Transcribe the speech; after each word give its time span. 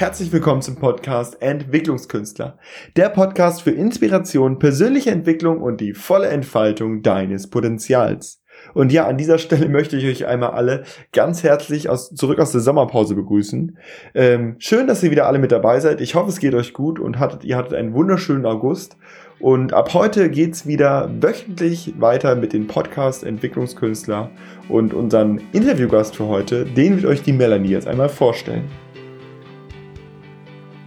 herzlich 0.00 0.32
willkommen 0.32 0.62
zum 0.62 0.76
Podcast 0.76 1.42
Entwicklungskünstler. 1.42 2.56
Der 2.96 3.10
Podcast 3.10 3.60
für 3.60 3.72
Inspiration, 3.72 4.58
persönliche 4.58 5.10
Entwicklung 5.10 5.60
und 5.60 5.78
die 5.82 5.92
volle 5.92 6.28
Entfaltung 6.28 7.02
deines 7.02 7.50
Potenzials. 7.50 8.40
Und 8.72 8.92
ja, 8.92 9.06
an 9.06 9.18
dieser 9.18 9.36
Stelle 9.36 9.68
möchte 9.68 9.98
ich 9.98 10.06
euch 10.06 10.26
einmal 10.26 10.52
alle 10.52 10.84
ganz 11.12 11.42
herzlich 11.42 11.90
aus, 11.90 12.14
zurück 12.14 12.38
aus 12.38 12.50
der 12.50 12.62
Sommerpause 12.62 13.14
begrüßen. 13.14 13.76
Ähm, 14.14 14.56
schön, 14.58 14.86
dass 14.86 15.02
ihr 15.02 15.10
wieder 15.10 15.26
alle 15.26 15.38
mit 15.38 15.52
dabei 15.52 15.80
seid. 15.80 16.00
Ich 16.00 16.14
hoffe, 16.14 16.30
es 16.30 16.40
geht 16.40 16.54
euch 16.54 16.72
gut 16.72 16.98
und 16.98 17.18
hattet, 17.18 17.44
ihr 17.44 17.58
hattet 17.58 17.74
einen 17.74 17.92
wunderschönen 17.92 18.46
August. 18.46 18.96
Und 19.38 19.74
ab 19.74 19.92
heute 19.92 20.30
geht's 20.30 20.66
wieder 20.66 21.10
wöchentlich 21.20 21.92
weiter 21.98 22.36
mit 22.36 22.54
dem 22.54 22.68
Podcast 22.68 23.22
Entwicklungskünstler. 23.22 24.30
Und 24.70 24.94
unseren 24.94 25.42
Interviewgast 25.52 26.16
für 26.16 26.26
heute, 26.26 26.64
den 26.64 26.96
wird 26.96 27.04
euch 27.04 27.22
die 27.22 27.34
Melanie 27.34 27.68
jetzt 27.68 27.86
einmal 27.86 28.08
vorstellen. 28.08 28.64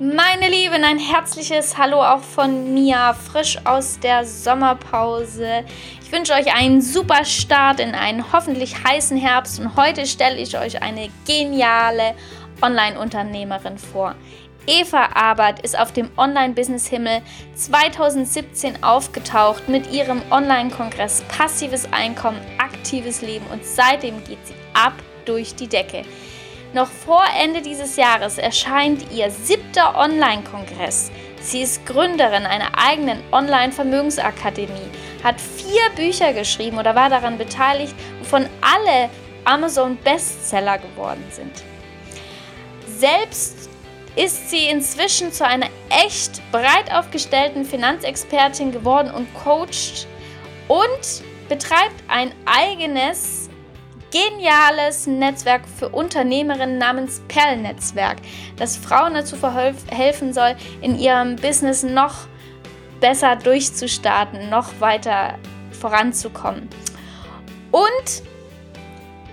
Meine 0.06 0.50
Lieben, 0.50 0.84
ein 0.84 1.00
herzliches 1.00 1.78
Hallo 1.78 2.04
auch 2.04 2.20
von 2.20 2.74
mir, 2.74 3.16
frisch 3.32 3.58
aus 3.64 3.98
der 4.02 4.26
Sommerpause. 4.26 5.64
Ich 6.04 6.12
wünsche 6.12 6.34
euch 6.34 6.54
einen 6.54 6.82
super 6.82 7.24
Start 7.24 7.80
in 7.80 7.96
einen 7.96 8.34
hoffentlich 8.34 8.84
heißen 8.84 9.16
Herbst 9.16 9.62
und 9.62 9.78
heute 9.78 10.06
stelle 10.06 10.36
ich 10.36 10.58
euch 10.58 10.82
eine 10.82 11.10
geniale 11.26 12.16
Online-Unternehmerin 12.62 13.78
vor. 13.78 14.16
Eva 14.68 15.08
Abert 15.14 15.62
ist 15.62 15.80
auf 15.80 15.94
dem 15.94 16.10
Online-Business-Himmel 16.18 17.22
2017 17.56 18.84
aufgetaucht 18.84 19.70
mit 19.70 19.90
ihrem 19.90 20.22
Online-Kongress 20.32 21.24
Passives 21.30 21.88
Einkommen, 21.94 22.42
aktives 22.58 23.22
Leben 23.22 23.46
und 23.54 23.64
seitdem 23.64 24.22
geht 24.26 24.46
sie 24.46 24.56
ab 24.74 24.96
durch 25.24 25.56
die 25.56 25.68
Decke. 25.68 26.04
Noch 26.74 26.90
vor 26.90 27.24
Ende 27.40 27.62
dieses 27.62 27.98
Jahres 27.98 28.40
erscheint 28.40 29.12
ihr 29.12 29.30
siebter 29.30 29.96
Online-Kongress. 29.96 31.12
Sie 31.40 31.62
ist 31.62 31.86
Gründerin 31.86 32.48
einer 32.48 32.72
eigenen 32.76 33.22
Online-Vermögensakademie, 33.32 34.90
hat 35.24 35.40
vier 35.40 35.90
Bücher 35.96 36.34
geschrieben 36.34 36.80
oder 36.80 36.96
war 36.96 37.10
daran 37.10 37.38
beteiligt, 37.38 37.94
wovon 38.20 38.48
alle 38.62 39.10
Amazon-Bestseller 39.46 40.80
geworden 40.80 41.24
sind. 41.30 41.52
Selbst 42.88 43.70
ist 44.16 44.50
sie 44.50 44.68
inzwischen 44.68 45.32
zu 45.32 45.46
einer 45.46 45.68
echt 45.90 46.42
breit 46.52 46.92
aufgestellten 46.92 47.66
Finanzexpertin 47.66 48.72
geworden 48.72 49.12
und 49.12 49.32
coacht 49.36 50.08
und 50.68 51.24
betreibt 51.50 52.04
ein 52.08 52.32
eigenes 52.46 53.43
geniales 54.14 55.08
Netzwerk 55.08 55.64
für 55.68 55.90
Unternehmerinnen 55.90 56.78
namens 56.78 57.22
Perlnetzwerk, 57.28 58.18
das 58.58 58.78
Frauen 58.78 59.16
dazu 59.16 59.36
helfen 59.90 60.34
soll, 60.34 60.56
in 60.82 61.00
ihrem 61.00 61.36
Business 61.36 61.82
noch 61.82 62.28
besser 63.02 63.36
durchzustarten, 63.36 64.52
noch 64.52 64.80
weiter 64.80 65.40
voranzukommen. 65.72 66.70
Und 67.72 68.24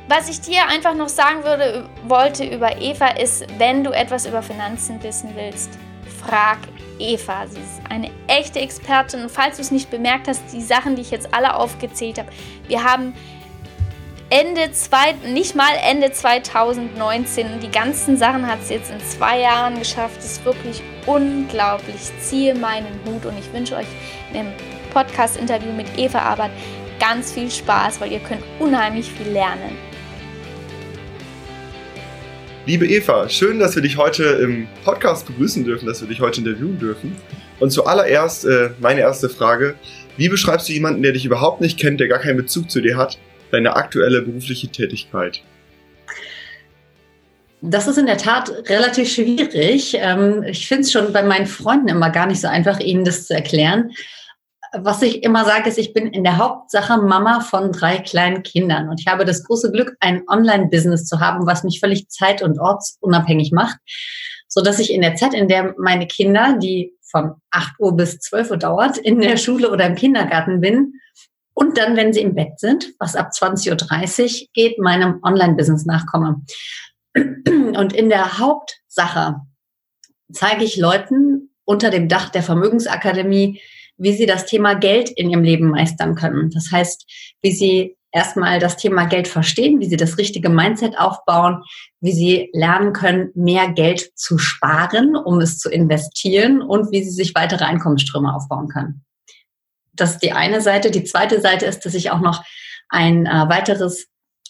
was 0.08 0.30
ich 0.30 0.40
dir 0.40 0.66
einfach 0.66 0.94
noch 0.94 1.10
sagen 1.10 1.44
würde, 1.44 1.88
wollte 2.08 2.44
über 2.44 2.80
Eva 2.80 3.08
ist, 3.08 3.44
wenn 3.58 3.84
du 3.84 3.90
etwas 3.90 4.24
über 4.24 4.42
Finanzen 4.42 5.00
wissen 5.02 5.30
willst, 5.36 5.70
frag 6.26 6.58
Eva. 6.98 7.46
Sie 7.46 7.60
ist 7.60 7.80
eine 7.88 8.10
echte 8.26 8.60
Expertin. 8.60 9.22
Und 9.22 9.30
falls 9.30 9.56
du 9.56 9.62
es 9.62 9.70
nicht 9.70 9.90
bemerkt 9.90 10.26
hast, 10.26 10.42
die 10.52 10.62
Sachen, 10.62 10.96
die 10.96 11.02
ich 11.02 11.10
jetzt 11.10 11.32
alle 11.32 11.54
aufgezählt 11.54 12.18
habe, 12.18 12.28
wir 12.66 12.82
haben 12.82 13.14
Ende 14.32 14.70
zwei, 14.70 15.16
nicht 15.26 15.56
mal 15.56 15.72
Ende 15.84 16.12
2019. 16.12 17.58
Die 17.60 17.68
ganzen 17.68 18.16
Sachen 18.16 18.46
hat 18.46 18.64
sie 18.64 18.74
jetzt 18.74 18.92
in 18.92 19.00
zwei 19.00 19.40
Jahren 19.40 19.76
geschafft. 19.76 20.18
Das 20.18 20.24
ist 20.24 20.44
wirklich 20.44 20.84
unglaublich. 21.04 21.96
Ich 21.96 22.22
ziehe 22.22 22.54
meinen 22.54 22.86
Hut 23.04 23.26
und 23.26 23.36
ich 23.36 23.52
wünsche 23.52 23.74
euch 23.74 23.88
in 24.32 24.38
dem 24.38 24.46
Podcast-Interview 24.92 25.72
mit 25.72 25.88
Eva 25.98 26.20
Arbeit 26.20 26.52
ganz 27.00 27.32
viel 27.32 27.50
Spaß, 27.50 28.00
weil 28.00 28.12
ihr 28.12 28.20
könnt 28.20 28.44
unheimlich 28.60 29.10
viel 29.10 29.32
lernen. 29.32 29.76
Liebe 32.66 32.86
Eva, 32.86 33.28
schön, 33.28 33.58
dass 33.58 33.74
wir 33.74 33.82
dich 33.82 33.96
heute 33.96 34.22
im 34.22 34.68
Podcast 34.84 35.26
begrüßen 35.26 35.64
dürfen, 35.64 35.86
dass 35.86 36.02
wir 36.02 36.08
dich 36.08 36.20
heute 36.20 36.42
interviewen 36.42 36.78
dürfen. 36.78 37.16
Und 37.58 37.72
zuallererst 37.72 38.44
äh, 38.44 38.70
meine 38.78 39.00
erste 39.00 39.28
Frage. 39.28 39.74
Wie 40.16 40.28
beschreibst 40.28 40.68
du 40.68 40.72
jemanden, 40.72 41.02
der 41.02 41.10
dich 41.10 41.24
überhaupt 41.24 41.60
nicht 41.60 41.80
kennt, 41.80 41.98
der 41.98 42.06
gar 42.06 42.20
keinen 42.20 42.36
Bezug 42.36 42.70
zu 42.70 42.80
dir 42.80 42.96
hat, 42.96 43.18
deine 43.50 43.76
aktuelle 43.76 44.22
berufliche 44.22 44.68
Tätigkeit? 44.68 45.42
Das 47.62 47.86
ist 47.86 47.98
in 47.98 48.06
der 48.06 48.16
Tat 48.16 48.50
relativ 48.68 49.12
schwierig. 49.12 49.94
Ähm, 49.98 50.42
ich 50.44 50.66
finde 50.66 50.82
es 50.82 50.92
schon 50.92 51.12
bei 51.12 51.22
meinen 51.22 51.46
Freunden 51.46 51.88
immer 51.88 52.10
gar 52.10 52.26
nicht 52.26 52.40
so 52.40 52.48
einfach, 52.48 52.80
ihnen 52.80 53.04
das 53.04 53.26
zu 53.26 53.34
erklären 53.34 53.90
was 54.72 55.02
ich 55.02 55.22
immer 55.22 55.44
sage, 55.44 55.68
ist, 55.68 55.78
ich 55.78 55.92
bin 55.92 56.08
in 56.08 56.22
der 56.22 56.38
Hauptsache 56.38 56.98
Mama 56.98 57.40
von 57.40 57.72
drei 57.72 57.98
kleinen 57.98 58.42
Kindern 58.42 58.88
und 58.88 59.00
ich 59.00 59.06
habe 59.06 59.24
das 59.24 59.44
große 59.44 59.72
Glück, 59.72 59.96
ein 60.00 60.22
Online-Business 60.28 61.06
zu 61.06 61.20
haben, 61.20 61.46
was 61.46 61.64
mich 61.64 61.80
völlig 61.80 62.08
zeit- 62.08 62.42
und 62.42 62.60
ortsunabhängig 62.60 63.52
macht, 63.52 63.78
so 64.46 64.62
dass 64.62 64.78
ich 64.78 64.92
in 64.92 65.02
der 65.02 65.16
Zeit, 65.16 65.34
in 65.34 65.48
der 65.48 65.74
meine 65.78 66.06
Kinder, 66.06 66.56
die 66.60 66.92
von 67.02 67.34
8 67.50 67.74
Uhr 67.80 67.96
bis 67.96 68.20
12 68.20 68.52
Uhr 68.52 68.56
dauert, 68.56 68.98
in 68.98 69.20
der 69.20 69.36
Schule 69.36 69.70
oder 69.70 69.86
im 69.86 69.96
Kindergarten 69.96 70.60
bin 70.60 70.94
und 71.60 71.76
dann, 71.76 71.94
wenn 71.94 72.14
sie 72.14 72.22
im 72.22 72.34
Bett 72.34 72.58
sind, 72.58 72.94
was 72.98 73.16
ab 73.16 73.32
20.30 73.38 74.42
Uhr 74.42 74.48
geht, 74.54 74.78
meinem 74.78 75.20
Online-Business 75.22 75.84
nachkomme. 75.84 76.42
Und 77.14 77.92
in 77.92 78.08
der 78.08 78.38
Hauptsache 78.38 79.36
zeige 80.32 80.64
ich 80.64 80.78
Leuten 80.78 81.50
unter 81.66 81.90
dem 81.90 82.08
Dach 82.08 82.30
der 82.30 82.42
Vermögensakademie, 82.42 83.60
wie 83.98 84.12
sie 84.14 84.24
das 84.24 84.46
Thema 84.46 84.72
Geld 84.74 85.10
in 85.10 85.28
ihrem 85.28 85.42
Leben 85.42 85.68
meistern 85.68 86.14
können. 86.14 86.50
Das 86.50 86.72
heißt, 86.72 87.04
wie 87.42 87.52
sie 87.52 87.96
erstmal 88.10 88.58
das 88.58 88.78
Thema 88.78 89.04
Geld 89.04 89.28
verstehen, 89.28 89.80
wie 89.80 89.88
sie 89.88 89.98
das 89.98 90.16
richtige 90.16 90.48
Mindset 90.48 90.98
aufbauen, 90.98 91.62
wie 92.00 92.12
sie 92.12 92.48
lernen 92.54 92.94
können, 92.94 93.32
mehr 93.34 93.68
Geld 93.68 94.12
zu 94.16 94.38
sparen, 94.38 95.14
um 95.14 95.40
es 95.40 95.58
zu 95.58 95.68
investieren 95.68 96.62
und 96.62 96.90
wie 96.90 97.04
sie 97.04 97.10
sich 97.10 97.34
weitere 97.34 97.64
Einkommensströme 97.64 98.34
aufbauen 98.34 98.68
können. 98.68 99.04
Das 99.92 100.12
ist 100.12 100.22
die 100.22 100.32
eine 100.32 100.60
Seite. 100.60 100.90
Die 100.90 101.04
zweite 101.04 101.40
Seite 101.40 101.66
ist, 101.66 101.80
dass 101.80 101.94
ich 101.94 102.10
auch 102.10 102.20
noch 102.20 102.44
ein 102.88 103.26
äh, 103.26 103.48
weiteres 103.48 104.08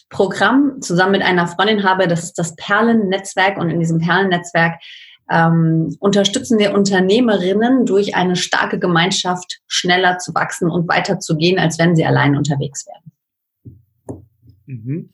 Programm 0.09 0.81
zusammen 0.81 1.13
mit 1.13 1.21
einer 1.21 1.47
Freundin 1.47 1.83
habe. 1.83 2.07
Das 2.07 2.23
ist 2.23 2.37
das 2.37 2.55
Perlennetzwerk 2.55 3.57
und 3.57 3.69
in 3.69 3.79
diesem 3.79 3.99
Perlennetzwerk 3.99 4.79
ähm, 5.31 5.95
unterstützen 5.99 6.59
wir 6.59 6.73
Unternehmerinnen 6.73 7.85
durch 7.85 8.15
eine 8.15 8.35
starke 8.35 8.79
Gemeinschaft 8.79 9.61
schneller 9.67 10.17
zu 10.17 10.33
wachsen 10.35 10.69
und 10.69 10.89
weiterzugehen, 10.89 11.57
als 11.57 11.79
wenn 11.79 11.95
sie 11.95 12.05
allein 12.05 12.35
unterwegs 12.35 12.85
wären. 12.85 14.21
Mhm. 14.65 15.13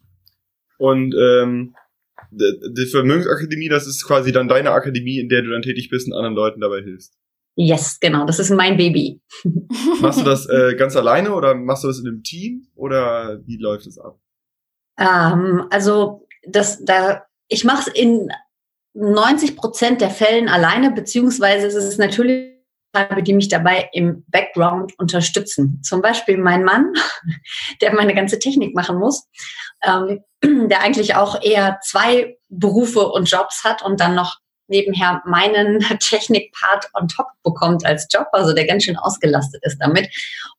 Und 0.79 1.15
ähm, 1.15 1.75
die 2.31 2.85
Vermögensakademie, 2.87 3.69
das 3.69 3.87
ist 3.87 4.05
quasi 4.05 4.31
dann 4.31 4.47
deine 4.47 4.71
Akademie, 4.71 5.19
in 5.19 5.29
der 5.29 5.43
du 5.43 5.51
dann 5.51 5.61
tätig 5.61 5.89
bist 5.89 6.07
und 6.07 6.13
anderen 6.13 6.35
Leuten 6.35 6.61
dabei 6.61 6.81
hilfst. 6.81 7.13
Yes, 7.59 7.99
genau, 7.99 8.25
das 8.25 8.37
ist 8.37 8.51
mein 8.51 8.77
Baby. 8.77 9.19
machst 10.01 10.19
du 10.19 10.23
das 10.23 10.47
äh, 10.47 10.75
ganz 10.75 10.95
alleine 10.95 11.33
oder 11.33 11.55
machst 11.55 11.83
du 11.83 11.87
das 11.87 11.99
in 11.99 12.07
einem 12.07 12.21
Team 12.21 12.67
oder 12.75 13.39
wie 13.45 13.57
läuft 13.57 13.87
es 13.87 13.97
ab? 13.97 14.19
Ähm, 14.99 15.65
also 15.71 16.27
das, 16.47 16.85
da, 16.85 17.25
ich 17.47 17.63
mache 17.63 17.89
es 17.89 17.95
in 17.95 18.29
90 18.93 19.57
Prozent 19.57 20.01
der 20.01 20.11
Fällen 20.11 20.49
alleine, 20.49 20.91
beziehungsweise 20.91 21.65
ist 21.65 21.75
es 21.75 21.97
natürlich 21.97 22.57
die 23.21 23.33
mich 23.33 23.47
dabei 23.47 23.89
im 23.93 24.23
Background 24.27 24.97
unterstützen. 24.97 25.81
Zum 25.83 26.01
Beispiel 26.01 26.37
mein 26.37 26.63
Mann, 26.63 26.93
der 27.81 27.93
meine 27.93 28.15
ganze 28.15 28.39
Technik 28.39 28.75
machen 28.75 28.97
muss, 28.97 29.27
ähm, 29.83 30.23
der 30.43 30.81
eigentlich 30.81 31.15
auch 31.15 31.41
eher 31.43 31.79
zwei 31.83 32.37
Berufe 32.49 33.07
und 33.07 33.29
Jobs 33.29 33.63
hat 33.63 33.83
und 33.83 33.99
dann 33.99 34.15
noch 34.15 34.37
nebenher 34.67 35.21
meinen 35.25 35.79
Technikpart 35.99 36.89
on 36.93 37.07
top 37.07 37.27
bekommt 37.43 37.85
als 37.85 38.07
Job, 38.11 38.27
also 38.31 38.53
der 38.53 38.65
ganz 38.65 38.83
schön 38.83 38.97
ausgelastet 38.97 39.61
ist 39.63 39.77
damit. 39.79 40.09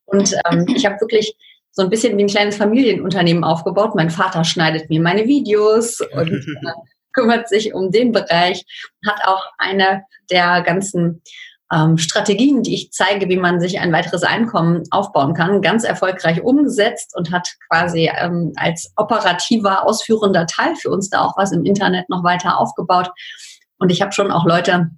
Und 0.05 0.35
ähm, 0.49 0.65
ich 0.75 0.85
habe 0.85 0.99
wirklich 0.99 1.35
so 1.71 1.83
ein 1.83 1.89
bisschen 1.89 2.17
wie 2.17 2.23
ein 2.23 2.29
kleines 2.29 2.57
Familienunternehmen 2.57 3.43
aufgebaut. 3.43 3.95
Mein 3.95 4.09
Vater 4.09 4.43
schneidet 4.43 4.89
mir 4.89 5.01
meine 5.01 5.25
Videos 5.27 6.01
und 6.13 6.31
äh, 6.31 6.71
kümmert 7.13 7.49
sich 7.49 7.73
um 7.73 7.91
den 7.91 8.11
Bereich, 8.11 8.65
hat 9.05 9.21
auch 9.25 9.45
eine 9.57 10.03
der 10.29 10.61
ganzen 10.61 11.21
ähm, 11.71 11.97
Strategien, 11.97 12.63
die 12.63 12.73
ich 12.73 12.91
zeige, 12.91 13.29
wie 13.29 13.37
man 13.37 13.59
sich 13.59 13.79
ein 13.79 13.91
weiteres 13.91 14.23
Einkommen 14.23 14.83
aufbauen 14.91 15.33
kann, 15.33 15.61
ganz 15.61 15.83
erfolgreich 15.83 16.41
umgesetzt 16.41 17.15
und 17.15 17.31
hat 17.31 17.55
quasi 17.69 18.09
ähm, 18.15 18.53
als 18.55 18.91
operativer, 18.95 19.85
ausführender 19.85 20.47
Teil 20.47 20.75
für 20.75 20.89
uns 20.89 21.09
da 21.09 21.21
auch 21.21 21.37
was 21.37 21.51
im 21.51 21.65
Internet 21.65 22.09
noch 22.09 22.23
weiter 22.23 22.59
aufgebaut. 22.59 23.11
Und 23.79 23.91
ich 23.91 24.01
habe 24.01 24.11
schon 24.11 24.31
auch 24.31 24.45
Leute, 24.45 24.91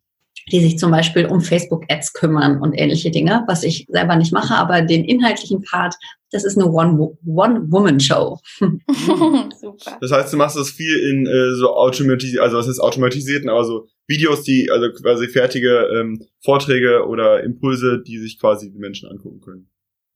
die 0.51 0.59
sich 0.59 0.77
zum 0.77 0.91
Beispiel 0.91 1.25
um 1.25 1.41
Facebook-Ads 1.41 2.13
kümmern 2.13 2.59
und 2.59 2.73
ähnliche 2.73 3.11
Dinge, 3.11 3.43
was 3.47 3.63
ich 3.63 3.85
selber 3.89 4.15
nicht 4.15 4.33
mache, 4.33 4.55
aber 4.55 4.81
den 4.81 5.05
inhaltlichen 5.05 5.61
Part 5.61 5.95
Das 6.31 6.43
ist 6.43 6.57
eine 6.57 6.67
One-Woman-Show. 6.67 8.39
Super. 8.59 9.97
Das 10.01 10.11
heißt, 10.11 10.33
du 10.33 10.37
machst 10.37 10.57
das 10.57 10.71
viel 10.71 10.97
in 10.97 11.27
äh, 11.27 11.55
so 11.55 11.75
automatisiert, 11.75 12.41
also 12.41 12.57
das 12.57 12.67
ist 12.67 12.79
automatisierten, 12.79 13.49
aber 13.49 13.63
so 13.65 13.87
Videos, 14.07 14.43
die, 14.43 14.69
also 14.71 14.91
quasi 14.91 15.27
fertige 15.27 15.87
ähm, 15.95 16.25
Vorträge 16.43 17.05
oder 17.07 17.43
Impulse, 17.43 18.01
die 18.05 18.17
sich 18.17 18.39
quasi 18.39 18.71
die 18.71 18.79
Menschen 18.79 19.09
angucken 19.09 19.41
können. 19.41 19.70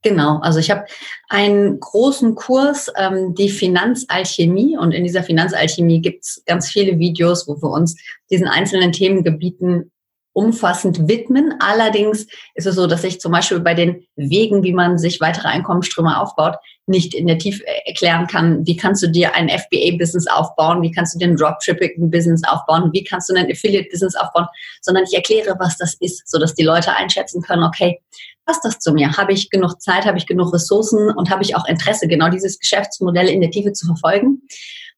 Genau, 0.05 0.37
also 0.41 0.59
ich 0.59 0.69
habe 0.69 0.85
einen 1.29 1.79
großen 1.79 2.35
Kurs, 2.35 2.93
ähm, 2.95 3.33
die 3.33 3.49
Finanzalchemie. 3.49 4.77
Und 4.77 4.91
in 4.91 5.03
dieser 5.03 5.23
Finanzalchemie 5.23 5.99
gibt's 5.99 6.43
ganz 6.45 6.69
viele 6.69 6.99
Videos, 6.99 7.47
wo 7.47 7.59
wir 7.59 7.71
uns 7.71 7.99
diesen 8.29 8.47
einzelnen 8.47 8.91
Themengebieten 8.91 9.91
umfassend 10.33 11.07
widmen. 11.07 11.55
Allerdings 11.59 12.27
ist 12.53 12.67
es 12.67 12.75
so, 12.75 12.85
dass 12.85 13.03
ich 13.03 13.19
zum 13.19 13.31
Beispiel 13.31 13.61
bei 13.61 13.73
den 13.73 14.05
Wegen, 14.15 14.61
wie 14.61 14.73
man 14.73 14.99
sich 14.99 15.21
weitere 15.21 15.47
Einkommensströme 15.47 16.21
aufbaut, 16.21 16.57
nicht 16.85 17.15
in 17.15 17.25
der 17.25 17.39
Tiefe 17.39 17.63
erklären 17.87 18.27
kann, 18.27 18.63
wie 18.67 18.75
kannst 18.75 19.01
du 19.01 19.07
dir 19.07 19.33
ein 19.33 19.49
FBA-Business 19.49 20.27
aufbauen, 20.27 20.83
wie 20.83 20.91
kannst 20.91 21.15
du 21.15 21.19
dir 21.19 21.29
ein 21.29 21.35
Dropshipping-Business 21.35 22.43
aufbauen, 22.47 22.91
wie 22.93 23.03
kannst 23.03 23.27
du 23.29 23.33
ein 23.33 23.49
Affiliate-Business 23.49 24.15
aufbauen, 24.17 24.45
sondern 24.81 25.05
ich 25.05 25.15
erkläre, 25.15 25.55
was 25.57 25.77
das 25.77 25.95
ist, 25.95 26.29
sodass 26.29 26.53
die 26.53 26.63
Leute 26.63 26.95
einschätzen 26.95 27.41
können, 27.41 27.63
okay, 27.63 28.01
passt 28.45 28.63
das 28.63 28.79
zu 28.79 28.93
mir? 28.93 29.17
Habe 29.17 29.33
ich 29.33 29.49
genug 29.49 29.81
Zeit, 29.81 30.05
habe 30.05 30.17
ich 30.17 30.27
genug 30.27 30.53
Ressourcen 30.53 31.09
und 31.11 31.29
habe 31.29 31.43
ich 31.43 31.55
auch 31.55 31.65
Interesse, 31.67 32.07
genau 32.07 32.29
dieses 32.29 32.59
Geschäftsmodell 32.59 33.27
in 33.27 33.41
der 33.41 33.51
Tiefe 33.51 33.73
zu 33.73 33.85
verfolgen? 33.85 34.41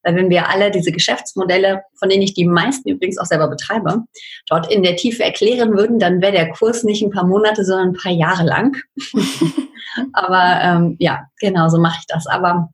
Weil 0.04 0.16
wenn 0.16 0.30
wir 0.30 0.50
alle 0.50 0.72
diese 0.72 0.92
Geschäftsmodelle, 0.92 1.82
von 2.00 2.10
denen 2.10 2.22
ich 2.22 2.34
die 2.34 2.46
meisten 2.46 2.90
übrigens 2.90 3.18
auch 3.18 3.26
selber 3.26 3.48
betreibe, 3.48 4.04
dort 4.48 4.72
in 4.72 4.84
der 4.84 4.96
Tiefe 4.96 5.24
erklären 5.24 5.76
würden, 5.76 6.00
dann 6.00 6.22
wäre 6.22 6.32
der 6.32 6.52
Kurs 6.52 6.84
nicht 6.84 7.02
ein 7.02 7.12
paar 7.12 7.26
Monate, 7.26 7.66
sondern 7.66 7.90
ein 7.90 8.02
paar 8.02 8.12
Jahre 8.12 8.44
lang. 8.44 8.78
Aber 10.14 10.62
ähm, 10.62 10.96
ja, 11.00 11.26
genau 11.40 11.70
so 11.70 11.80
mache 11.80 11.98
ich 12.00 12.06
das. 12.08 12.28
Aber 12.28 12.70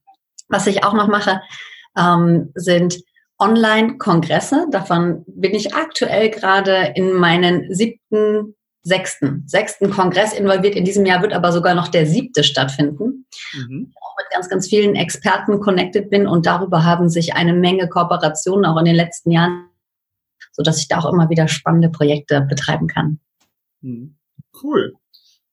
was 0.49 0.67
ich 0.67 0.83
auch 0.83 0.93
noch 0.93 1.07
mache, 1.07 1.41
ähm, 1.97 2.51
sind 2.55 3.01
Online-Kongresse. 3.39 4.67
Davon 4.71 5.23
bin 5.27 5.53
ich 5.53 5.73
aktuell 5.73 6.29
gerade 6.29 6.93
in 6.95 7.13
meinen 7.13 7.73
siebten 7.73 8.55
sechsten, 8.83 9.43
sechsten 9.47 9.89
Kongress 9.89 10.33
involviert. 10.33 10.75
In 10.75 10.83
diesem 10.83 11.05
Jahr 11.05 11.21
wird 11.21 11.33
aber 11.33 11.51
sogar 11.51 11.73
noch 11.73 11.87
der 11.87 12.05
siebte 12.05 12.43
stattfinden. 12.43 13.25
Mhm. 13.53 13.93
Auch 14.01 14.15
mit 14.17 14.29
ganz, 14.31 14.49
ganz 14.49 14.67
vielen 14.67 14.95
Experten 14.95 15.59
connected 15.61 16.09
bin 16.09 16.27
und 16.27 16.45
darüber 16.45 16.83
haben 16.83 17.09
sich 17.09 17.33
eine 17.33 17.53
Menge 17.53 17.87
Kooperationen 17.87 18.65
auch 18.65 18.77
in 18.77 18.85
den 18.85 18.95
letzten 18.95 19.31
Jahren, 19.31 19.69
so 20.51 20.63
dass 20.63 20.79
ich 20.79 20.89
da 20.89 20.99
auch 20.99 21.11
immer 21.11 21.29
wieder 21.29 21.47
spannende 21.47 21.89
Projekte 21.89 22.41
betreiben 22.41 22.87
kann. 22.87 23.19
Mhm. 23.81 24.17
Cool. 24.61 24.93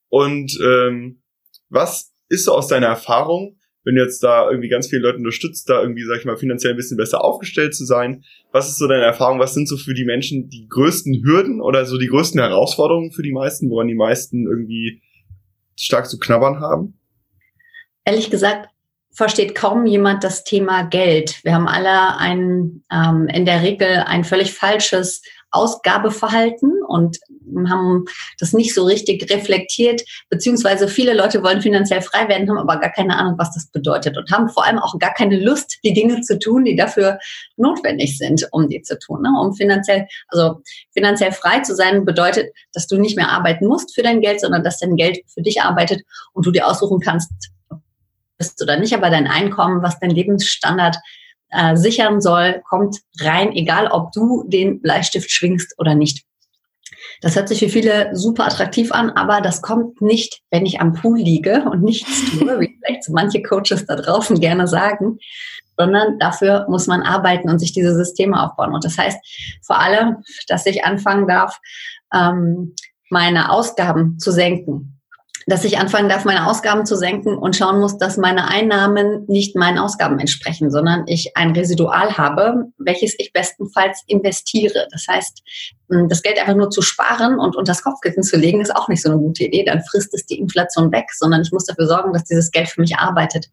Und 0.09 0.59
ähm, 0.63 1.23
was 1.69 2.13
ist 2.29 2.45
so 2.45 2.53
aus 2.53 2.67
deiner 2.67 2.89
Erfahrung 2.89 3.60
wenn 3.85 3.95
du 3.95 4.03
jetzt 4.03 4.23
da 4.23 4.49
irgendwie 4.49 4.69
ganz 4.69 4.89
viele 4.89 5.03
Leute 5.03 5.19
unterstützt, 5.19 5.69
da 5.69 5.81
irgendwie, 5.81 6.05
sag 6.05 6.19
ich 6.19 6.25
mal, 6.25 6.37
finanziell 6.37 6.75
ein 6.75 6.77
bisschen 6.77 6.97
besser 6.97 7.25
aufgestellt 7.25 7.75
zu 7.75 7.85
sein. 7.85 8.25
Was 8.53 8.69
ist 8.69 8.79
so 8.79 8.87
deine 8.87 9.05
Erfahrung? 9.05 9.39
Was 9.39 9.55
sind 9.55 9.69
so 9.69 9.77
für 9.77 9.95
die 9.95 10.05
Menschen 10.05 10.49
die 10.49 10.69
größten 10.69 11.23
Hürden 11.25 11.61
oder 11.61 11.87
so 11.87 11.97
die 11.97 12.09
größten 12.09 12.41
Herausforderungen 12.41 13.13
für 13.13 13.23
die 13.23 13.33
meisten, 13.33 13.71
woran 13.71 13.89
die 13.89 13.95
meisten 13.95 14.47
irgendwie 14.47 15.03
stark 15.77 16.07
zu 16.09 16.19
knabbern 16.19 16.61
haben? 16.61 16.99
Ehrlich 18.05 18.31
gesagt, 18.31 18.69
versteht 19.13 19.55
kaum 19.55 19.87
jemand 19.87 20.25
das 20.25 20.45
Thema 20.45 20.83
Geld. 20.85 21.43
Wir 21.43 21.55
haben 21.55 21.69
alle 21.69 22.17
ein, 22.19 22.83
ähm, 22.93 23.29
in 23.29 23.45
der 23.45 23.63
Regel 23.63 24.05
ein 24.07 24.25
völlig 24.25 24.53
falsches 24.53 25.23
Ausgabeverhalten 25.51 26.83
und 26.87 27.19
haben 27.69 28.05
das 28.39 28.53
nicht 28.53 28.75
so 28.75 28.85
richtig 28.85 29.31
reflektiert, 29.31 30.03
beziehungsweise 30.29 30.89
viele 30.89 31.15
Leute 31.15 31.43
wollen 31.43 31.61
finanziell 31.61 32.03
frei 32.03 32.29
werden, 32.29 32.49
haben 32.49 32.59
aber 32.59 32.79
gar 32.79 32.91
keine 32.91 33.17
Ahnung, 33.17 33.35
was 33.39 33.53
das 33.55 33.67
bedeutet 33.67 34.17
und 34.17 34.31
haben 34.31 34.49
vor 34.49 34.65
allem 34.65 34.79
auch 34.79 34.99
gar 34.99 35.13
keine 35.13 35.39
Lust, 35.39 35.79
die 35.85 35.93
Dinge 35.93 36.21
zu 36.21 36.39
tun, 36.39 36.65
die 36.65 36.77
dafür 36.77 37.19
notwendig 37.57 38.19
sind, 38.19 38.47
um 38.53 38.69
die 38.69 38.83
zu 38.83 38.99
tun. 38.99 39.23
Ne? 39.23 39.31
Um 39.41 39.55
finanziell, 39.55 40.07
also 40.29 40.63
finanziell 40.93 41.33
frei 41.33 41.61
zu 41.61 41.75
sein, 41.75 42.05
bedeutet, 42.05 42.53
dass 42.73 42.87
du 42.87 42.99
nicht 42.99 43.17
mehr 43.17 43.31
arbeiten 43.31 43.67
musst 43.67 43.95
für 43.95 44.03
dein 44.03 44.21
Geld, 44.21 44.41
sondern 44.41 44.63
dass 44.63 44.79
dein 44.79 44.97
Geld 44.97 45.19
für 45.27 45.43
dich 45.43 45.63
arbeitet 45.63 46.03
und 46.33 46.47
du 46.47 46.51
dir 46.51 46.67
aussuchen 46.67 47.01
kannst, 47.01 47.31
bist 48.41 48.61
oder 48.63 48.79
nicht, 48.79 48.95
aber 48.95 49.11
dein 49.11 49.27
Einkommen, 49.27 49.83
was 49.83 50.01
dein 50.01 50.11
Lebensstandard 50.11 50.97
äh, 51.51 51.77
sichern 51.77 52.21
soll, 52.21 52.63
kommt 52.69 52.99
rein, 53.21 53.53
egal 53.53 53.89
ob 53.89 54.13
du 54.13 54.45
den 54.49 54.81
Bleistift 54.81 55.31
schwingst 55.31 55.75
oder 55.79 55.95
nicht. 55.95 56.25
Das 57.23 57.37
hört 57.37 57.49
sich 57.49 57.61
für 57.61 57.69
viele 57.69 58.15
super 58.15 58.47
attraktiv 58.47 58.93
an, 58.93 59.11
aber 59.11 59.41
das 59.41 59.63
kommt 59.63 60.01
nicht, 60.01 60.41
wenn 60.51 60.65
ich 60.65 60.81
am 60.81 60.95
Pool 60.95 61.19
liege 61.19 61.65
und 61.71 61.83
nichts 61.83 62.31
tue, 62.39 62.61
wie 62.61 62.79
vielleicht 62.83 63.05
so 63.05 63.13
manche 63.13 63.43
Coaches 63.43 63.87
da 63.87 63.97
draußen 63.97 64.41
gerne 64.41 64.67
sagen, 64.67 65.19
sondern 65.77 66.19
dafür 66.19 66.67
muss 66.69 66.87
man 66.87 67.03
arbeiten 67.03 67.49
und 67.49 67.59
sich 67.59 67.73
diese 67.73 67.95
Systeme 67.95 68.43
aufbauen. 68.43 68.75
Und 68.75 68.85
das 68.85 68.99
heißt 68.99 69.19
vor 69.63 69.79
allem, 69.79 70.19
dass 70.49 70.67
ich 70.67 70.85
anfangen 70.85 71.27
darf, 71.27 71.59
ähm, 72.15 72.75
meine 73.11 73.51
Ausgaben 73.51 74.19
zu 74.19 74.31
senken 74.31 75.00
dass 75.51 75.65
ich 75.65 75.79
anfangen 75.79 76.09
darf, 76.09 76.25
meine 76.25 76.47
Ausgaben 76.47 76.87
zu 76.87 76.97
senken 76.97 77.37
und 77.37 77.57
schauen 77.57 77.81
muss, 77.81 77.99
dass 77.99 78.17
meine 78.17 78.49
Einnahmen 78.49 79.25
nicht 79.27 79.57
meinen 79.57 79.79
Ausgaben 79.79 80.19
entsprechen, 80.21 80.71
sondern 80.71 81.05
ich 81.07 81.37
ein 81.37 81.51
Residual 81.51 82.17
habe, 82.17 82.67
welches 82.79 83.17
ich 83.19 83.33
bestenfalls 83.33 84.05
investiere. 84.07 84.87
Das 84.93 85.07
heißt, 85.09 85.43
das 85.89 86.23
Geld 86.23 86.39
einfach 86.39 86.55
nur 86.55 86.71
zu 86.71 86.83
sparen 86.83 87.41
und 87.41 87.57
unter 87.57 87.73
das 87.73 87.83
Kopfkissen 87.83 88.23
zu 88.23 88.37
legen, 88.37 88.61
ist 88.61 88.75
auch 88.75 88.89
nicht 88.89 89.03
so 89.03 89.11
eine 89.11 89.19
gute 89.19 89.45
Idee. 89.45 89.65
Dann 89.65 89.83
frisst 89.83 90.15
es 90.15 90.25
die 90.25 90.39
Inflation 90.39 90.93
weg, 90.93 91.07
sondern 91.13 91.43
ich 91.43 91.51
muss 91.51 91.65
dafür 91.65 91.89
sorgen, 91.89 92.13
dass 92.13 92.25
dieses 92.25 92.53
Geld 92.53 92.69
für 92.69 92.81
mich 92.81 92.97
arbeitet. 92.97 93.49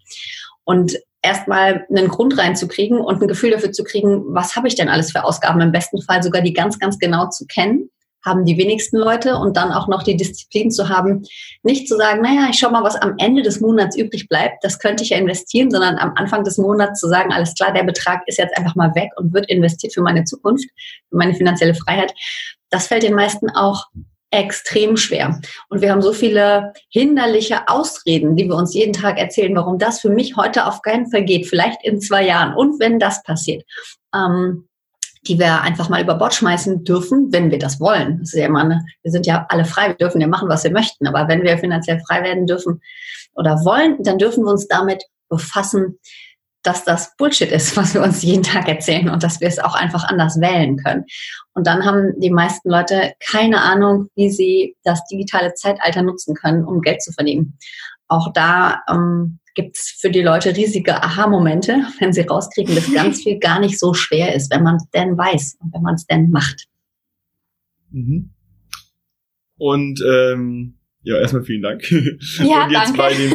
Und 0.65 0.99
erstmal 1.23 1.87
einen 1.89 2.09
Grund 2.09 2.37
reinzukriegen 2.37 2.99
und 2.99 3.21
ein 3.23 3.27
Gefühl 3.27 3.51
dafür 3.51 3.71
zu 3.71 3.83
kriegen, 3.83 4.23
was 4.35 4.55
habe 4.55 4.67
ich 4.67 4.75
denn 4.75 4.87
alles 4.87 5.11
für 5.11 5.23
Ausgaben, 5.23 5.61
im 5.61 5.71
besten 5.71 6.01
Fall 6.01 6.21
sogar 6.21 6.43
die 6.43 6.53
ganz, 6.53 6.77
ganz 6.77 6.99
genau 6.99 7.29
zu 7.29 7.45
kennen 7.47 7.89
haben 8.27 8.45
die 8.45 8.57
wenigsten 8.57 8.97
Leute 8.97 9.37
und 9.37 9.57
dann 9.57 9.71
auch 9.71 9.87
noch 9.87 10.03
die 10.03 10.17
Disziplin 10.17 10.69
zu 10.69 10.89
haben, 10.89 11.23
nicht 11.63 11.87
zu 11.87 11.97
sagen, 11.97 12.21
naja, 12.21 12.47
ich 12.49 12.59
schau 12.59 12.69
mal, 12.69 12.83
was 12.83 12.95
am 12.95 13.15
Ende 13.17 13.41
des 13.41 13.59
Monats 13.59 13.97
übrig 13.97 14.27
bleibt, 14.29 14.63
das 14.63 14.79
könnte 14.79 15.03
ich 15.03 15.09
ja 15.09 15.17
investieren, 15.17 15.71
sondern 15.71 15.97
am 15.97 16.13
Anfang 16.15 16.43
des 16.43 16.57
Monats 16.57 16.99
zu 16.99 17.07
sagen, 17.07 17.31
alles 17.31 17.53
klar, 17.55 17.73
der 17.73 17.83
Betrag 17.83 18.21
ist 18.27 18.37
jetzt 18.37 18.57
einfach 18.57 18.75
mal 18.75 18.93
weg 18.95 19.09
und 19.17 19.33
wird 19.33 19.49
investiert 19.49 19.93
für 19.93 20.01
meine 20.01 20.23
Zukunft, 20.25 20.69
für 21.09 21.17
meine 21.17 21.33
finanzielle 21.33 21.73
Freiheit. 21.73 22.13
Das 22.69 22.87
fällt 22.87 23.03
den 23.03 23.15
meisten 23.15 23.49
auch 23.49 23.85
extrem 24.31 24.97
schwer. 24.97 25.39
Und 25.69 25.81
wir 25.81 25.91
haben 25.91 26.01
so 26.01 26.11
viele 26.11 26.73
hinderliche 26.89 27.67
Ausreden, 27.69 28.35
die 28.35 28.45
wir 28.45 28.55
uns 28.55 28.73
jeden 28.73 28.93
Tag 28.93 29.17
erzählen, 29.17 29.55
warum 29.55 29.79
das 29.79 30.01
für 30.01 30.09
mich 30.09 30.35
heute 30.35 30.65
auf 30.65 30.81
keinen 30.81 31.09
Fall 31.09 31.23
geht, 31.23 31.47
vielleicht 31.47 31.83
in 31.83 32.01
zwei 32.01 32.25
Jahren 32.25 32.53
und 32.53 32.79
wenn 32.79 32.99
das 32.99 33.23
passiert. 33.23 33.63
Ähm, 34.13 34.67
die 35.27 35.39
wir 35.39 35.61
einfach 35.61 35.89
mal 35.89 36.01
über 36.01 36.15
Bord 36.15 36.33
schmeißen 36.33 36.83
dürfen, 36.83 37.31
wenn 37.31 37.51
wir 37.51 37.59
das 37.59 37.79
wollen. 37.79 38.19
Das 38.19 38.33
ist 38.33 38.39
ja 38.39 38.45
immer 38.45 38.61
eine, 38.61 38.85
wir 39.03 39.11
sind 39.11 39.25
ja 39.25 39.45
alle 39.49 39.65
frei, 39.65 39.89
wir 39.89 39.95
dürfen 39.95 40.21
ja 40.21 40.27
machen, 40.27 40.49
was 40.49 40.63
wir 40.63 40.71
möchten. 40.71 41.07
Aber 41.07 41.27
wenn 41.27 41.43
wir 41.43 41.57
finanziell 41.57 41.99
frei 42.07 42.23
werden 42.23 42.47
dürfen 42.47 42.81
oder 43.33 43.55
wollen, 43.65 44.01
dann 44.03 44.17
dürfen 44.17 44.43
wir 44.43 44.51
uns 44.51 44.67
damit 44.67 45.03
befassen, 45.29 45.99
dass 46.63 46.83
das 46.83 47.15
Bullshit 47.17 47.51
ist, 47.51 47.77
was 47.77 47.93
wir 47.93 48.03
uns 48.03 48.23
jeden 48.23 48.43
Tag 48.43 48.67
erzählen 48.67 49.09
und 49.09 49.23
dass 49.23 49.41
wir 49.41 49.47
es 49.47 49.59
auch 49.59 49.75
einfach 49.75 50.03
anders 50.03 50.39
wählen 50.39 50.77
können. 50.77 51.05
Und 51.53 51.67
dann 51.67 51.85
haben 51.85 52.13
die 52.19 52.31
meisten 52.31 52.69
Leute 52.69 53.13
keine 53.19 53.61
Ahnung, 53.61 54.09
wie 54.15 54.29
sie 54.29 54.75
das 54.83 55.03
digitale 55.05 55.53
Zeitalter 55.53 56.01
nutzen 56.01 56.35
können, 56.35 56.65
um 56.65 56.81
Geld 56.81 57.01
zu 57.01 57.11
verdienen. 57.11 57.57
Auch 58.07 58.31
da 58.33 58.83
ähm, 58.89 59.39
gibt 59.57 59.75
es 59.75 59.97
für 59.99 60.11
die 60.11 60.21
Leute 60.21 60.55
riesige 60.55 61.03
Aha-Momente, 61.03 61.83
wenn 61.99 62.13
sie 62.13 62.21
rauskriegen, 62.21 62.75
dass 62.75 62.93
ganz 62.93 63.23
viel 63.23 63.39
gar 63.39 63.59
nicht 63.59 63.77
so 63.77 63.93
schwer 63.93 64.33
ist, 64.33 64.53
wenn 64.53 64.63
man 64.63 64.75
es 64.77 64.89
denn 64.91 65.17
weiß 65.17 65.57
und 65.59 65.73
wenn 65.73 65.81
man 65.81 65.95
es 65.95 66.05
denn 66.05 66.29
macht. 66.29 66.67
Mhm. 67.91 68.29
Und 69.57 70.01
ähm, 70.07 70.77
ja, 71.01 71.17
erstmal 71.17 71.43
vielen 71.43 71.63
Dank. 71.63 71.81
Ja, 71.91 72.65
und 72.65 72.71
jetzt 72.71 72.95
danke. 72.95 72.97
bei 72.97 73.13
dem 73.13 73.33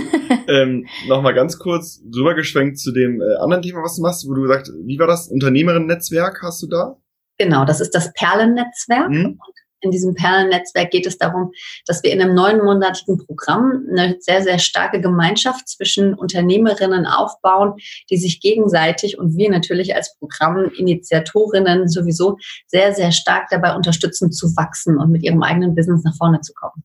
ähm, 0.48 0.86
nochmal 1.08 1.34
ganz 1.34 1.58
kurz 1.58 2.00
rübergeschwenkt 2.14 2.78
zu 2.78 2.92
dem 2.92 3.20
äh, 3.20 3.34
anderen 3.40 3.62
Thema, 3.62 3.82
was 3.82 3.96
du 3.96 4.02
machst, 4.02 4.26
wo 4.28 4.34
du 4.34 4.42
gesagt, 4.42 4.70
wie 4.84 4.98
war 4.98 5.08
das 5.08 5.28
Unternehmerinnen-Netzwerk 5.28 6.40
hast 6.42 6.62
du 6.62 6.68
da? 6.68 6.96
Genau, 7.38 7.64
das 7.64 7.80
ist 7.80 7.94
das 7.94 8.12
Perlennetzwerk. 8.12 9.10
Mhm 9.10 9.38
in 9.82 9.90
diesem 9.90 10.14
Perlennetzwerk 10.14 10.90
geht 10.90 11.06
es 11.06 11.18
darum, 11.18 11.52
dass 11.86 12.02
wir 12.02 12.12
in 12.12 12.20
einem 12.20 12.34
neunmonatigen 12.34 13.18
Programm 13.18 13.86
eine 13.90 14.16
sehr, 14.20 14.42
sehr 14.42 14.58
starke 14.58 15.00
Gemeinschaft 15.00 15.68
zwischen 15.68 16.14
Unternehmerinnen 16.14 17.06
aufbauen, 17.06 17.74
die 18.10 18.16
sich 18.16 18.40
gegenseitig 18.40 19.18
und 19.18 19.36
wir 19.36 19.50
natürlich 19.50 19.94
als 19.94 20.16
Programminitiatorinnen 20.18 21.88
sowieso 21.88 22.38
sehr, 22.66 22.94
sehr 22.94 23.12
stark 23.12 23.48
dabei 23.50 23.74
unterstützen 23.74 24.32
zu 24.32 24.46
wachsen 24.56 24.98
und 24.98 25.10
mit 25.10 25.22
ihrem 25.22 25.42
eigenen 25.42 25.74
Business 25.74 26.04
nach 26.04 26.16
vorne 26.16 26.40
zu 26.40 26.52
kommen. 26.54 26.82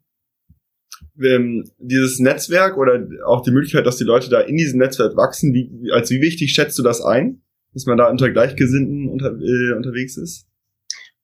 Ähm, 1.24 1.64
dieses 1.80 2.20
Netzwerk 2.20 2.78
oder 2.78 3.08
auch 3.26 3.42
die 3.42 3.52
Möglichkeit, 3.52 3.86
dass 3.86 3.98
die 3.98 4.04
Leute 4.04 4.30
da 4.30 4.40
in 4.40 4.56
diesem 4.56 4.80
Netzwerk 4.80 5.16
wachsen, 5.16 5.54
wie, 5.54 5.92
als 5.92 6.12
wie 6.12 6.22
wichtig 6.22 6.54
schätzt 6.54 6.78
du 6.78 6.84
das 6.84 7.02
ein, 7.02 7.42
dass 7.74 7.86
man 7.86 7.98
da 7.98 8.10
unter 8.10 8.30
Gleichgesinnten 8.30 9.10
unter, 9.10 9.32
äh, 9.32 9.74
unterwegs 9.76 10.18
ist? 10.18 10.48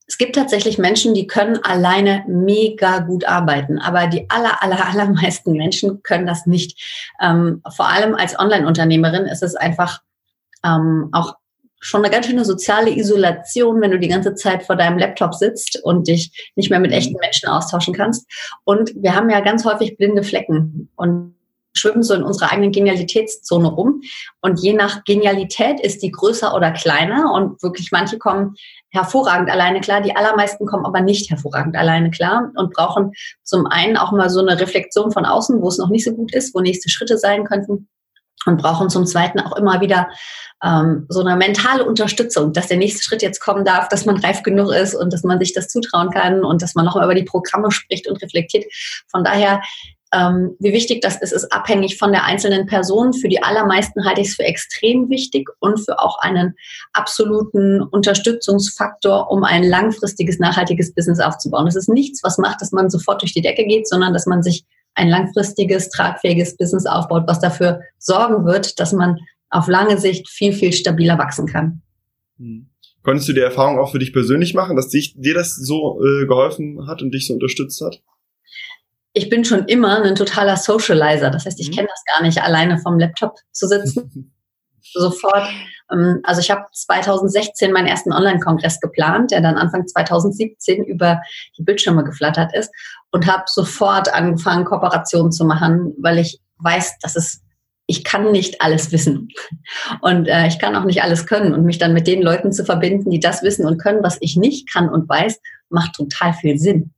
Es 0.06 0.18
gibt 0.18 0.34
tatsächlich 0.34 0.78
Menschen, 0.78 1.14
die 1.14 1.26
können 1.26 1.58
alleine 1.62 2.24
mega 2.28 2.98
gut 2.98 3.24
arbeiten, 3.24 3.78
aber 3.78 4.06
die 4.06 4.28
aller, 4.28 4.62
aller, 4.62 4.86
allermeisten 4.86 5.52
Menschen 5.52 6.02
können 6.02 6.26
das 6.26 6.46
nicht. 6.46 7.10
Ähm, 7.20 7.62
vor 7.74 7.88
allem 7.88 8.14
als 8.14 8.38
Online-Unternehmerin 8.38 9.26
ist 9.26 9.42
es 9.42 9.54
einfach 9.54 10.02
ähm, 10.64 11.08
auch 11.12 11.36
schon 11.80 12.02
eine 12.02 12.12
ganz 12.12 12.26
schöne 12.26 12.44
soziale 12.44 12.90
Isolation, 12.96 13.80
wenn 13.80 13.90
du 13.90 13.98
die 13.98 14.08
ganze 14.08 14.34
Zeit 14.34 14.62
vor 14.62 14.76
deinem 14.76 14.98
Laptop 14.98 15.34
sitzt 15.34 15.82
und 15.82 16.08
dich 16.08 16.50
nicht 16.56 16.70
mehr 16.70 16.80
mit 16.80 16.90
mhm. 16.90 16.96
echten 16.96 17.16
Menschen 17.20 17.48
austauschen 17.48 17.94
kannst. 17.94 18.26
Und 18.64 18.92
wir 18.96 19.14
haben 19.14 19.28
ja 19.28 19.40
ganz 19.40 19.64
häufig 19.64 19.96
blinde 19.96 20.22
Flecken 20.22 20.88
und 20.96 21.34
schwimmen 21.76 22.02
so 22.02 22.14
in 22.14 22.22
unserer 22.22 22.52
eigenen 22.52 22.72
Genialitätszone 22.72 23.68
rum. 23.68 24.02
Und 24.40 24.60
je 24.60 24.72
nach 24.72 25.04
Genialität 25.04 25.80
ist 25.80 26.02
die 26.02 26.10
größer 26.10 26.54
oder 26.54 26.70
kleiner. 26.70 27.32
Und 27.32 27.62
wirklich 27.62 27.90
manche 27.92 28.18
kommen 28.18 28.54
hervorragend 28.90 29.50
alleine 29.50 29.80
klar. 29.80 30.00
Die 30.00 30.16
allermeisten 30.16 30.66
kommen 30.66 30.86
aber 30.86 31.00
nicht 31.00 31.30
hervorragend 31.30 31.76
alleine 31.76 32.10
klar 32.10 32.50
und 32.54 32.72
brauchen 32.72 33.12
zum 33.42 33.66
einen 33.66 33.96
auch 33.96 34.12
mal 34.12 34.30
so 34.30 34.40
eine 34.40 34.58
Reflexion 34.60 35.10
von 35.10 35.26
außen, 35.26 35.60
wo 35.60 35.68
es 35.68 35.78
noch 35.78 35.90
nicht 35.90 36.04
so 36.04 36.12
gut 36.12 36.34
ist, 36.34 36.54
wo 36.54 36.60
nächste 36.60 36.88
Schritte 36.88 37.18
sein 37.18 37.44
könnten. 37.44 37.88
Und 38.46 38.60
brauchen 38.60 38.90
zum 38.90 39.06
Zweiten 39.06 39.40
auch 39.40 39.56
immer 39.56 39.80
wieder 39.80 40.08
ähm, 40.62 41.06
so 41.08 41.20
eine 41.20 41.34
mentale 41.34 41.84
Unterstützung, 41.84 42.52
dass 42.52 42.66
der 42.68 42.76
nächste 42.76 43.02
Schritt 43.02 43.22
jetzt 43.22 43.40
kommen 43.40 43.64
darf, 43.64 43.88
dass 43.88 44.04
man 44.04 44.18
reif 44.18 44.42
genug 44.42 44.70
ist 44.70 44.94
und 44.94 45.14
dass 45.14 45.24
man 45.24 45.38
sich 45.38 45.54
das 45.54 45.68
zutrauen 45.68 46.10
kann 46.10 46.44
und 46.44 46.60
dass 46.60 46.74
man 46.74 46.84
nochmal 46.84 47.04
über 47.04 47.14
die 47.14 47.24
Programme 47.24 47.70
spricht 47.70 48.06
und 48.06 48.20
reflektiert. 48.22 48.66
Von 49.08 49.24
daher 49.24 49.62
ähm, 50.14 50.56
wie 50.60 50.72
wichtig 50.72 51.00
das 51.00 51.20
ist, 51.20 51.32
ist 51.32 51.52
abhängig 51.52 51.98
von 51.98 52.12
der 52.12 52.24
einzelnen 52.24 52.66
Person. 52.66 53.12
Für 53.12 53.28
die 53.28 53.42
allermeisten 53.42 54.04
halte 54.04 54.20
ich 54.20 54.28
es 54.28 54.34
für 54.36 54.44
extrem 54.44 55.10
wichtig 55.10 55.48
und 55.58 55.78
für 55.80 55.98
auch 55.98 56.18
einen 56.20 56.54
absoluten 56.92 57.82
Unterstützungsfaktor, 57.82 59.30
um 59.30 59.42
ein 59.42 59.64
langfristiges, 59.64 60.38
nachhaltiges 60.38 60.94
Business 60.94 61.20
aufzubauen. 61.20 61.66
Es 61.66 61.76
ist 61.76 61.88
nichts, 61.88 62.22
was 62.22 62.38
macht, 62.38 62.60
dass 62.60 62.72
man 62.72 62.90
sofort 62.90 63.22
durch 63.22 63.32
die 63.32 63.42
Decke 63.42 63.64
geht, 63.64 63.88
sondern 63.88 64.12
dass 64.12 64.26
man 64.26 64.42
sich 64.42 64.64
ein 64.94 65.08
langfristiges, 65.08 65.88
tragfähiges 65.88 66.56
Business 66.56 66.86
aufbaut, 66.86 67.24
was 67.26 67.40
dafür 67.40 67.80
sorgen 67.98 68.44
wird, 68.44 68.78
dass 68.78 68.92
man 68.92 69.18
auf 69.50 69.66
lange 69.66 69.98
Sicht 69.98 70.28
viel, 70.28 70.52
viel 70.52 70.72
stabiler 70.72 71.18
wachsen 71.18 71.46
kann. 71.46 71.82
Hm. 72.38 72.68
Konntest 73.02 73.28
du 73.28 73.32
die 73.34 73.40
Erfahrung 73.40 73.78
auch 73.78 73.92
für 73.92 73.98
dich 73.98 74.12
persönlich 74.12 74.54
machen, 74.54 74.76
dass 74.76 74.88
dich, 74.88 75.14
dir 75.16 75.34
das 75.34 75.54
so 75.56 76.00
äh, 76.02 76.26
geholfen 76.26 76.86
hat 76.86 77.02
und 77.02 77.12
dich 77.12 77.26
so 77.26 77.34
unterstützt 77.34 77.80
hat? 77.82 78.00
Ich 79.14 79.30
bin 79.30 79.44
schon 79.44 79.64
immer 79.66 80.02
ein 80.02 80.16
totaler 80.16 80.56
Socializer. 80.56 81.30
Das 81.30 81.46
heißt, 81.46 81.60
ich 81.60 81.70
mhm. 81.70 81.74
kenne 81.76 81.88
das 81.88 82.02
gar 82.12 82.22
nicht, 82.22 82.42
alleine 82.42 82.78
vom 82.78 82.98
Laptop 82.98 83.36
zu 83.52 83.66
sitzen. 83.66 84.32
Sofort. 84.92 85.48
Ähm, 85.90 86.20
also 86.24 86.40
ich 86.40 86.50
habe 86.50 86.66
2016 86.72 87.72
meinen 87.72 87.86
ersten 87.86 88.12
Online-Kongress 88.12 88.80
geplant, 88.80 89.30
der 89.30 89.40
dann 89.40 89.56
Anfang 89.56 89.86
2017 89.86 90.84
über 90.84 91.20
die 91.56 91.62
Bildschirme 91.62 92.04
geflattert 92.04 92.54
ist 92.54 92.70
und 93.12 93.26
habe 93.26 93.44
sofort 93.46 94.12
angefangen, 94.12 94.64
Kooperationen 94.64 95.32
zu 95.32 95.44
machen, 95.44 95.94
weil 95.98 96.18
ich 96.18 96.40
weiß, 96.58 96.98
dass 97.00 97.16
es 97.16 97.40
ich 97.86 98.02
kann 98.02 98.32
nicht 98.32 98.62
alles 98.62 98.92
wissen 98.92 99.28
und 100.00 100.26
äh, 100.26 100.46
ich 100.46 100.58
kann 100.58 100.74
auch 100.74 100.84
nicht 100.84 101.02
alles 101.02 101.26
können 101.26 101.52
und 101.52 101.66
mich 101.66 101.76
dann 101.76 101.92
mit 101.92 102.06
den 102.06 102.22
Leuten 102.22 102.50
zu 102.50 102.64
verbinden, 102.64 103.10
die 103.10 103.20
das 103.20 103.42
wissen 103.42 103.66
und 103.66 103.76
können, 103.76 104.02
was 104.02 104.16
ich 104.20 104.36
nicht 104.36 104.72
kann 104.72 104.88
und 104.88 105.06
weiß, 105.06 105.38
macht 105.68 105.94
total 105.94 106.32
viel 106.32 106.58
Sinn. 106.58 106.94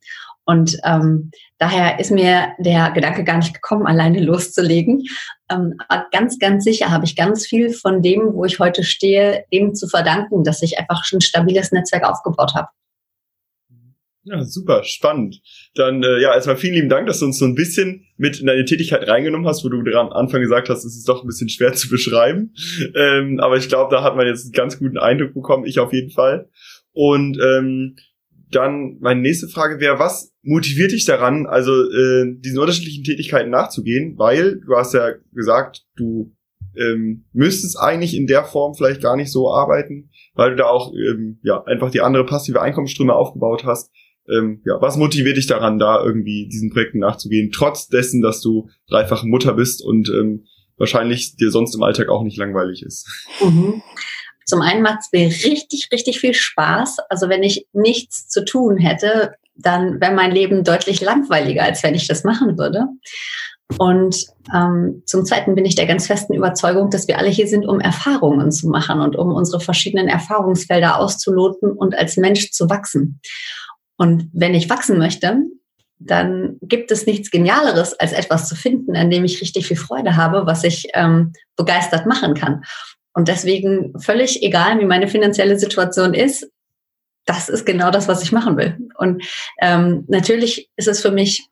Und 0.46 0.78
ähm, 0.84 1.30
daher 1.58 1.98
ist 1.98 2.10
mir 2.10 2.52
der 2.58 2.92
Gedanke 2.92 3.24
gar 3.24 3.36
nicht 3.36 3.52
gekommen, 3.52 3.86
alleine 3.86 4.22
loszulegen. 4.22 5.04
Ähm, 5.50 5.74
aber 5.88 6.06
ganz, 6.12 6.38
ganz 6.38 6.64
sicher 6.64 6.90
habe 6.90 7.04
ich 7.04 7.16
ganz 7.16 7.46
viel 7.46 7.70
von 7.70 8.00
dem, 8.00 8.32
wo 8.32 8.44
ich 8.44 8.58
heute 8.58 8.84
stehe, 8.84 9.44
dem 9.52 9.74
zu 9.74 9.88
verdanken, 9.88 10.44
dass 10.44 10.62
ich 10.62 10.78
einfach 10.78 11.04
schon 11.04 11.18
ein 11.18 11.22
stabiles 11.22 11.72
Netzwerk 11.72 12.04
aufgebaut 12.04 12.54
habe. 12.54 12.68
Ja, 14.28 14.42
super, 14.42 14.82
spannend. 14.82 15.40
Dann 15.76 16.02
äh, 16.02 16.20
ja, 16.20 16.34
erstmal 16.34 16.56
vielen 16.56 16.74
lieben 16.74 16.88
Dank, 16.88 17.06
dass 17.06 17.20
du 17.20 17.26
uns 17.26 17.38
so 17.38 17.44
ein 17.44 17.54
bisschen 17.54 18.06
mit 18.16 18.40
in 18.40 18.46
deine 18.46 18.64
Tätigkeit 18.64 19.06
reingenommen 19.06 19.46
hast, 19.46 19.64
wo 19.64 19.68
du 19.68 19.78
am 19.96 20.10
Anfang 20.10 20.40
gesagt 20.40 20.68
hast, 20.68 20.84
es 20.84 20.96
ist 20.96 21.08
doch 21.08 21.22
ein 21.22 21.28
bisschen 21.28 21.48
schwer 21.48 21.72
zu 21.74 21.88
beschreiben. 21.88 22.52
Ähm, 22.96 23.38
aber 23.38 23.56
ich 23.56 23.68
glaube, 23.68 23.94
da 23.94 24.02
hat 24.02 24.16
man 24.16 24.26
jetzt 24.26 24.44
einen 24.44 24.52
ganz 24.52 24.80
guten 24.80 24.98
Eindruck 24.98 25.32
bekommen, 25.32 25.64
ich 25.64 25.78
auf 25.78 25.92
jeden 25.92 26.10
Fall. 26.10 26.48
Und 26.92 27.38
ähm, 27.40 27.96
dann 28.50 28.98
meine 29.00 29.20
nächste 29.20 29.48
Frage 29.48 29.80
wäre, 29.80 29.98
was 29.98 30.32
motiviert 30.42 30.92
dich 30.92 31.04
daran, 31.04 31.46
also 31.46 31.72
äh, 31.72 32.34
diesen 32.38 32.58
unterschiedlichen 32.58 33.04
Tätigkeiten 33.04 33.50
nachzugehen? 33.50 34.16
Weil 34.18 34.60
du 34.60 34.76
hast 34.76 34.94
ja 34.94 35.12
gesagt, 35.32 35.84
du 35.96 36.32
ähm, 36.76 37.24
müsstest 37.32 37.78
eigentlich 37.78 38.16
in 38.16 38.26
der 38.26 38.44
Form 38.44 38.74
vielleicht 38.74 39.02
gar 39.02 39.16
nicht 39.16 39.32
so 39.32 39.50
arbeiten, 39.50 40.10
weil 40.34 40.50
du 40.50 40.56
da 40.56 40.66
auch 40.66 40.92
ähm, 40.92 41.38
ja 41.42 41.62
einfach 41.64 41.90
die 41.90 42.00
andere 42.00 42.24
passive 42.24 42.60
Einkommensströme 42.60 43.14
aufgebaut 43.14 43.64
hast. 43.64 43.90
Ähm, 44.28 44.60
ja, 44.64 44.80
was 44.80 44.96
motiviert 44.96 45.36
dich 45.36 45.46
daran, 45.46 45.78
da 45.78 46.02
irgendwie 46.02 46.48
diesen 46.48 46.70
Projekten 46.70 46.98
nachzugehen, 46.98 47.50
trotz 47.52 47.88
dessen, 47.88 48.22
dass 48.22 48.40
du 48.40 48.68
dreifache 48.88 49.26
Mutter 49.26 49.54
bist 49.54 49.84
und 49.84 50.08
ähm, 50.08 50.44
wahrscheinlich 50.76 51.36
dir 51.36 51.50
sonst 51.50 51.74
im 51.74 51.82
Alltag 51.82 52.08
auch 52.08 52.22
nicht 52.22 52.36
langweilig 52.36 52.82
ist? 52.82 53.08
Mhm. 53.40 53.82
Zum 54.46 54.62
einen 54.62 54.82
macht 54.82 55.00
es 55.00 55.08
mir 55.12 55.26
richtig, 55.26 55.88
richtig 55.92 56.20
viel 56.20 56.32
Spaß. 56.32 56.98
Also 57.10 57.28
wenn 57.28 57.42
ich 57.42 57.66
nichts 57.72 58.28
zu 58.28 58.44
tun 58.44 58.78
hätte, 58.78 59.34
dann 59.56 60.00
wäre 60.00 60.14
mein 60.14 60.30
Leben 60.30 60.64
deutlich 60.64 61.00
langweiliger, 61.00 61.64
als 61.64 61.82
wenn 61.82 61.94
ich 61.94 62.06
das 62.06 62.24
machen 62.24 62.56
würde. 62.56 62.86
Und 63.78 64.24
ähm, 64.54 65.02
zum 65.06 65.24
Zweiten 65.24 65.56
bin 65.56 65.64
ich 65.64 65.74
der 65.74 65.86
ganz 65.86 66.06
festen 66.06 66.34
Überzeugung, 66.34 66.90
dass 66.90 67.08
wir 67.08 67.18
alle 67.18 67.28
hier 67.28 67.48
sind, 67.48 67.66
um 67.66 67.80
Erfahrungen 67.80 68.52
zu 68.52 68.68
machen 68.68 69.00
und 69.00 69.16
um 69.16 69.32
unsere 69.32 69.60
verschiedenen 69.60 70.06
Erfahrungsfelder 70.06 71.00
auszuloten 71.00 71.72
und 71.72 71.96
als 71.98 72.16
Mensch 72.16 72.52
zu 72.52 72.70
wachsen. 72.70 73.20
Und 73.96 74.30
wenn 74.32 74.54
ich 74.54 74.70
wachsen 74.70 74.98
möchte, 74.98 75.40
dann 75.98 76.58
gibt 76.62 76.90
es 76.92 77.06
nichts 77.06 77.30
Genialeres, 77.30 77.94
als 77.94 78.12
etwas 78.12 78.48
zu 78.48 78.54
finden, 78.54 78.94
an 78.94 79.10
dem 79.10 79.24
ich 79.24 79.40
richtig 79.40 79.66
viel 79.66 79.78
Freude 79.78 80.14
habe, 80.14 80.46
was 80.46 80.62
ich 80.62 80.88
ähm, 80.94 81.32
begeistert 81.56 82.06
machen 82.06 82.34
kann. 82.34 82.62
Und 83.16 83.28
deswegen 83.28 83.98
völlig 83.98 84.42
egal, 84.42 84.78
wie 84.78 84.84
meine 84.84 85.08
finanzielle 85.08 85.58
Situation 85.58 86.12
ist, 86.12 86.50
das 87.24 87.48
ist 87.48 87.64
genau 87.64 87.90
das, 87.90 88.08
was 88.08 88.22
ich 88.22 88.30
machen 88.30 88.58
will. 88.58 88.76
Und 88.98 89.24
ähm, 89.62 90.04
natürlich 90.06 90.68
ist 90.76 90.86
es 90.86 91.00
für 91.00 91.10
mich 91.10 91.48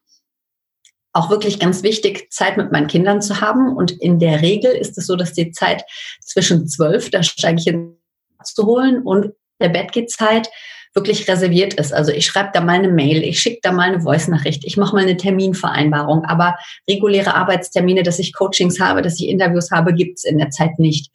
auch 1.15 1.31
wirklich 1.31 1.59
ganz 1.59 1.83
wichtig, 1.83 2.31
Zeit 2.31 2.59
mit 2.59 2.71
meinen 2.71 2.87
Kindern 2.87 3.23
zu 3.23 3.41
haben. 3.41 3.75
Und 3.75 3.93
in 3.93 4.19
der 4.19 4.43
Regel 4.43 4.73
ist 4.73 4.99
es 4.99 5.07
so, 5.07 5.17
dass 5.17 5.33
die 5.33 5.53
Zeit 5.53 5.85
zwischen 6.21 6.69
zwölf, 6.69 7.09
da 7.09 7.23
steige 7.23 7.59
ich 7.59 7.65
hin 7.65 7.97
zu 8.45 8.67
holen, 8.67 9.01
und 9.03 9.33
der 9.59 9.71
Bettgehzeit 9.71 10.51
wirklich 10.93 11.27
reserviert 11.29 11.75
ist. 11.75 11.95
Also 11.95 12.13
ich 12.13 12.27
schreibe 12.27 12.51
da 12.53 12.61
mal 12.61 12.75
eine 12.75 12.89
Mail, 12.89 13.25
ich 13.25 13.41
schicke 13.41 13.61
da 13.63 13.73
mal 13.73 13.89
eine 13.89 14.03
Voice-Nachricht, 14.03 14.65
ich 14.65 14.77
mache 14.77 14.95
mal 14.95 15.03
eine 15.03 15.17
Terminvereinbarung, 15.17 16.25
aber 16.27 16.57
reguläre 16.89 17.35
Arbeitstermine, 17.35 18.03
dass 18.03 18.19
ich 18.19 18.35
Coachings 18.35 18.79
habe, 18.79 19.01
dass 19.01 19.19
ich 19.19 19.29
Interviews 19.29 19.71
habe, 19.71 19.95
gibt's 19.95 20.25
in 20.25 20.39
der 20.39 20.51
Zeit 20.51 20.79
nicht, 20.79 21.11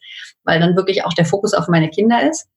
weil 0.50 0.60
dann 0.60 0.76
wirklich 0.76 1.04
auch 1.04 1.14
der 1.14 1.24
Fokus 1.24 1.54
auf 1.54 1.68
meine 1.68 1.88
Kinder 1.88 2.28
ist. 2.28 2.48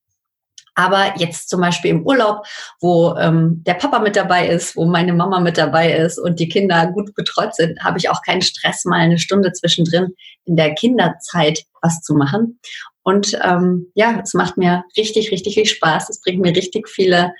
Aber 0.75 1.13
jetzt 1.17 1.49
zum 1.49 1.61
Beispiel 1.61 1.91
im 1.91 2.05
Urlaub, 2.05 2.47
wo 2.81 3.15
ähm, 3.17 3.63
der 3.67 3.75
Papa 3.75 3.99
mit 3.99 4.15
dabei 4.15 4.47
ist, 4.47 4.75
wo 4.75 4.85
meine 4.85 5.13
Mama 5.13 5.39
mit 5.39 5.59
dabei 5.59 5.93
ist 5.93 6.17
und 6.17 6.39
die 6.39 6.49
Kinder 6.49 6.87
gut 6.87 7.13
betreut 7.13 7.53
sind, 7.53 7.79
habe 7.83 7.99
ich 7.99 8.09
auch 8.09 8.23
keinen 8.23 8.41
Stress, 8.41 8.83
mal 8.85 8.99
eine 8.99 9.19
Stunde 9.19 9.51
zwischendrin 9.51 10.15
in 10.45 10.55
der 10.55 10.73
Kinderzeit 10.73 11.63
was 11.83 12.01
zu 12.01 12.15
machen. 12.15 12.59
Und 13.03 13.37
ähm, 13.43 13.91
ja, 13.93 14.19
es 14.23 14.33
macht 14.33 14.57
mir 14.57 14.83
richtig, 14.97 15.31
richtig 15.31 15.53
viel 15.53 15.67
Spaß. 15.67 16.09
Es 16.09 16.21
bringt 16.21 16.41
mir 16.41 16.55
richtig 16.55 16.89
viele 16.89 17.33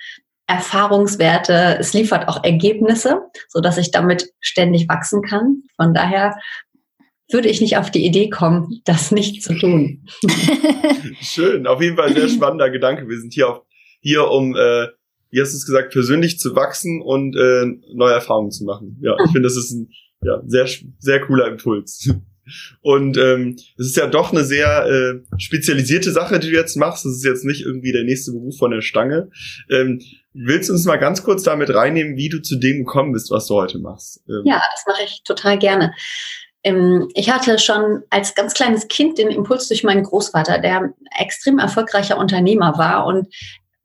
Erfahrungswerte. 0.46 1.78
Es 1.80 1.92
liefert 1.92 2.28
auch 2.28 2.44
Ergebnisse, 2.44 3.22
so 3.48 3.60
dass 3.60 3.78
ich 3.78 3.90
damit 3.90 4.30
ständig 4.40 4.88
wachsen 4.88 5.22
kann. 5.22 5.62
Von 5.76 5.94
daher 5.94 6.36
würde 7.30 7.48
ich 7.48 7.60
nicht 7.60 7.76
auf 7.76 7.90
die 7.90 8.04
Idee 8.04 8.28
kommen, 8.28 8.80
das 8.84 9.10
nicht 9.10 9.42
zu 9.42 9.54
tun. 9.54 10.06
Schön, 11.20 11.66
auf 11.66 11.80
jeden 11.80 11.96
Fall 11.96 12.12
sehr 12.14 12.28
spannender 12.28 12.70
Gedanke. 12.70 13.08
Wir 13.08 13.18
sind 13.18 13.32
hier, 13.32 13.48
auf, 13.48 13.62
hier 14.00 14.28
um, 14.28 14.54
äh, 14.54 14.88
wie 15.30 15.40
hast 15.40 15.52
du 15.52 15.56
es 15.56 15.66
gesagt, 15.66 15.92
persönlich 15.92 16.38
zu 16.38 16.54
wachsen 16.54 17.02
und 17.02 17.36
äh, 17.36 17.64
neue 17.94 18.12
Erfahrungen 18.12 18.50
zu 18.50 18.64
machen. 18.64 18.98
Ja, 19.02 19.16
ich 19.24 19.32
finde, 19.32 19.48
das 19.48 19.56
ist 19.56 19.72
ein 19.72 19.90
ja, 20.22 20.42
sehr, 20.46 20.68
sehr 20.98 21.20
cooler 21.20 21.48
Impuls. 21.48 22.08
Und 22.82 23.16
ähm, 23.16 23.56
es 23.78 23.86
ist 23.86 23.96
ja 23.96 24.06
doch 24.06 24.30
eine 24.30 24.44
sehr 24.44 24.84
äh, 24.86 25.38
spezialisierte 25.38 26.12
Sache, 26.12 26.38
die 26.38 26.50
du 26.50 26.52
jetzt 26.52 26.76
machst. 26.76 27.06
Das 27.06 27.12
ist 27.12 27.24
jetzt 27.24 27.44
nicht 27.44 27.62
irgendwie 27.62 27.92
der 27.92 28.04
nächste 28.04 28.32
Beruf 28.32 28.58
von 28.58 28.70
der 28.70 28.82
Stange. 28.82 29.30
Ähm, 29.70 30.02
willst 30.34 30.68
du 30.68 30.74
uns 30.74 30.84
mal 30.84 30.98
ganz 30.98 31.22
kurz 31.22 31.42
damit 31.42 31.74
reinnehmen, 31.74 32.16
wie 32.16 32.28
du 32.28 32.42
zu 32.42 32.56
dem 32.56 32.80
gekommen 32.80 33.12
bist, 33.12 33.30
was 33.30 33.46
du 33.46 33.54
heute 33.54 33.78
machst? 33.78 34.22
Ähm, 34.28 34.42
ja, 34.44 34.62
das 34.72 34.84
mache 34.86 35.04
ich 35.04 35.22
total 35.24 35.58
gerne. 35.58 35.94
Ähm, 36.64 37.08
ich 37.14 37.30
hatte 37.30 37.58
schon 37.58 38.02
als 38.10 38.34
ganz 38.34 38.54
kleines 38.54 38.88
Kind 38.88 39.18
den 39.18 39.30
Impuls 39.30 39.68
durch 39.68 39.84
meinen 39.84 40.02
Großvater, 40.02 40.58
der 40.58 40.92
extrem 41.20 41.58
erfolgreicher 41.58 42.18
Unternehmer 42.18 42.76
war 42.78 43.06
und 43.06 43.28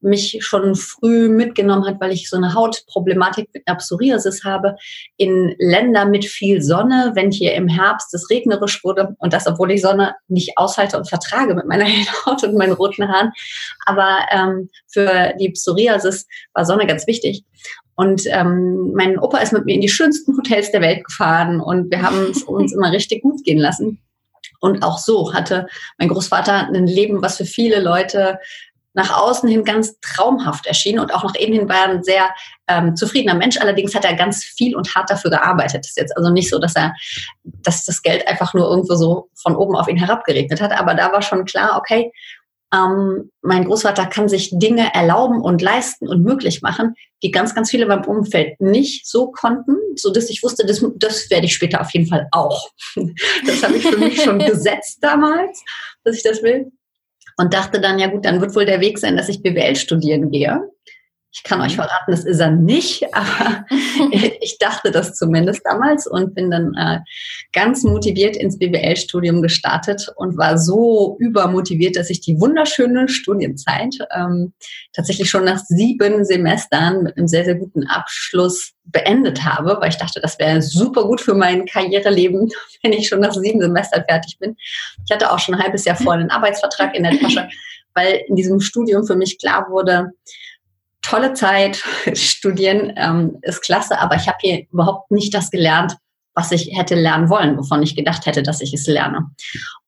mich 0.02 0.38
schon 0.42 0.76
früh 0.76 1.30
mitgenommen 1.30 1.86
hat, 1.86 2.00
weil 2.00 2.12
ich 2.12 2.30
so 2.30 2.38
eine 2.38 2.54
Hautproblematik 2.54 3.50
mit 3.54 3.68
einer 3.68 3.78
Psoriasis 3.78 4.44
habe, 4.44 4.76
in 5.18 5.56
Länder 5.60 6.06
mit 6.06 6.26
viel 6.26 6.62
Sonne, 6.62 7.12
wenn 7.16 7.32
hier 7.32 7.54
im 7.54 7.68
Herbst 7.68 8.14
es 8.14 8.30
regnerisch 8.30 8.84
wurde 8.84 9.16
und 9.20 9.34
das, 9.34 9.48
obwohl 9.48 9.72
ich 9.72 9.82
Sonne 9.82 10.16
nicht 10.28 10.58
aushalte 10.58 10.98
und 10.98 11.10
vertrage 11.10 11.54
mit 11.54 11.66
meiner 11.66 11.86
Haut 12.26 12.44
und 12.44 12.56
meinen 12.56 12.74
roten 12.74 13.08
Haaren. 13.08 13.32
Aber 13.86 14.20
ähm, 14.32 14.70
für 14.88 15.34
die 15.40 15.50
Psoriasis 15.50 16.28
war 16.54 16.66
Sonne 16.66 16.88
ganz 16.88 17.06
wichtig. 17.08 17.44
Und 18.00 18.22
ähm, 18.28 18.94
mein 18.94 19.20
Opa 19.20 19.40
ist 19.40 19.52
mit 19.52 19.66
mir 19.66 19.76
in 19.76 19.82
die 19.82 19.90
schönsten 19.90 20.38
Hotels 20.38 20.72
der 20.72 20.80
Welt 20.80 21.04
gefahren 21.04 21.60
und 21.60 21.92
wir 21.92 22.02
haben 22.02 22.32
es 22.32 22.44
uns 22.48 22.72
immer 22.72 22.94
richtig 22.94 23.22
gut 23.22 23.44
gehen 23.44 23.58
lassen. 23.58 24.02
Und 24.62 24.84
auch 24.84 24.98
so 24.98 25.34
hatte 25.34 25.68
mein 25.98 26.08
Großvater 26.08 26.70
ein 26.70 26.88
Leben, 26.88 27.22
was 27.22 27.36
für 27.36 27.44
viele 27.44 27.82
Leute 27.82 28.40
nach 28.94 29.22
außen 29.22 29.50
hin 29.50 29.66
ganz 29.66 30.00
traumhaft 30.00 30.66
erschien 30.66 30.98
und 30.98 31.14
auch 31.14 31.26
nach 31.26 31.36
innen 31.36 31.54
hin 31.54 31.70
war 31.70 31.76
er 31.76 31.90
ein 31.90 32.04
sehr 32.04 32.30
ähm, 32.70 32.96
zufriedener 32.96 33.36
Mensch. 33.36 33.58
Allerdings 33.60 33.94
hat 33.94 34.06
er 34.06 34.14
ganz 34.14 34.46
viel 34.46 34.78
und 34.78 34.96
hart 34.96 35.10
dafür 35.10 35.32
gearbeitet. 35.32 35.84
Das 35.84 35.90
ist 35.90 35.98
jetzt 35.98 36.16
also 36.16 36.30
nicht 36.30 36.50
so, 36.50 36.58
dass 36.58 36.78
er, 36.78 36.96
dass 37.44 37.84
das 37.84 38.02
Geld 38.02 38.26
einfach 38.30 38.54
nur 38.54 38.70
irgendwo 38.70 38.96
so 38.96 39.30
von 39.36 39.58
oben 39.58 39.76
auf 39.76 39.90
ihn 39.90 39.98
herabgeregnet 39.98 40.62
hat. 40.62 40.72
Aber 40.72 40.94
da 40.94 41.12
war 41.12 41.22
schon 41.22 41.44
klar, 41.44 41.76
okay, 41.78 42.14
ähm, 42.74 43.32
mein 43.42 43.66
Großvater 43.66 44.06
kann 44.06 44.30
sich 44.30 44.52
Dinge 44.54 44.94
erlauben 44.94 45.42
und 45.42 45.62
leisten 45.62 46.08
und 46.08 46.24
möglich 46.24 46.62
machen, 46.62 46.96
die 47.24 47.32
ganz, 47.32 47.56
ganz 47.56 47.72
viele 47.72 47.88
beim 47.88 48.06
Umfeld 48.06 48.60
nicht 48.62 49.08
so 49.08 49.32
konnten, 49.32 49.76
so 49.96 50.12
dass 50.12 50.30
ich 50.30 50.44
wusste, 50.44 50.66
das, 50.66 50.86
das 50.98 51.30
werde 51.30 51.46
ich 51.46 51.54
später 51.54 51.82
auf 51.82 51.92
jeden 51.92 52.08
Fall 52.08 52.28
auch. 52.32 52.70
Das 53.46 53.64
habe 53.64 53.78
ich 53.78 53.88
für 53.88 53.98
mich 53.98 54.22
schon 54.22 54.40
gesetzt 54.46 55.00
damals, 55.02 55.64
dass 56.04 56.18
ich 56.18 56.24
das 56.24 56.44
will 56.44 56.72
und 57.38 57.54
dachte 57.54 57.80
dann, 57.80 58.00
ja 58.00 58.08
gut, 58.08 58.26
dann 58.26 58.42
wird 58.42 58.56
wohl 58.56 58.66
der 58.66 58.82
Weg 58.82 59.00
sein, 59.00 59.18
dass 59.18 59.30
ich 59.30 59.42
BWL 59.42 59.76
studieren 59.76 60.30
gehe. 60.30 60.62
Ich 61.32 61.44
kann 61.44 61.62
euch 61.62 61.74
mhm. 61.74 61.82
verraten, 61.82 62.12
das 62.12 62.26
ist 62.26 62.40
er 62.40 62.50
nicht, 62.52 63.06
aber 63.14 63.66
ich 64.42 64.58
dachte 64.58 64.92
das 64.92 65.16
zumindest 65.16 65.62
damals 65.64 66.08
und 66.08 66.34
bin 66.34 66.50
dann 66.50 66.74
äh, 66.76 67.00
ganz 67.54 67.84
motiviert 67.84 68.36
ins 68.36 68.58
BWL-Studium 68.58 69.42
gestartet 69.42 70.12
und 70.16 70.38
war 70.38 70.58
so 70.58 71.18
übermotiviert, 71.20 71.96
dass 71.96 72.10
ich 72.10 72.22
die 72.22 72.40
wunderschöne 72.40 73.08
Studienzeit 73.08 73.96
ähm, 74.16 74.54
tatsächlich 74.94 75.30
schon 75.30 75.46
nach 75.46 75.60
sieben 75.60 76.26
Semestern 76.26 77.04
mit 77.04 77.18
einem 77.18 77.28
sehr, 77.28 77.46
sehr 77.46 77.56
guten 77.56 77.86
Abschluss 77.86 78.74
beendet 78.86 79.44
habe, 79.46 79.78
weil 79.80 79.90
ich 79.90 79.98
dachte, 79.98 80.20
das 80.20 80.40
wäre 80.40 80.62
super 80.64 81.04
gut 81.04 81.22
für 81.22 81.36
mein 81.36 81.66
Karriereleben, 81.66 82.50
wenn 82.84 82.94
ich 82.94 83.08
schon 83.08 83.20
nach 83.20 83.34
sieben 83.34 83.62
Semestern 83.62 84.04
fertig 84.08 84.40
bin. 84.40 84.56
Ich 85.06 85.14
hatte 85.14 85.32
auch 85.32 85.40
schon 85.40 85.56
ein 85.56 85.62
halbes 85.62 85.86
Jahr 85.86 85.96
vorher 85.96 86.22
einen 86.22 86.32
Arbeitsvertrag 86.32 86.96
in 86.96 87.04
der 87.04 87.20
Tasche, 87.20 87.48
weil 87.94 88.22
in 88.28 88.36
diesem 88.36 88.60
Studium 88.60 89.06
für 89.06 89.16
mich 89.16 89.38
klar 89.38 89.68
wurde, 89.70 90.12
tolle 91.02 91.34
Zeit, 91.34 91.78
studieren 92.14 92.94
ähm, 92.96 93.38
ist 93.42 93.62
klasse, 93.62 94.00
aber 94.00 94.16
ich 94.16 94.28
habe 94.28 94.38
hier 94.42 94.66
überhaupt 94.72 95.12
nicht 95.12 95.34
das 95.34 95.52
gelernt, 95.52 95.96
was 96.34 96.52
ich 96.52 96.78
hätte 96.78 96.96
lernen 96.96 97.30
wollen, 97.30 97.58
wovon 97.58 97.84
ich 97.84 97.96
gedacht 97.96 98.26
hätte, 98.26 98.44
dass 98.44 98.62
ich 98.62 98.74
es 98.74 98.88
lerne. 98.88 99.30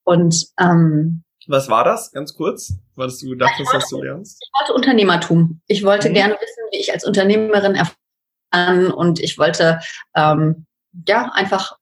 Und 0.04 0.48
ähm, 0.60 1.24
was 1.48 1.70
war 1.70 1.84
das, 1.84 2.12
ganz 2.12 2.36
kurz, 2.36 2.74
was 2.96 3.20
du 3.20 3.36
dachtest, 3.36 3.74
dass 3.74 3.90
du 3.90 4.02
lernst? 4.02 4.38
Ich 4.42 4.60
wollte 4.60 4.74
Unternehmertum. 4.74 5.62
Ich 5.68 5.84
wollte 5.84 6.10
mhm. 6.10 6.14
gerne 6.14 6.34
wissen, 6.34 6.64
wie 6.72 6.80
ich 6.80 6.94
als 6.94 7.06
Unternehmerin 7.06 7.76
erfahren 7.76 8.92
und 8.92 9.20
ich 9.20 9.38
wollte 9.38 9.80
ähm, 10.16 10.66
ja 11.08 11.32
einfach 11.34 11.78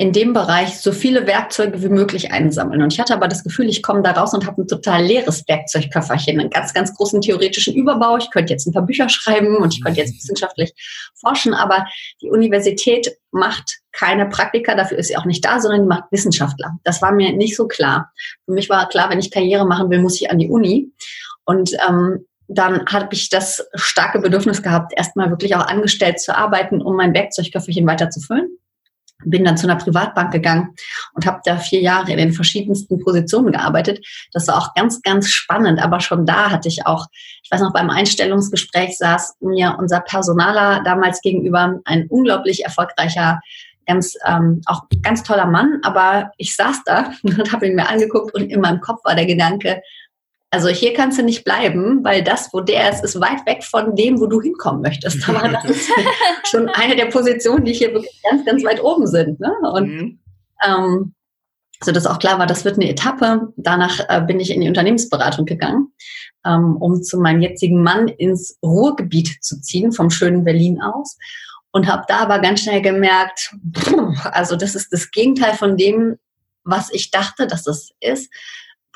in 0.00 0.14
dem 0.14 0.32
Bereich 0.32 0.78
so 0.78 0.92
viele 0.92 1.26
Werkzeuge 1.26 1.82
wie 1.82 1.90
möglich 1.90 2.32
einsammeln. 2.32 2.80
Und 2.80 2.90
ich 2.90 2.98
hatte 2.98 3.12
aber 3.12 3.28
das 3.28 3.44
Gefühl, 3.44 3.68
ich 3.68 3.82
komme 3.82 4.00
da 4.00 4.12
raus 4.12 4.32
und 4.32 4.46
habe 4.46 4.62
ein 4.62 4.66
total 4.66 5.04
leeres 5.04 5.46
Werkzeugköfferchen, 5.46 6.40
einen 6.40 6.48
ganz, 6.48 6.72
ganz 6.72 6.94
großen 6.94 7.20
theoretischen 7.20 7.74
Überbau. 7.74 8.16
Ich 8.16 8.30
könnte 8.30 8.54
jetzt 8.54 8.66
ein 8.66 8.72
paar 8.72 8.86
Bücher 8.86 9.10
schreiben 9.10 9.58
und 9.58 9.74
ich 9.74 9.84
könnte 9.84 10.00
jetzt 10.00 10.14
wissenschaftlich 10.14 10.72
forschen, 11.20 11.52
aber 11.52 11.84
die 12.22 12.30
Universität 12.30 13.14
macht 13.30 13.80
keine 13.92 14.24
Praktika, 14.24 14.74
dafür 14.74 14.96
ist 14.96 15.08
sie 15.08 15.18
auch 15.18 15.26
nicht 15.26 15.44
da, 15.44 15.60
sondern 15.60 15.86
macht 15.86 16.04
Wissenschaftler. 16.10 16.78
Das 16.82 17.02
war 17.02 17.12
mir 17.12 17.36
nicht 17.36 17.54
so 17.54 17.68
klar. 17.68 18.10
Für 18.46 18.52
mich 18.52 18.70
war 18.70 18.88
klar, 18.88 19.10
wenn 19.10 19.18
ich 19.18 19.30
Karriere 19.30 19.66
machen 19.66 19.90
will, 19.90 20.00
muss 20.00 20.18
ich 20.18 20.30
an 20.30 20.38
die 20.38 20.48
Uni. 20.48 20.94
Und 21.44 21.72
ähm, 21.86 22.24
dann 22.48 22.86
habe 22.86 23.08
ich 23.12 23.28
das 23.28 23.68
starke 23.74 24.18
Bedürfnis 24.20 24.62
gehabt, 24.62 24.94
erstmal 24.96 25.28
wirklich 25.28 25.56
auch 25.56 25.66
angestellt 25.66 26.20
zu 26.20 26.34
arbeiten, 26.34 26.80
um 26.80 26.96
mein 26.96 27.12
Werkzeugköfferchen 27.12 27.86
weiter 27.86 28.08
zu 28.08 28.20
füllen 28.20 28.48
bin 29.24 29.44
dann 29.44 29.56
zu 29.56 29.66
einer 29.66 29.76
Privatbank 29.76 30.32
gegangen 30.32 30.74
und 31.14 31.26
habe 31.26 31.40
da 31.44 31.56
vier 31.56 31.80
Jahre 31.80 32.10
in 32.10 32.18
den 32.18 32.32
verschiedensten 32.32 32.98
Positionen 33.00 33.52
gearbeitet. 33.52 34.04
Das 34.32 34.48
war 34.48 34.58
auch 34.58 34.74
ganz, 34.74 35.02
ganz 35.02 35.28
spannend. 35.28 35.82
Aber 35.82 36.00
schon 36.00 36.26
da 36.26 36.50
hatte 36.50 36.68
ich 36.68 36.86
auch, 36.86 37.06
ich 37.42 37.50
weiß 37.50 37.60
noch, 37.60 37.72
beim 37.72 37.90
Einstellungsgespräch 37.90 38.96
saß 38.96 39.36
mir 39.40 39.76
unser 39.78 40.00
Personaler 40.00 40.82
damals 40.84 41.20
gegenüber 41.20 41.80
ein 41.84 42.06
unglaublich 42.08 42.64
erfolgreicher 42.64 43.40
ganz 43.86 44.16
ähm, 44.24 44.60
auch 44.66 44.84
ganz 45.02 45.24
toller 45.24 45.46
Mann, 45.46 45.80
aber 45.82 46.30
ich 46.36 46.54
saß 46.54 46.84
da 46.84 47.12
und 47.22 47.52
habe 47.52 47.66
ihn 47.66 47.74
mir 47.74 47.88
angeguckt 47.88 48.32
und 48.34 48.42
in 48.42 48.60
meinem 48.60 48.80
Kopf 48.80 49.04
war 49.04 49.16
der 49.16 49.26
Gedanke, 49.26 49.82
also 50.50 50.68
hier 50.68 50.94
kannst 50.94 51.18
du 51.18 51.22
nicht 51.22 51.44
bleiben, 51.44 52.02
weil 52.02 52.24
das, 52.24 52.52
wo 52.52 52.60
der 52.60 52.90
ist, 52.90 53.04
ist 53.04 53.20
weit 53.20 53.46
weg 53.46 53.62
von 53.62 53.94
dem, 53.94 54.20
wo 54.20 54.26
du 54.26 54.40
hinkommen 54.40 54.82
möchtest. 54.82 55.28
Aber 55.28 55.48
das 55.48 55.64
ist 55.64 55.90
schon 56.50 56.68
eine 56.68 56.96
der 56.96 57.06
Positionen, 57.06 57.64
die 57.64 57.72
hier 57.72 57.92
wirklich 57.92 58.20
ganz, 58.28 58.44
ganz 58.44 58.64
weit 58.64 58.82
oben 58.82 59.06
sind. 59.06 59.38
Ne? 59.38 59.52
Und 59.72 59.88
mhm. 59.88 60.18
ähm, 60.66 61.14
so 61.82 61.92
dass 61.92 62.06
auch 62.06 62.18
klar 62.18 62.38
war, 62.38 62.46
das 62.46 62.64
wird 62.64 62.76
eine 62.76 62.90
Etappe. 62.90 63.52
Danach 63.56 64.00
äh, 64.08 64.20
bin 64.20 64.38
ich 64.40 64.50
in 64.50 64.60
die 64.60 64.68
Unternehmensberatung 64.68 65.46
gegangen, 65.46 65.92
ähm, 66.44 66.76
um 66.76 67.02
zu 67.02 67.18
meinem 67.18 67.40
jetzigen 67.40 67.82
Mann 67.82 68.08
ins 68.08 68.58
Ruhrgebiet 68.62 69.42
zu 69.42 69.60
ziehen, 69.60 69.92
vom 69.92 70.10
schönen 70.10 70.44
Berlin 70.44 70.82
aus. 70.82 71.16
Und 71.72 71.86
habe 71.86 72.04
da 72.08 72.18
aber 72.18 72.40
ganz 72.40 72.60
schnell 72.60 72.82
gemerkt, 72.82 73.54
also 74.24 74.56
das 74.56 74.74
ist 74.74 74.92
das 74.92 75.10
Gegenteil 75.12 75.54
von 75.54 75.76
dem, 75.76 76.16
was 76.64 76.92
ich 76.92 77.10
dachte, 77.10 77.46
dass 77.46 77.66
es 77.66 77.92
ist. 78.00 78.30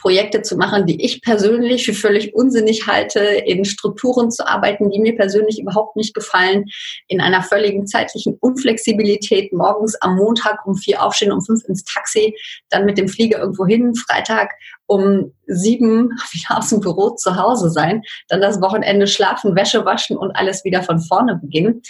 Projekte 0.05 0.43
zu 0.43 0.59
machen, 0.59 0.85
die 0.85 1.03
ich 1.03 1.23
persönlich 1.23 1.87
für 1.87 1.95
völlig 1.95 2.35
unsinnig 2.35 2.87
halte, 2.87 3.21
in 3.21 3.64
Strukturen 3.64 4.31
zu 4.31 4.47
arbeiten, 4.47 4.90
die 4.90 4.99
mir 5.01 5.17
persönlich 5.17 5.59
überhaupt 5.59 5.97
nicht 5.97 6.12
gefallen, 6.12 6.67
in 7.09 7.23
einer 7.23 7.43
völligen 7.43 7.87
zeitlichen 7.87 8.37
Unflexibilität, 8.38 9.55
morgens 9.55 9.95
am 10.03 10.17
Montag 10.17 10.67
um 10.67 10.75
vier 10.75 11.03
aufstehen, 11.03 11.33
um 11.33 11.40
fünf 11.40 11.64
ins 11.64 11.85
Taxi, 11.85 12.37
dann 12.69 12.85
mit 12.85 12.99
dem 12.99 13.09
Flieger 13.09 13.38
irgendwo 13.38 13.64
hin, 13.64 13.95
Freitag 13.95 14.53
um 14.85 15.33
sieben 15.47 16.11
wieder 16.33 16.59
aus 16.59 16.69
dem 16.69 16.81
Büro 16.81 17.14
zu 17.14 17.37
Hause 17.37 17.71
sein, 17.71 18.03
dann 18.29 18.43
das 18.43 18.61
Wochenende 18.61 19.07
schlafen, 19.07 19.57
Wäsche 19.57 19.87
waschen 19.87 20.19
und 20.19 20.33
alles 20.33 20.67
wieder 20.67 20.83
von 20.83 21.01
vorne 21.01 21.37
beginnen. 21.37 21.81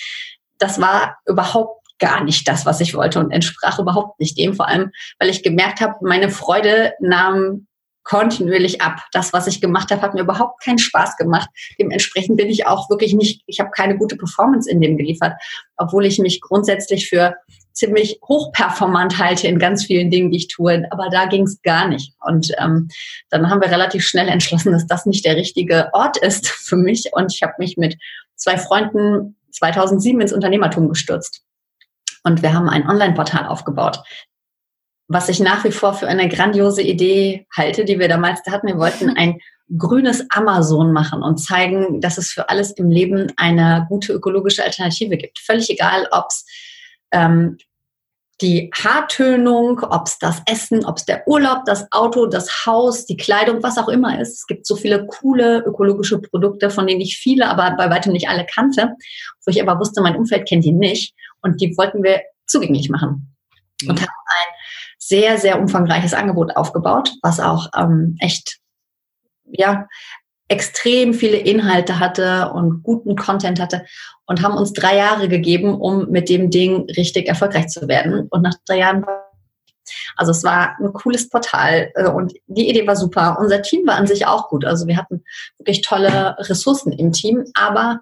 Das 0.59 0.81
war 0.81 1.17
überhaupt 1.27 1.85
gar 1.99 2.23
nicht 2.23 2.47
das, 2.47 2.65
was 2.65 2.81
ich 2.81 2.95
wollte 2.95 3.19
und 3.19 3.33
entsprach 3.33 3.81
überhaupt 3.81 4.21
nicht 4.21 4.39
dem, 4.39 4.55
vor 4.55 4.69
allem, 4.69 4.93
weil 5.19 5.31
ich 5.31 5.43
gemerkt 5.43 5.81
habe, 5.81 5.95
meine 6.01 6.29
Freude 6.29 6.93
nahm 7.01 7.67
kontinuierlich 8.05 8.81
ab. 8.81 9.01
Das, 9.13 9.33
was 9.33 9.47
ich 9.47 9.61
gemacht 9.61 9.91
habe, 9.91 10.03
hat 10.03 10.15
mir 10.15 10.21
überhaupt 10.21 10.63
keinen 10.63 10.79
Spaß 10.79 11.17
gemacht. 11.17 11.49
Dementsprechend 11.79 12.37
bin 12.37 12.49
ich 12.49 12.67
auch 12.67 12.89
wirklich 12.91 13.15
nicht, 13.15 13.43
ich 13.47 13.61
habe 13.61 13.71
keine 13.71 13.97
gute 13.97 14.17
Performance 14.17 14.71
in 14.71 14.81
dem 14.81 14.97
geliefert, 14.97 15.35
obwohl 15.77 16.05
ich 16.07 16.19
mich 16.19 16.41
grundsätzlich 16.41 17.09
für 17.09 17.35
ziemlich 17.73 18.21
hochperformant 18.27 19.19
halte 19.19 19.49
in 19.49 19.59
ganz 19.59 19.85
vielen 19.85 20.11
Dingen, 20.11 20.31
die 20.31 20.39
ich 20.39 20.49
tue. 20.49 20.87
Aber 20.91 21.09
da 21.11 21.27
ging 21.27 21.43
es 21.43 21.61
gar 21.63 21.89
nicht. 21.89 22.15
Und 22.21 22.53
ähm, 22.59 22.89
dann 23.31 23.51
haben 23.51 23.61
wir 23.61 23.71
relativ 23.71 24.07
schnell 24.07 24.29
entschlossen, 24.29 24.73
dass 24.73 24.87
das 24.87 25.07
nicht 25.07 25.25
der 25.25 25.37
richtige 25.37 25.89
Ort 25.93 26.17
ist 26.17 26.49
für 26.49 26.77
mich. 26.77 27.11
Und 27.13 27.33
ich 27.35 27.43
habe 27.43 27.55
mich 27.59 27.77
mit 27.77 27.97
zwei 28.37 28.57
Freunden 28.57 29.37
2007 29.53 30.21
ins 30.21 30.33
Unternehmertum 30.33 30.89
gestürzt. 30.89 31.43
Und 32.23 32.43
wir 32.43 32.55
haben 32.55 32.69
ein 32.69 32.89
Online-Portal 32.89 33.47
aufgebaut, 33.47 34.03
was 35.09 35.29
ich 35.29 35.41
nach 35.41 35.65
wie 35.65 35.73
vor 35.73 35.95
für 35.95 36.09
eine 36.09 36.29
grandiose 36.29 36.83
Idee 36.83 37.47
halte, 37.55 37.85
die 37.85 37.99
wir 37.99 38.09
damals 38.09 38.43
da 38.43 38.53
hatten. 38.53 38.69
Wir 38.69 38.79
wollten 38.79 39.11
ein 39.17 39.39
grünes 39.79 40.27
Amazon 40.31 40.93
machen 40.93 41.23
und 41.23 41.39
zeigen, 41.39 42.01
dass 42.01 42.19
es 42.19 42.33
für 42.33 42.49
alles 42.49 42.73
im 42.73 42.91
Leben 42.91 43.33
eine 43.37 43.87
gute 43.89 44.13
ökologische 44.13 44.65
Alternative 44.65 45.17
gibt. 45.17 45.39
Völlig 45.39 45.71
egal, 45.71 46.07
ob 46.11 46.27
es 46.29 46.45
ähm, 47.13 47.57
die 48.41 48.71
Haartönung, 48.75 49.81
ob 49.81 50.07
es 50.07 50.19
das 50.19 50.43
Essen, 50.47 50.85
ob 50.85 50.97
es 50.97 51.05
der 51.05 51.27
Urlaub, 51.27 51.65
das 51.67 51.91
Auto, 51.93 52.27
das 52.27 52.67
Haus, 52.67 53.07
die 53.07 53.17
Kleidung, 53.17 53.63
was 53.63 53.79
auch 53.79 53.89
immer 53.89 54.21
ist. 54.21 54.35
Es 54.35 54.47
gibt 54.47 54.67
so 54.67 54.77
viele 54.77 55.07
coole 55.07 55.59
ökologische 55.61 56.19
Produkte, 56.19 56.69
von 56.69 56.87
denen 56.87 57.01
ich 57.01 57.17
viele, 57.17 57.49
aber 57.49 57.77
bei 57.77 57.89
weitem 57.91 58.13
nicht 58.13 58.29
alle 58.29 58.45
kannte, 58.45 58.91
wo 59.45 59.51
ich 59.51 59.63
aber 59.63 59.79
wusste, 59.79 60.03
mein 60.03 60.17
Umfeld 60.17 60.49
kennt 60.49 60.65
die 60.65 60.73
nicht. 60.73 61.15
Und 61.43 61.61
die 61.61 61.77
wollten 61.77 62.03
wir 62.03 62.23
zugänglich 62.47 62.91
machen. 62.91 63.35
Mhm. 63.83 63.91
Und 63.91 64.01
haben 64.01 64.09
ein 64.09 64.55
sehr, 64.99 65.39
sehr 65.39 65.61
umfangreiches 65.61 66.15
Angebot 66.15 66.57
aufgebaut, 66.57 67.13
was 67.23 67.41
auch 67.41 67.69
ähm, 67.77 68.17
echt, 68.21 68.59
ja, 69.45 69.87
extrem 70.49 71.15
viele 71.15 71.39
Inhalte 71.39 71.99
hatte 71.99 72.51
und 72.53 72.83
guten 72.83 73.17
Content 73.17 73.61
hatte 73.61 73.85
und 74.27 74.43
haben 74.43 74.57
uns 74.57 74.73
drei 74.73 74.97
Jahre 74.97 75.29
gegeben, 75.29 75.75
um 75.75 76.11
mit 76.11 76.29
dem 76.29 76.51
Ding 76.51 76.87
richtig 76.97 77.29
erfolgreich 77.29 77.69
zu 77.69 77.89
werden. 77.89 78.29
Und 78.31 78.43
nach 78.43 78.55
drei 78.67 78.79
Jahren 78.79 79.03
war 79.07 79.25
Also 80.17 80.33
es 80.33 80.45
war 80.45 80.77
ein 80.79 80.93
cooles 80.93 81.29
Portal 81.29 81.91
äh, 81.95 82.09
und 82.09 82.35
die 82.47 82.69
Idee 82.69 82.87
war 82.87 82.97
super. 82.97 83.39
Unser 83.41 83.63
Team 83.63 83.87
war 83.87 83.97
an 83.97 84.07
sich 84.07 84.27
auch 84.27 84.49
gut. 84.49 84.65
Also 84.65 84.87
wir 84.87 84.97
hatten 84.97 85.25
wirklich 85.59 85.83
tolle 85.83 86.37
Ressourcen 86.39 86.93
im 86.93 87.13
Team, 87.13 87.45
aber 87.55 88.01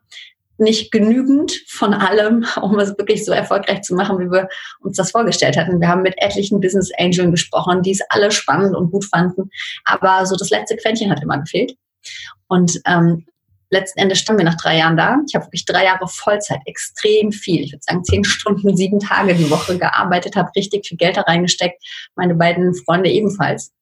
nicht 0.62 0.90
genügend 0.90 1.52
von 1.68 1.92
allem, 1.92 2.46
um 2.62 2.78
es 2.78 2.96
wirklich 2.96 3.24
so 3.24 3.32
erfolgreich 3.32 3.82
zu 3.82 3.94
machen, 3.94 4.18
wie 4.18 4.30
wir 4.30 4.48
uns 4.80 4.96
das 4.96 5.10
vorgestellt 5.10 5.56
hatten. 5.56 5.80
Wir 5.80 5.88
haben 5.88 6.02
mit 6.02 6.14
etlichen 6.16 6.60
Business 6.60 6.90
Angeln 6.98 7.30
gesprochen, 7.30 7.82
die 7.82 7.92
es 7.92 8.00
alle 8.08 8.30
spannend 8.30 8.74
und 8.74 8.90
gut 8.90 9.04
fanden, 9.04 9.50
aber 9.84 10.24
so 10.26 10.36
das 10.36 10.50
letzte 10.50 10.76
Quäntchen 10.76 11.10
hat 11.10 11.22
immer 11.22 11.38
gefehlt. 11.38 11.76
Und 12.48 12.80
ähm, 12.86 13.26
letzten 13.70 14.00
Endes 14.00 14.18
standen 14.20 14.40
wir 14.40 14.50
nach 14.50 14.60
drei 14.60 14.78
Jahren 14.78 14.96
da. 14.96 15.18
Ich 15.26 15.34
habe 15.34 15.46
wirklich 15.46 15.64
drei 15.64 15.84
Jahre 15.84 16.06
Vollzeit, 16.06 16.60
extrem 16.66 17.32
viel. 17.32 17.62
Ich 17.62 17.72
würde 17.72 17.82
sagen, 17.82 18.04
zehn 18.04 18.24
Stunden, 18.24 18.76
sieben 18.76 19.00
Tage 19.00 19.34
die 19.34 19.50
Woche 19.50 19.78
gearbeitet, 19.78 20.36
habe 20.36 20.50
richtig 20.54 20.86
viel 20.86 20.98
Geld 20.98 21.16
da 21.16 21.22
reingesteckt. 21.22 21.82
Meine 22.14 22.34
beiden 22.34 22.74
Freunde 22.74 23.10
ebenfalls. 23.10 23.72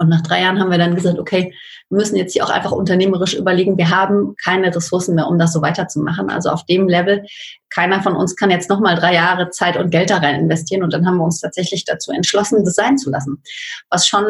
Und 0.00 0.08
nach 0.08 0.22
drei 0.22 0.40
Jahren 0.40 0.58
haben 0.58 0.70
wir 0.70 0.78
dann 0.78 0.94
gesagt, 0.94 1.18
okay, 1.18 1.54
wir 1.90 1.96
müssen 1.98 2.16
jetzt 2.16 2.32
hier 2.32 2.42
auch 2.42 2.50
einfach 2.50 2.72
unternehmerisch 2.72 3.34
überlegen, 3.34 3.76
wir 3.76 3.90
haben 3.90 4.34
keine 4.42 4.74
Ressourcen 4.74 5.14
mehr, 5.14 5.28
um 5.28 5.38
das 5.38 5.52
so 5.52 5.60
weiterzumachen. 5.60 6.30
Also 6.30 6.48
auf 6.48 6.64
dem 6.64 6.88
Level, 6.88 7.22
keiner 7.68 8.02
von 8.02 8.16
uns 8.16 8.34
kann 8.34 8.50
jetzt 8.50 8.70
nochmal 8.70 8.94
drei 8.94 9.12
Jahre 9.12 9.50
Zeit 9.50 9.76
und 9.76 9.90
Geld 9.90 10.08
da 10.08 10.16
rein 10.16 10.40
investieren. 10.40 10.82
Und 10.82 10.94
dann 10.94 11.06
haben 11.06 11.18
wir 11.18 11.24
uns 11.24 11.40
tatsächlich 11.40 11.84
dazu 11.84 12.12
entschlossen, 12.12 12.64
das 12.64 12.76
sein 12.76 12.96
zu 12.96 13.10
lassen. 13.10 13.42
Was 13.90 14.08
schon 14.08 14.24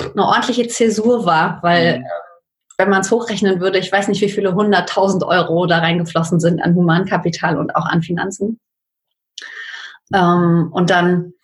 eine 0.00 0.26
ordentliche 0.26 0.66
Zäsur 0.66 1.26
war, 1.26 1.60
weil 1.62 2.00
mhm. 2.00 2.04
wenn 2.78 2.90
man 2.90 3.02
es 3.02 3.10
hochrechnen 3.12 3.60
würde, 3.60 3.78
ich 3.78 3.92
weiß 3.92 4.08
nicht, 4.08 4.20
wie 4.20 4.30
viele 4.30 4.52
hunderttausend 4.52 5.22
Euro 5.22 5.66
da 5.66 5.78
reingeflossen 5.78 6.40
sind 6.40 6.60
an 6.60 6.74
Humankapital 6.74 7.56
und 7.56 7.76
auch 7.76 7.86
an 7.86 8.02
Finanzen. 8.02 8.58
Ähm, 10.12 10.70
und 10.72 10.90
dann 10.90 11.34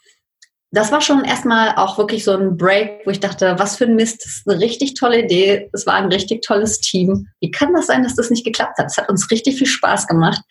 das 0.70 0.92
war 0.92 1.00
schon 1.00 1.24
erstmal 1.24 1.76
auch 1.76 1.96
wirklich 1.96 2.24
so 2.24 2.37
ein 2.37 2.59
Break, 2.59 3.00
wo 3.07 3.11
ich 3.11 3.20
dachte, 3.20 3.54
was 3.59 3.76
für 3.76 3.85
ein 3.85 3.96
Mist, 3.96 4.22
das 4.22 4.37
ist 4.37 4.48
eine 4.48 4.61
richtig 4.61 4.94
tolle 4.94 5.24
Idee, 5.24 5.70
es 5.72 5.87
war 5.87 5.94
ein 5.94 6.12
richtig 6.12 6.42
tolles 6.42 6.81
Team. 6.81 7.28
Wie 7.40 7.50
kann 7.50 7.72
das 7.72 7.87
sein, 7.87 8.02
dass 8.02 8.16
das 8.16 8.28
nicht 8.28 8.44
geklappt 8.44 8.76
hat? 8.76 8.87
Es 8.87 8.98
hat 8.98 9.09
uns 9.09 9.31
richtig 9.31 9.57
viel 9.57 9.66
Spaß 9.66 10.07
gemacht. 10.07 10.42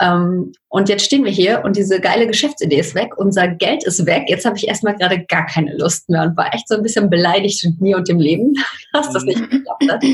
Ähm, 0.00 0.52
und 0.68 0.88
jetzt 0.88 1.04
stehen 1.04 1.24
wir 1.24 1.30
hier 1.30 1.62
und 1.64 1.76
diese 1.76 2.00
geile 2.00 2.26
Geschäftsidee 2.26 2.80
ist 2.80 2.96
weg, 2.96 3.16
unser 3.16 3.46
Geld 3.46 3.84
ist 3.84 4.04
weg. 4.06 4.24
Jetzt 4.26 4.44
habe 4.44 4.56
ich 4.56 4.66
erstmal 4.66 4.96
gerade 4.96 5.24
gar 5.26 5.46
keine 5.46 5.76
Lust 5.76 6.08
mehr 6.08 6.22
und 6.22 6.36
war 6.36 6.52
echt 6.52 6.66
so 6.66 6.74
ein 6.74 6.82
bisschen 6.82 7.08
beleidigt 7.08 7.64
mit 7.64 7.80
mir 7.80 7.96
und 7.96 8.08
dem 8.08 8.18
Leben, 8.18 8.54
dass 8.92 9.10
das 9.12 9.22
nicht 9.22 9.38
geklappt 9.50 9.88
hat. 9.88 10.04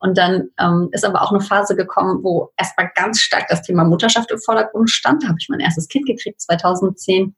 Und 0.00 0.18
dann 0.18 0.50
ähm, 0.60 0.90
ist 0.92 1.06
aber 1.06 1.22
auch 1.22 1.30
eine 1.30 1.40
Phase 1.40 1.74
gekommen, 1.74 2.22
wo 2.22 2.50
erstmal 2.58 2.90
ganz 2.94 3.20
stark 3.20 3.46
das 3.48 3.62
Thema 3.62 3.84
Mutterschaft 3.84 4.30
im 4.30 4.38
Vordergrund 4.38 4.90
stand. 4.90 5.22
Da 5.22 5.28
habe 5.28 5.38
ich 5.40 5.48
mein 5.48 5.60
erstes 5.60 5.88
Kind 5.88 6.06
gekriegt, 6.06 6.42
2010. 6.42 7.34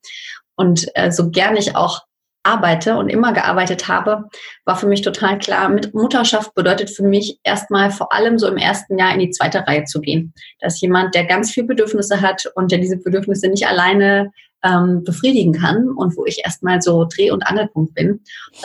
Und 0.57 0.89
äh, 0.95 1.13
so 1.13 1.31
gern 1.31 1.57
ich 1.57 1.77
auch 1.77 2.03
arbeite 2.47 2.97
und 2.97 3.09
immer 3.09 3.33
gearbeitet 3.33 3.89
habe, 3.89 4.29
war 4.65 4.77
für 4.77 4.87
mich 4.87 5.03
total 5.03 5.39
klar, 5.39 5.69
mit 5.69 5.95
Mutterschaft 5.95 6.55
bedeutet 6.55 6.91
für 6.91 7.03
mich 7.03 7.41
erstmal 7.43 7.91
vor 7.91 8.13
allem 8.13 8.39
so 8.39 8.47
im 8.47 8.57
ersten 8.57 8.99
Jahr 8.99 9.13
in 9.13 9.21
die 9.21 9.31
zweite 9.31 9.67
Reihe 9.67 9.85
zu 9.85 10.01
gehen. 10.01 10.33
Dass 10.61 10.81
jemand, 10.81 11.15
der 11.15 11.25
ganz 11.25 11.51
viel 11.51 11.65
Bedürfnisse 11.65 12.21
hat 12.21 12.47
und 12.55 12.71
der 12.71 12.79
diese 12.79 12.99
Bedürfnisse 12.99 13.49
nicht 13.49 13.67
alleine 13.67 14.31
ähm, 14.63 15.03
befriedigen 15.05 15.53
kann 15.53 15.91
und 15.91 16.17
wo 16.17 16.25
ich 16.25 16.45
erstmal 16.45 16.81
so 16.81 17.05
Dreh- 17.05 17.33
und 17.33 17.43
Angelpunkt 17.43 17.95
bin, 17.95 18.21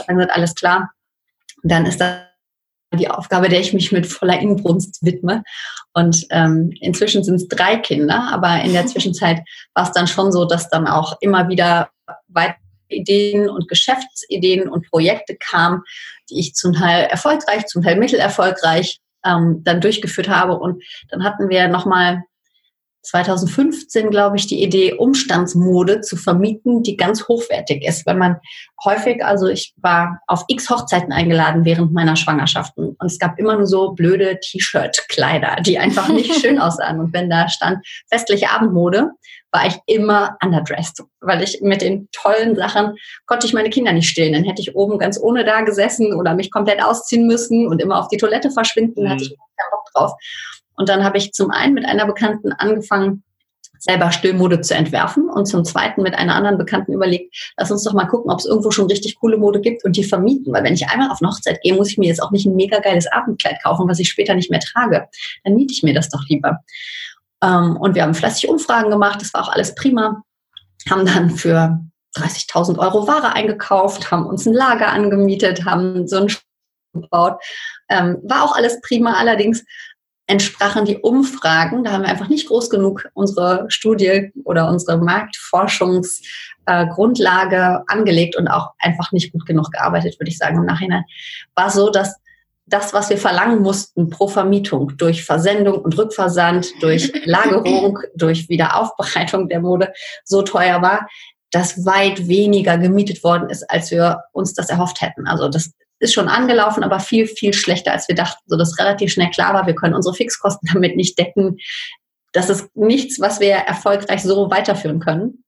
dann 0.08 0.16
gesagt, 0.16 0.36
alles 0.36 0.56
klar, 0.56 0.92
dann 1.64 1.86
ist 1.86 2.00
das 2.00 2.31
die 3.00 3.10
Aufgabe, 3.10 3.50
der 3.50 3.60
ich 3.60 3.74
mich 3.74 3.92
mit 3.92 4.06
voller 4.06 4.40
Inbrunst 4.40 5.04
widme. 5.04 5.44
Und 5.94 6.26
ähm, 6.30 6.72
inzwischen 6.80 7.24
sind 7.24 7.36
es 7.36 7.48
drei 7.48 7.78
Kinder, 7.78 8.30
aber 8.32 8.62
in 8.64 8.74
der 8.74 8.86
Zwischenzeit 8.88 9.42
war 9.74 9.86
es 9.86 9.92
dann 9.92 10.08
schon 10.08 10.32
so, 10.32 10.46
dass 10.46 10.70
dann 10.70 10.88
auch 10.88 11.18
immer 11.22 11.48
wieder 11.50 11.90
weitere 12.28 12.58
Ideen 12.90 13.50
und 13.50 13.68
Geschäftsideen 13.70 14.68
und 14.68 14.90
Projekte 14.90 15.36
kamen, 15.38 15.82
die 16.30 16.40
ich 16.40 16.56
zum 16.56 16.74
Teil 16.74 17.06
erfolgreich, 17.06 17.66
zum 17.68 17.84
Teil 17.84 17.96
mittelerfolgreich 17.98 19.00
ähm, 19.26 19.62
dann 19.64 19.82
durchgeführt 19.82 20.30
habe. 20.30 20.58
Und 20.60 20.84
dann 21.10 21.24
hatten 21.24 21.50
wir 21.50 21.68
nochmal 21.68 22.24
2015, 23.04 24.10
glaube 24.10 24.38
ich, 24.38 24.48
die 24.48 24.62
Idee, 24.62 24.94
Umstandsmode 24.94 26.02
zu 26.02 26.16
vermieten, 26.16 26.84
die 26.84 26.98
ganz 26.98 27.28
hochwertig 27.28 27.84
ist. 27.84 28.06
Wenn 28.06 28.18
man 28.18 28.38
häufig, 28.84 29.24
also 29.24 29.48
ich 29.48 29.74
war 29.78 30.20
auf 30.28 30.44
x 30.48 30.70
Hochzeiten 30.70 31.12
eingeladen 31.12 31.66
während 31.66 31.94
meiner 31.94 32.16
Schwangerschaften 32.16 32.96
und 32.98 33.06
es 33.06 33.20
gab 33.20 33.40
immer 33.40 33.56
nur 33.56 33.68
so 33.68 33.94
blöde 33.94 34.40
T-Shirt-Kleider, 34.40 35.58
die 35.66 35.80
einfach 35.80 36.10
nicht 36.10 36.34
schön 36.36 36.60
aussahen. 36.62 37.00
Und 37.00 37.14
wenn 37.14 37.30
da 37.30 37.50
stand 37.50 37.86
festliche 38.10 38.52
Abendmode, 38.52 39.12
war 39.52 39.68
ich 39.68 39.78
immer 39.86 40.38
underdressed, 40.42 41.04
weil 41.20 41.44
ich 41.44 41.60
mit 41.62 41.82
den 41.82 42.08
tollen 42.12 42.56
Sachen 42.56 42.96
konnte 43.26 43.46
ich 43.46 43.54
meine 43.54 43.70
Kinder 43.70 43.92
nicht 43.92 44.08
stillen. 44.08 44.34
Dann 44.34 44.46
hätte 44.46 44.62
ich 44.62 44.76
oben 44.76 44.98
ganz 44.98 45.20
ohne 45.20 45.44
da 45.44 45.62
gesessen 45.62 46.14
oder 46.14 46.36
mich 46.36 46.52
komplett 46.52 46.82
ausziehen 46.82 47.28
müssen 47.28 47.68
und 47.68 47.82
immer 47.82 48.00
auf 48.00 48.08
die 48.08 48.18
Toilette 48.18 48.50
verschwinden, 48.50 49.04
mhm. 49.04 49.10
hatte 49.10 49.24
ich 49.24 49.30
keinen 49.30 49.72
Bock 49.72 49.86
drauf. 49.94 50.12
Und 50.76 50.90
dann 50.90 51.04
habe 51.04 51.18
ich 51.18 51.34
zum 51.34 51.52
einen 51.52 51.74
mit 51.74 51.86
einer 51.86 52.06
Bekannten 52.06 52.54
angefangen, 52.54 53.24
selber 53.82 54.12
Stillmode 54.12 54.62
zu 54.62 54.76
entwerfen 54.76 55.28
und 55.28 55.48
zum 55.48 55.66
zweiten 55.66 56.04
mit 56.04 56.14
einer 56.14 56.36
anderen 56.36 56.60
Bekannten 56.60 56.94
überlegt, 56.94 57.36
lass 57.58 57.72
uns 57.72 57.84
doch 57.84 57.94
mal 57.94 58.06
gucken, 58.06 58.32
ob 58.32 58.38
es 58.38 58.46
irgendwo 58.46 58.70
schon 58.70 58.86
richtig 58.86 59.20
coole 59.20 59.38
Mode 59.38 59.60
gibt 59.60 59.84
und 59.84 59.96
die 59.96 60.04
vermieten. 60.04 60.54
Weil 60.54 60.64
wenn 60.64 60.76
ich 60.76 60.88
einmal 60.88 61.10
auf 61.10 61.20
eine 61.20 61.32
Hochzeit 61.32 61.62
gehe, 61.62 61.74
muss 61.74 61.90
ich 61.90 61.98
mir 61.98 62.08
jetzt 62.08 62.22
auch 62.22 62.30
nicht 62.30 62.46
ein 62.46 62.56
mega 62.56 62.80
geiles 62.80 63.08
Abendkleid 63.12 63.62
kaufen, 63.64 63.90
was 63.90 63.98
ich 63.98 64.10
später 64.10 64.36
nicht 64.36 64.52
mehr 64.52 64.60
trage. 64.60 65.08
Dann 65.44 65.56
miete 65.56 65.74
ich 65.74 65.82
mir 65.82 65.96
das 65.96 66.10
doch 66.10 66.22
lieber. 66.30 66.60
Ähm, 67.44 67.76
und 67.78 67.96
wir 67.96 68.04
haben 68.04 68.14
fleißig 68.14 68.50
Umfragen 68.50 68.92
gemacht, 68.92 69.20
das 69.20 69.34
war 69.34 69.42
auch 69.42 69.52
alles 69.52 69.74
prima. 69.74 70.22
Haben 70.88 71.06
dann 71.08 71.32
für 71.32 71.80
30.000 72.18 72.78
Euro 72.78 73.08
Ware 73.08 73.34
eingekauft, 73.34 74.12
haben 74.12 74.28
uns 74.28 74.46
ein 74.46 74.54
Lager 74.54 74.90
angemietet, 74.90 75.66
haben 75.66 76.08
so 76.08 76.18
ein 76.18 76.28
gebaut. 76.94 77.42
Ähm, 77.90 78.18
war 78.24 78.44
auch 78.44 78.56
alles 78.56 78.80
prima. 78.82 79.14
Allerdings 79.14 79.64
entsprachen 80.28 80.86
die 80.86 80.98
Umfragen, 80.98 81.84
da 81.84 81.92
haben 81.92 82.04
wir 82.04 82.10
einfach 82.10 82.30
nicht 82.30 82.48
groß 82.48 82.70
genug 82.70 83.10
unsere 83.14 83.66
Studie 83.70 84.32
oder 84.46 84.70
unsere 84.70 84.98
Marktforschungsgrundlage 84.98 87.56
äh, 87.56 87.80
angelegt 87.88 88.38
und 88.38 88.48
auch 88.48 88.70
einfach 88.80 89.12
nicht 89.12 89.34
gut 89.34 89.46
genug 89.46 89.72
gearbeitet, 89.72 90.18
würde 90.20 90.30
ich 90.30 90.38
sagen, 90.38 90.58
im 90.58 90.66
Nachhinein. 90.66 91.04
War 91.56 91.70
so, 91.70 91.90
dass 91.90 92.16
das, 92.66 92.94
was 92.94 93.10
wir 93.10 93.18
verlangen 93.18 93.62
mussten 93.62 94.10
pro 94.10 94.28
Vermietung 94.28 94.96
durch 94.98 95.26
Versendung 95.26 95.80
und 95.80 95.98
Rückversand, 95.98 96.72
durch 96.82 97.12
Lagerung, 97.26 98.00
durch 98.16 98.50
Wiederaufbereitung 98.50 99.50
der 99.50 99.60
Mode 99.60 99.94
so 100.24 100.42
teuer 100.42 100.82
war, 100.82 101.08
dass 101.52 101.86
weit 101.86 102.28
weniger 102.28 102.78
gemietet 102.78 103.24
worden 103.24 103.50
ist, 103.50 103.70
als 103.70 103.92
wir 103.92 104.24
uns 104.32 104.54
das 104.54 104.70
erhofft 104.70 105.02
hätten. 105.02 105.28
Also 105.28 105.50
das 105.50 105.74
ist 106.02 106.14
schon 106.14 106.28
angelaufen, 106.28 106.84
aber 106.84 107.00
viel, 107.00 107.28
viel 107.28 107.54
schlechter, 107.54 107.92
als 107.92 108.08
wir 108.08 108.16
dachten, 108.16 108.42
so 108.48 108.58
dass 108.58 108.80
relativ 108.80 109.12
schnell 109.12 109.30
klar 109.30 109.54
war, 109.54 109.68
wir 109.68 109.76
können 109.76 109.96
unsere 109.96 110.16
Fixkosten 110.16 110.70
damit 110.74 110.96
nicht 110.96 111.18
decken. 111.18 111.58
Das 112.34 112.50
ist 112.50 112.76
nichts, 112.76 113.20
was 113.20 113.40
wir 113.40 113.54
erfolgreich 113.54 114.24
so 114.24 114.50
weiterführen 114.50 115.00
können. 115.00 115.44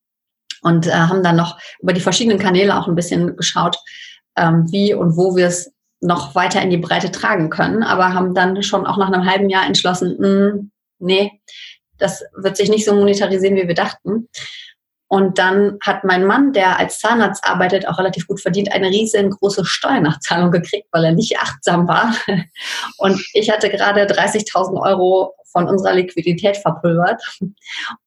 Und 0.61 0.87
äh, 0.87 0.91
haben 0.91 1.23
dann 1.23 1.35
noch 1.35 1.57
über 1.81 1.91
die 1.91 2.01
verschiedenen 2.01 2.39
Kanäle 2.39 2.77
auch 2.77 2.87
ein 2.87 2.95
bisschen 2.95 3.35
geschaut, 3.35 3.77
ähm, 4.37 4.65
wie 4.71 4.93
und 4.93 5.17
wo 5.17 5.35
wir 5.35 5.47
es 5.47 5.73
noch 5.99 6.35
weiter 6.35 6.61
in 6.61 6.69
die 6.69 6.77
Breite 6.77 7.11
tragen 7.11 7.49
können, 7.49 7.83
aber 7.83 8.13
haben 8.13 8.33
dann 8.33 8.61
schon 8.63 8.85
auch 8.85 8.97
nach 8.97 9.11
einem 9.11 9.25
halben 9.25 9.49
Jahr 9.49 9.65
entschlossen, 9.65 10.15
mh, 10.19 10.27
hm, 10.27 10.71
nee, 10.99 11.41
das 11.97 12.23
wird 12.35 12.57
sich 12.57 12.69
nicht 12.69 12.85
so 12.85 12.93
monetarisieren, 12.93 13.55
wie 13.55 13.67
wir 13.67 13.75
dachten. 13.75 14.29
Und 15.13 15.37
dann 15.37 15.77
hat 15.79 16.03
mein 16.03 16.25
Mann, 16.25 16.53
der 16.53 16.79
als 16.79 16.97
Zahnarzt 16.97 17.45
arbeitet, 17.45 17.87
auch 17.87 17.99
relativ 17.99 18.25
gut 18.25 18.41
verdient, 18.41 18.71
eine 18.71 18.87
riesengroße 18.89 19.63
Steuernachzahlung 19.63 20.49
gekriegt, 20.49 20.87
weil 20.91 21.05
er 21.05 21.11
nicht 21.11 21.37
achtsam 21.37 21.87
war. 21.87 22.15
Und 22.97 23.23
ich 23.35 23.51
hatte 23.51 23.69
gerade 23.69 24.07
30.000 24.07 24.81
Euro 24.81 25.35
von 25.51 25.69
unserer 25.69 25.93
Liquidität 25.93 26.57
verpulvert. 26.57 27.21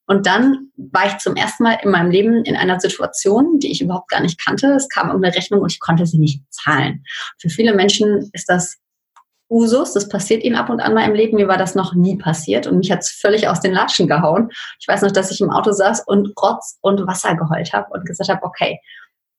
Und 0.07 0.27
dann 0.27 0.73
war 0.77 1.07
ich 1.07 1.19
zum 1.19 1.37
ersten 1.37 1.63
Mal 1.63 1.79
in 1.81 1.93
meinem 1.93 2.11
Leben 2.11 2.45
in 2.45 2.57
einer 2.57 2.81
Situation, 2.81 3.61
die 3.61 3.71
ich 3.71 3.81
überhaupt 3.81 4.09
gar 4.09 4.21
nicht 4.21 4.45
kannte. 4.45 4.73
Es 4.73 4.89
kam 4.89 5.07
irgendeine 5.07 5.37
Rechnung 5.37 5.61
und 5.61 5.71
ich 5.71 5.79
konnte 5.79 6.07
sie 6.07 6.19
nicht 6.19 6.43
zahlen. 6.51 7.05
Für 7.39 7.51
viele 7.51 7.73
Menschen 7.73 8.31
ist 8.33 8.49
das 8.49 8.79
Usus, 9.49 9.93
das 9.93 10.09
passiert 10.09 10.43
ihnen 10.43 10.57
ab 10.57 10.71
und 10.71 10.81
an 10.81 10.95
mal 10.95 11.09
im 11.09 11.15
Leben. 11.15 11.37
Mir 11.37 11.49
war 11.49 11.57
das 11.57 11.75
noch 11.75 11.95
nie 11.95 12.17
passiert 12.17 12.67
und 12.67 12.79
mich 12.79 12.91
hat 12.91 13.01
es 13.01 13.11
völlig 13.11 13.49
aus 13.49 13.61
den 13.61 13.73
Latschen 13.73 14.09
gehauen. 14.09 14.51
Ich 14.81 14.89
weiß 14.89 15.03
noch, 15.03 15.13
dass 15.13 15.31
ich 15.31 15.41
im 15.41 15.51
Auto 15.51 15.73
saß 15.73 16.05
und 16.07 16.33
Rotz 16.41 16.79
und 16.81 17.07
Wasser 17.07 17.37
geheult 17.37 17.73
habe 17.73 17.87
und 17.93 18.07
gesagt 18.07 18.31
habe, 18.31 18.43
okay, 18.43 18.81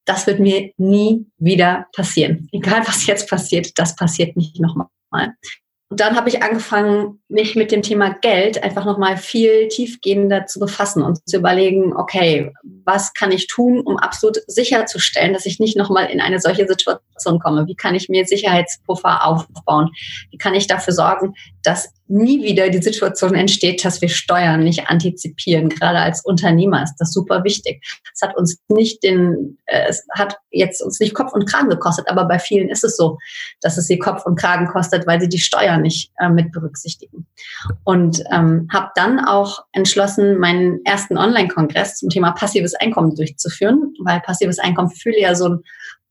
das 0.05 0.25
wird 0.25 0.39
mir 0.39 0.71
nie 0.77 1.27
wieder 1.37 1.87
passieren. 1.93 2.47
Egal 2.51 2.87
was 2.87 3.05
jetzt 3.05 3.29
passiert, 3.29 3.77
das 3.77 3.95
passiert 3.95 4.37
nicht 4.37 4.59
nochmal. 4.59 4.87
Und 5.89 5.99
dann 5.99 6.15
habe 6.15 6.29
ich 6.29 6.43
angefangen, 6.43 7.21
mich 7.29 7.55
mit 7.55 7.71
dem 7.71 7.81
Thema 7.81 8.13
Geld 8.21 8.63
einfach 8.63 8.85
nochmal 8.85 9.17
viel 9.17 9.67
tiefgehender 9.67 10.45
zu 10.45 10.59
befassen 10.59 11.03
und 11.03 11.19
zu 11.27 11.37
überlegen, 11.37 11.93
okay, 11.95 12.53
was 12.85 13.13
kann 13.13 13.31
ich 13.31 13.47
tun, 13.47 13.81
um 13.81 13.97
absolut 13.97 14.37
sicherzustellen, 14.47 15.33
dass 15.33 15.45
ich 15.45 15.59
nicht 15.59 15.75
nochmal 15.75 16.09
in 16.09 16.21
eine 16.21 16.39
solche 16.39 16.67
Situation 16.67 17.39
komme? 17.39 17.67
Wie 17.67 17.75
kann 17.75 17.95
ich 17.95 18.07
mir 18.07 18.25
Sicherheitspuffer 18.25 19.25
aufbauen? 19.25 19.89
Wie 20.31 20.37
kann 20.37 20.55
ich 20.55 20.67
dafür 20.67 20.93
sorgen, 20.93 21.33
dass 21.63 21.89
nie 22.07 22.43
wieder 22.43 22.69
die 22.69 22.81
Situation 22.81 23.35
entsteht, 23.35 23.83
dass 23.83 24.01
wir 24.01 24.09
Steuern 24.09 24.63
nicht 24.63 24.87
antizipieren. 24.87 25.69
Gerade 25.69 25.99
als 25.99 26.23
Unternehmer 26.23 26.83
ist 26.83 26.95
das 26.97 27.11
super 27.11 27.43
wichtig. 27.43 27.83
Es 28.13 28.21
hat 28.21 28.37
uns 28.37 28.59
nicht 28.69 29.03
den, 29.03 29.57
äh, 29.65 29.87
es 29.89 30.05
hat 30.11 30.37
jetzt 30.49 30.81
uns 30.81 30.99
nicht 30.99 31.13
Kopf 31.13 31.33
und 31.33 31.49
Kragen 31.49 31.69
gekostet, 31.69 32.07
aber 32.09 32.25
bei 32.25 32.39
vielen 32.39 32.69
ist 32.69 32.83
es 32.83 32.95
so, 32.95 33.17
dass 33.61 33.77
es 33.77 33.87
sie 33.87 33.99
Kopf 33.99 34.25
und 34.25 34.39
Kragen 34.39 34.67
kostet, 34.67 35.05
weil 35.07 35.19
sie 35.19 35.29
die 35.29 35.39
Steuern 35.39 35.81
nicht 35.81 36.11
äh, 36.19 36.29
mit 36.29 36.51
berücksichtigen. 36.51 37.16
Und 37.83 38.23
ähm, 38.31 38.67
habe 38.71 38.89
dann 38.95 39.19
auch 39.19 39.65
entschlossen, 39.71 40.37
meinen 40.37 40.79
ersten 40.85 41.17
Online-Kongress 41.17 41.97
zum 41.97 42.09
Thema 42.09 42.31
passives 42.31 42.75
Einkommen 42.75 43.15
durchzuführen, 43.15 43.93
weil 44.03 44.19
passives 44.21 44.59
Einkommen 44.59 44.89
fühle 44.89 45.19
ja 45.19 45.35
so 45.35 45.49
ein 45.49 45.63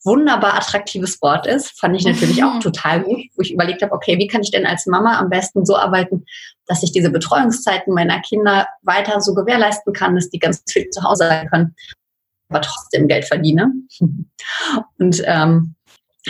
wunderbar 0.07 0.55
attraktives 0.55 1.21
Wort 1.21 1.47
ist, 1.47 1.79
fand 1.79 1.97
ich 1.97 2.07
natürlich 2.07 2.43
auch 2.45 2.55
mhm. 2.55 2.61
total 2.61 3.03
gut, 3.03 3.23
wo 3.35 3.43
ich 3.43 3.53
überlegt 3.53 3.83
habe, 3.83 3.93
okay, 3.93 4.17
wie 4.19 4.29
kann 4.29 4.41
ich 4.41 4.53
denn 4.53 4.65
als 4.65 4.87
Mama 4.87 5.19
am 5.19 5.29
besten 5.29 5.67
so 5.67 5.77
arbeiten, 5.77 6.25
dass 6.67 6.85
ich 6.85 6.93
diese 6.93 7.11
Betreuungszeiten 7.11 7.93
meiner 7.93 8.21
Kinder 8.21 8.69
weiter 8.83 9.21
so 9.21 9.35
gewährleisten 9.35 9.93
kann, 9.93 10.15
dass 10.15 10.31
die 10.31 10.39
ganz 10.39 10.63
viel 10.71 10.89
zu 10.91 11.03
Hause 11.03 11.27
sein 11.27 11.49
können, 11.51 11.75
aber 12.49 12.61
trotzdem 12.63 13.09
Geld 13.09 13.25
verdiene. 13.25 13.73
Und 14.99 15.23
ähm, 15.27 15.75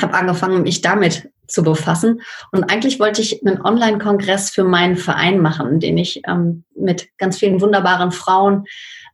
habe 0.00 0.14
angefangen, 0.14 0.62
mich 0.62 0.80
damit 0.80 1.30
zu 1.48 1.62
befassen. 1.62 2.20
Und 2.52 2.64
eigentlich 2.64 2.98
wollte 3.00 3.22
ich 3.22 3.44
einen 3.46 3.60
Online-Kongress 3.60 4.50
für 4.50 4.64
meinen 4.64 4.96
Verein 4.96 5.40
machen, 5.40 5.80
den 5.80 5.98
ich 5.98 6.22
ähm, 6.26 6.64
mit 6.74 7.08
ganz 7.18 7.38
vielen 7.38 7.60
wunderbaren 7.60 8.12
Frauen 8.12 8.64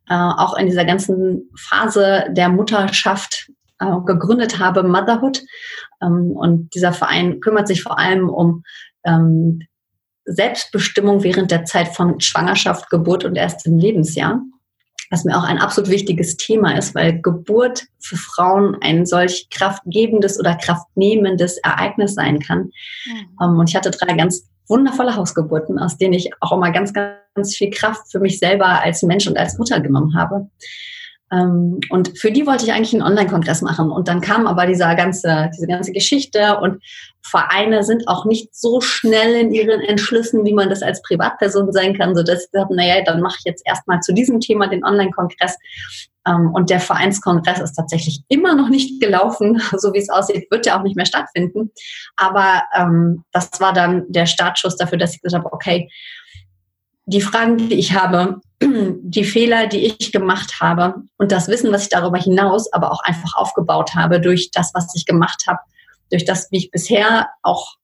äh, 0.08 0.14
auch 0.14 0.56
in 0.56 0.66
dieser 0.66 0.84
ganzen 0.84 1.50
Phase 1.56 2.26
der 2.30 2.48
Mutterschaft 2.48 3.50
äh, 3.78 3.96
gegründet 4.06 4.58
habe, 4.58 4.82
Motherhood. 4.82 5.42
Ähm, 6.02 6.32
und 6.32 6.74
dieser 6.74 6.92
Verein 6.92 7.40
kümmert 7.40 7.68
sich 7.68 7.82
vor 7.82 7.98
allem 7.98 8.28
um 8.28 8.62
ähm, 9.04 9.60
Selbstbestimmung 10.24 11.22
während 11.22 11.50
der 11.50 11.64
Zeit 11.64 11.88
von 11.88 12.20
Schwangerschaft, 12.20 12.90
Geburt 12.90 13.24
und 13.24 13.36
erstem 13.36 13.78
Lebensjahr. 13.78 14.40
Was 15.12 15.24
mir 15.24 15.36
auch 15.36 15.44
ein 15.44 15.58
absolut 15.58 15.90
wichtiges 15.90 16.38
Thema 16.38 16.76
ist, 16.76 16.94
weil 16.94 17.20
Geburt 17.20 17.84
für 18.00 18.16
Frauen 18.16 18.78
ein 18.80 19.04
solch 19.04 19.48
kraftgebendes 19.50 20.40
oder 20.40 20.56
kraftnehmendes 20.56 21.58
Ereignis 21.58 22.14
sein 22.14 22.38
kann. 22.38 22.70
Mhm. 23.38 23.58
und 23.58 23.68
ich 23.68 23.76
hatte 23.76 23.90
drei 23.90 24.14
ganz 24.14 24.48
wundervolle 24.68 25.14
Hausgeburten, 25.14 25.78
aus 25.78 25.98
denen 25.98 26.14
ich 26.14 26.30
auch 26.40 26.52
immer 26.52 26.70
ganz, 26.70 26.94
ganz 26.94 27.54
viel 27.54 27.68
Kraft 27.68 28.10
für 28.10 28.20
mich 28.20 28.38
selber 28.38 28.82
als 28.82 29.02
Mensch 29.02 29.26
und 29.26 29.36
als 29.36 29.58
Mutter 29.58 29.80
genommen 29.80 30.16
habe. 30.16 30.48
Ähm, 31.32 31.80
und 31.88 32.18
für 32.18 32.30
die 32.30 32.46
wollte 32.46 32.64
ich 32.64 32.72
eigentlich 32.72 32.92
einen 32.92 33.02
Online-Kongress 33.02 33.62
machen. 33.62 33.90
Und 33.90 34.08
dann 34.08 34.20
kam 34.20 34.46
aber 34.46 34.66
dieser 34.66 34.94
ganze, 34.94 35.50
diese 35.54 35.66
ganze 35.66 35.92
Geschichte 35.92 36.58
und 36.58 36.82
Vereine 37.22 37.84
sind 37.84 38.06
auch 38.08 38.24
nicht 38.24 38.54
so 38.54 38.80
schnell 38.80 39.34
in 39.34 39.52
ihren 39.52 39.80
Entschlüssen, 39.80 40.44
wie 40.44 40.52
man 40.52 40.68
das 40.68 40.82
als 40.82 41.00
Privatperson 41.02 41.72
sein 41.72 41.96
kann, 41.96 42.14
sodass 42.14 42.44
ich 42.44 42.50
dachte, 42.50 42.74
naja, 42.74 43.02
dann 43.04 43.20
mache 43.20 43.36
ich 43.38 43.44
jetzt 43.44 43.66
erstmal 43.66 44.00
zu 44.00 44.12
diesem 44.12 44.40
Thema 44.40 44.66
den 44.66 44.84
Online-Kongress. 44.84 45.56
Ähm, 46.26 46.50
und 46.52 46.68
der 46.68 46.80
Vereinskongress 46.80 47.60
ist 47.60 47.74
tatsächlich 47.74 48.22
immer 48.28 48.54
noch 48.54 48.68
nicht 48.68 49.00
gelaufen. 49.00 49.60
So 49.78 49.92
wie 49.94 49.98
es 49.98 50.10
aussieht, 50.10 50.50
wird 50.50 50.66
er 50.66 50.78
auch 50.78 50.82
nicht 50.82 50.96
mehr 50.96 51.06
stattfinden. 51.06 51.70
Aber 52.16 52.62
ähm, 52.76 53.24
das 53.32 53.50
war 53.58 53.72
dann 53.72 54.04
der 54.08 54.26
Startschuss 54.26 54.76
dafür, 54.76 54.98
dass 54.98 55.14
ich 55.14 55.22
gesagt 55.22 55.44
habe, 55.44 55.52
okay, 55.54 55.88
die 57.06 57.20
Fragen, 57.20 57.56
die 57.68 57.74
ich 57.74 57.94
habe, 57.94 58.40
die 58.62 59.24
Fehler, 59.24 59.66
die 59.66 59.86
ich 59.86 60.12
gemacht 60.12 60.60
habe 60.60 61.02
und 61.18 61.32
das 61.32 61.48
Wissen, 61.48 61.72
was 61.72 61.84
ich 61.84 61.88
darüber 61.88 62.18
hinaus 62.18 62.72
aber 62.72 62.92
auch 62.92 63.02
einfach 63.04 63.34
aufgebaut 63.34 63.94
habe 63.94 64.20
durch 64.20 64.50
das, 64.50 64.72
was 64.74 64.94
ich 64.94 65.06
gemacht 65.06 65.44
habe, 65.46 65.60
durch 66.10 66.24
das, 66.24 66.50
wie 66.50 66.58
ich 66.58 66.70
bisher 66.70 67.28
auch 67.42 67.76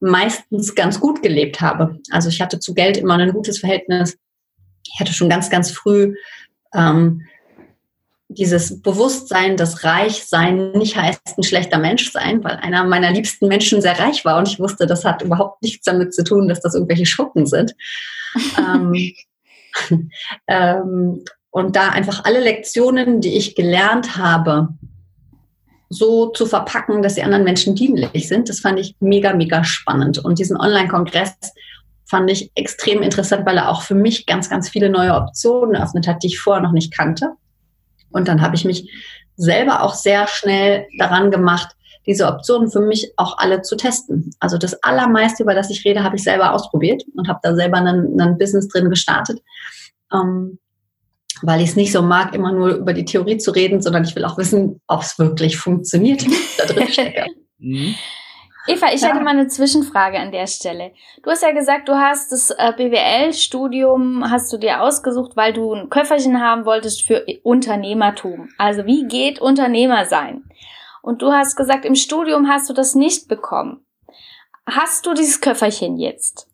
meistens 0.00 0.74
ganz 0.74 1.00
gut 1.00 1.22
gelebt 1.22 1.60
habe. 1.60 1.98
Also 2.10 2.28
ich 2.28 2.40
hatte 2.40 2.58
zu 2.58 2.74
Geld 2.74 2.96
immer 2.96 3.14
ein 3.14 3.32
gutes 3.32 3.58
Verhältnis. 3.58 4.18
Ich 4.86 5.00
hatte 5.00 5.12
schon 5.12 5.30
ganz, 5.30 5.48
ganz 5.48 5.70
früh 5.70 6.14
ähm, 6.74 7.22
dieses 8.28 8.82
Bewusstsein, 8.82 9.56
dass 9.56 9.84
reich 9.84 10.24
sein 10.26 10.72
nicht 10.72 10.96
heißt 10.96 11.38
ein 11.38 11.42
schlechter 11.42 11.78
Mensch 11.78 12.10
sein, 12.10 12.42
weil 12.42 12.56
einer 12.56 12.84
meiner 12.84 13.12
liebsten 13.12 13.46
Menschen 13.46 13.80
sehr 13.80 13.98
reich 13.98 14.24
war 14.24 14.38
und 14.38 14.48
ich 14.48 14.58
wusste, 14.58 14.86
das 14.86 15.04
hat 15.04 15.22
überhaupt 15.22 15.62
nichts 15.62 15.84
damit 15.84 16.12
zu 16.12 16.24
tun, 16.24 16.48
dass 16.48 16.60
das 16.60 16.74
irgendwelche 16.74 17.06
Schurken 17.06 17.46
sind. 17.46 17.74
ähm, 18.58 19.12
ähm, 20.48 21.24
und 21.50 21.76
da 21.76 21.90
einfach 21.90 22.24
alle 22.24 22.40
Lektionen, 22.40 23.20
die 23.20 23.36
ich 23.36 23.54
gelernt 23.54 24.16
habe, 24.16 24.68
so 25.88 26.30
zu 26.30 26.46
verpacken, 26.46 27.02
dass 27.02 27.14
sie 27.14 27.22
anderen 27.22 27.44
Menschen 27.44 27.74
dienlich 27.74 28.28
sind, 28.28 28.48
das 28.48 28.60
fand 28.60 28.78
ich 28.78 28.96
mega, 29.00 29.32
mega 29.34 29.62
spannend. 29.64 30.18
Und 30.18 30.38
diesen 30.38 30.56
Online-Kongress 30.56 31.34
fand 32.04 32.30
ich 32.30 32.50
extrem 32.56 33.02
interessant, 33.02 33.46
weil 33.46 33.56
er 33.56 33.70
auch 33.70 33.82
für 33.82 33.94
mich 33.94 34.26
ganz, 34.26 34.50
ganz 34.50 34.68
viele 34.68 34.90
neue 34.90 35.14
Optionen 35.14 35.76
eröffnet 35.76 36.06
hat, 36.08 36.22
die 36.22 36.28
ich 36.28 36.40
vorher 36.40 36.62
noch 36.62 36.72
nicht 36.72 36.92
kannte. 36.92 37.32
Und 38.16 38.28
dann 38.28 38.40
habe 38.40 38.56
ich 38.56 38.64
mich 38.64 38.90
selber 39.36 39.82
auch 39.82 39.94
sehr 39.94 40.26
schnell 40.26 40.86
daran 40.98 41.30
gemacht, 41.30 41.76
diese 42.06 42.26
Optionen 42.26 42.70
für 42.70 42.80
mich 42.80 43.12
auch 43.16 43.38
alle 43.38 43.62
zu 43.62 43.76
testen. 43.76 44.30
Also 44.40 44.58
das 44.58 44.82
Allermeiste, 44.82 45.42
über 45.42 45.54
das 45.54 45.70
ich 45.70 45.84
rede, 45.84 46.02
habe 46.02 46.16
ich 46.16 46.22
selber 46.22 46.52
ausprobiert 46.52 47.02
und 47.14 47.28
habe 47.28 47.40
da 47.42 47.54
selber 47.54 47.78
einen 47.78 48.38
Business 48.38 48.68
drin 48.68 48.90
gestartet. 48.90 49.40
Ähm, 50.12 50.58
weil 51.42 51.60
ich 51.60 51.70
es 51.70 51.76
nicht 51.76 51.92
so 51.92 52.00
mag, 52.00 52.34
immer 52.34 52.52
nur 52.52 52.76
über 52.76 52.94
die 52.94 53.04
Theorie 53.04 53.36
zu 53.36 53.50
reden, 53.50 53.82
sondern 53.82 54.04
ich 54.04 54.16
will 54.16 54.24
auch 54.24 54.38
wissen, 54.38 54.80
ob 54.86 55.02
es 55.02 55.18
wirklich 55.18 55.58
funktioniert, 55.58 56.24
da 56.56 56.64
drin 56.64 56.88
stecke. 56.90 57.26
Mhm. 57.58 57.94
Eva, 58.66 58.92
ich 58.92 59.00
ja. 59.00 59.08
hätte 59.08 59.20
mal 59.20 59.30
eine 59.30 59.48
Zwischenfrage 59.48 60.18
an 60.18 60.32
der 60.32 60.46
Stelle. 60.46 60.92
Du 61.22 61.30
hast 61.30 61.42
ja 61.42 61.52
gesagt, 61.52 61.88
du 61.88 61.94
hast 61.94 62.32
das 62.32 62.50
äh, 62.50 62.72
BWL-Studium, 62.76 64.30
hast 64.30 64.52
du 64.52 64.58
dir 64.58 64.82
ausgesucht, 64.82 65.36
weil 65.36 65.52
du 65.52 65.72
ein 65.72 65.88
Köfferchen 65.88 66.40
haben 66.40 66.64
wolltest 66.64 67.02
für 67.02 67.24
Unternehmertum. 67.42 68.48
Also 68.58 68.86
wie 68.86 69.06
geht 69.06 69.40
Unternehmer 69.40 70.04
sein? 70.06 70.44
Und 71.02 71.22
du 71.22 71.32
hast 71.32 71.56
gesagt, 71.56 71.84
im 71.84 71.94
Studium 71.94 72.48
hast 72.48 72.68
du 72.68 72.72
das 72.72 72.94
nicht 72.94 73.28
bekommen. 73.28 73.86
Hast 74.68 75.06
du 75.06 75.14
dieses 75.14 75.40
Köfferchen 75.40 75.96
jetzt? 75.96 76.48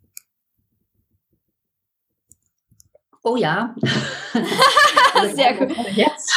Oh 3.22 3.36
ja. 3.36 3.74
Sehr 5.34 5.54
gut. 5.54 5.74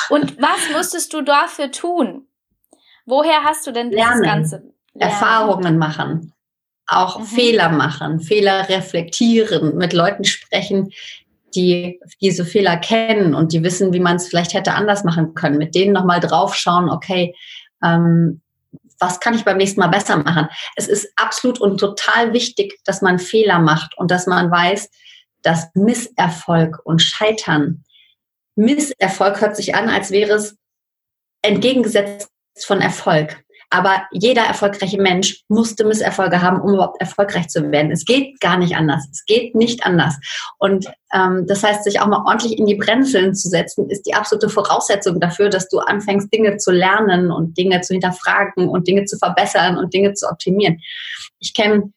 Und 0.10 0.42
was 0.42 0.72
musstest 0.72 1.14
du 1.14 1.22
dafür 1.22 1.72
tun? 1.72 2.28
Woher 3.06 3.44
hast 3.44 3.68
du 3.68 3.72
denn 3.72 3.92
Lernen. 3.92 4.24
Ganze? 4.24 4.75
Erfahrungen 5.00 5.78
machen, 5.78 6.34
auch 6.88 7.20
mhm. 7.20 7.24
Fehler 7.26 7.70
machen, 7.70 8.20
Fehler 8.20 8.70
reflektieren, 8.70 9.78
mit 9.78 9.94
Leuten 9.94 10.24
sprechen, 10.24 10.92
die 11.54 12.00
diese 12.22 12.46
Fehler 12.46 12.78
kennen 12.78 13.34
und 13.34 13.54
die 13.54 13.64
wissen, 13.64 13.94
wie 13.94 14.00
man 14.00 14.18
es 14.18 14.28
vielleicht 14.28 14.54
hätte 14.54 14.74
anders 14.74 15.04
machen 15.04 15.34
können. 15.34 15.58
Mit 15.58 15.74
denen 15.74 15.94
nochmal 15.94 16.20
draufschauen, 16.20 16.90
okay, 16.90 17.34
ähm, 17.84 18.42
was 19.00 19.20
kann 19.20 19.34
ich 19.34 19.44
beim 19.44 19.58
nächsten 19.58 19.80
Mal 19.80 19.88
besser 19.88 20.18
machen? 20.18 20.48
Es 20.76 20.88
ist 20.88 21.12
absolut 21.16 21.60
und 21.60 21.80
total 21.80 22.34
wichtig, 22.34 22.80
dass 22.86 23.02
man 23.02 23.20
Fehler 23.20 23.60
macht 23.60 23.98
und 23.98 24.12
dass 24.12 24.28
man 24.28 24.50
weiß, 24.52 24.90
dass 25.42 25.68
Misserfolg 25.76 26.80
und 26.84 27.02
Scheitern, 27.02 27.84
Misserfolg 28.56 29.42
hört 29.42 29.56
sich 29.56 29.76
an, 29.76 29.90
als 29.90 30.12
wäre 30.12 30.34
es 30.34 30.58
entgegengesetzt 31.42 32.30
von 32.58 32.82
Erfolg. 32.82 33.45
Aber 33.70 34.04
jeder 34.12 34.44
erfolgreiche 34.44 35.02
Mensch 35.02 35.44
musste 35.48 35.86
Misserfolge 35.86 36.42
haben, 36.42 36.62
um 36.62 36.74
überhaupt 36.74 37.02
erfolgreich 37.02 37.48
zu 37.48 37.72
werden. 37.72 37.92
Es 37.92 38.06
geht 38.06 38.40
gar 38.40 38.58
nicht 38.58 38.76
anders. 38.76 39.08
Es 39.12 39.26
geht 39.26 39.56
nicht 39.56 39.86
anders. 39.86 40.16
Und 40.60 40.88
ähm, 41.14 41.46
das 41.48 41.64
heißt, 41.64 41.84
sich 41.84 42.00
auch 42.00 42.08
mal 42.08 42.24
ordentlich 42.26 42.58
in 42.58 42.66
die 42.66 42.76
Brennseln 42.76 43.34
zu 43.34 43.50
setzen, 43.50 43.90
ist 43.90 44.04
die 44.04 44.14
absolute 44.14 44.50
Voraussetzung 44.50 45.20
dafür, 45.20 45.50
dass 45.50 45.68
du 45.70 45.80
anfängst, 45.80 46.32
Dinge 46.34 46.58
zu 46.58 46.72
lernen 46.72 47.32
und 47.32 47.58
Dinge 47.58 47.82
zu 47.82 47.94
hinterfragen 47.94 48.70
und 48.70 48.88
Dinge 48.88 49.06
zu 49.06 49.18
verbessern 49.18 49.78
und 49.78 49.94
Dinge 49.94 50.14
zu 50.14 50.28
optimieren. 50.30 50.80
Ich 51.40 51.54
kenne 51.54 51.92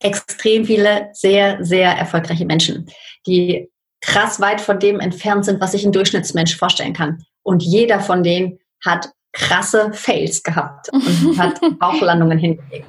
extrem 0.00 0.64
viele 0.64 1.10
sehr, 1.12 1.64
sehr 1.64 1.90
erfolgreiche 1.90 2.44
Menschen, 2.44 2.86
die 3.26 3.70
krass 4.00 4.40
weit 4.40 4.60
von 4.60 4.78
dem 4.78 5.00
entfernt 5.00 5.44
sind, 5.44 5.60
was 5.60 5.72
sich 5.72 5.84
ein 5.84 5.92
Durchschnittsmensch 5.92 6.56
vorstellen 6.56 6.92
kann. 6.92 7.24
Und 7.42 7.62
jeder 7.62 8.00
von 8.00 8.22
denen 8.22 8.58
hat 8.84 9.10
krasse 9.32 9.92
Fails 9.92 10.42
gehabt 10.42 10.88
und 10.92 11.38
hat 11.38 11.60
Bauchlandungen 11.78 12.38
hingelegt. 12.38 12.88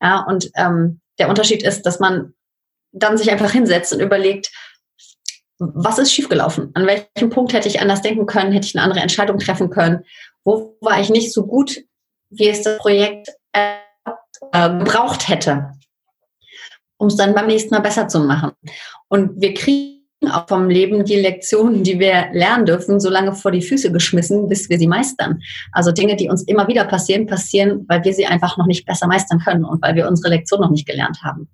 Ja, 0.00 0.24
und 0.24 0.50
ähm, 0.56 1.00
der 1.18 1.28
Unterschied 1.28 1.62
ist, 1.62 1.82
dass 1.82 2.00
man 2.00 2.34
dann 2.92 3.18
sich 3.18 3.30
einfach 3.30 3.50
hinsetzt 3.50 3.92
und 3.92 4.00
überlegt, 4.00 4.50
was 5.58 5.98
ist 5.98 6.12
schiefgelaufen? 6.12 6.70
An 6.74 6.86
welchem 6.86 7.30
Punkt 7.30 7.52
hätte 7.52 7.68
ich 7.68 7.80
anders 7.80 8.02
denken 8.02 8.26
können? 8.26 8.52
Hätte 8.52 8.66
ich 8.66 8.76
eine 8.76 8.84
andere 8.84 9.00
Entscheidung 9.00 9.38
treffen 9.38 9.70
können? 9.70 10.04
Wo 10.44 10.76
war 10.80 11.00
ich 11.00 11.10
nicht 11.10 11.32
so 11.32 11.46
gut, 11.46 11.82
wie 12.30 12.48
es 12.48 12.62
das 12.62 12.78
Projekt 12.78 13.30
äh, 13.52 13.78
gebraucht 14.52 15.28
hätte? 15.28 15.72
um 16.98 17.06
es 17.06 17.16
dann 17.16 17.34
beim 17.34 17.46
nächsten 17.46 17.70
Mal 17.70 17.80
besser 17.80 18.08
zu 18.08 18.20
machen. 18.20 18.52
Und 19.08 19.40
wir 19.40 19.54
kriegen 19.54 19.97
auch 20.30 20.48
vom 20.48 20.68
Leben 20.68 21.04
die 21.04 21.16
Lektionen, 21.16 21.82
die 21.82 21.98
wir 21.98 22.28
lernen 22.32 22.66
dürfen, 22.66 23.00
so 23.00 23.10
lange 23.10 23.34
vor 23.34 23.50
die 23.50 23.62
Füße 23.62 23.92
geschmissen, 23.92 24.48
bis 24.48 24.68
wir 24.68 24.78
sie 24.78 24.86
meistern. 24.86 25.40
Also 25.72 25.92
Dinge, 25.92 26.16
die 26.16 26.28
uns 26.28 26.42
immer 26.42 26.68
wieder 26.68 26.84
passieren, 26.84 27.26
passieren, 27.26 27.84
weil 27.88 28.04
wir 28.04 28.12
sie 28.12 28.26
einfach 28.26 28.56
noch 28.56 28.66
nicht 28.66 28.86
besser 28.86 29.06
meistern 29.06 29.40
können 29.40 29.64
und 29.64 29.82
weil 29.82 29.94
wir 29.94 30.08
unsere 30.08 30.34
Lektion 30.34 30.60
noch 30.60 30.70
nicht 30.70 30.86
gelernt 30.86 31.22
haben. 31.22 31.48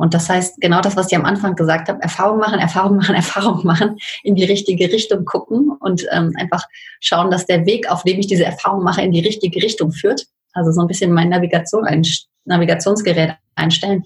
Und 0.00 0.14
das 0.14 0.28
heißt, 0.28 0.60
genau 0.60 0.80
das, 0.80 0.96
was 0.96 1.10
ich 1.10 1.16
am 1.16 1.24
Anfang 1.24 1.56
gesagt 1.56 1.88
habe, 1.88 2.02
Erfahrung 2.02 2.38
machen, 2.38 2.58
Erfahrung 2.58 2.96
machen, 2.96 3.14
Erfahrung 3.14 3.64
machen, 3.64 3.96
in 4.22 4.34
die 4.34 4.44
richtige 4.44 4.90
Richtung 4.90 5.24
gucken 5.24 5.70
und 5.80 6.06
ähm, 6.12 6.32
einfach 6.38 6.64
schauen, 7.00 7.30
dass 7.30 7.46
der 7.46 7.66
Weg, 7.66 7.90
auf 7.90 8.02
dem 8.04 8.18
ich 8.18 8.26
diese 8.26 8.44
Erfahrung 8.44 8.82
mache, 8.82 9.02
in 9.02 9.12
die 9.12 9.20
richtige 9.20 9.62
Richtung 9.62 9.92
führt. 9.92 10.26
Also 10.52 10.70
so 10.70 10.80
ein 10.80 10.86
bisschen 10.86 11.12
mein 11.12 11.30
Navigation, 11.30 11.84
ein 11.84 12.04
Navigationsgerät 12.44 13.32
einstellen, 13.54 14.04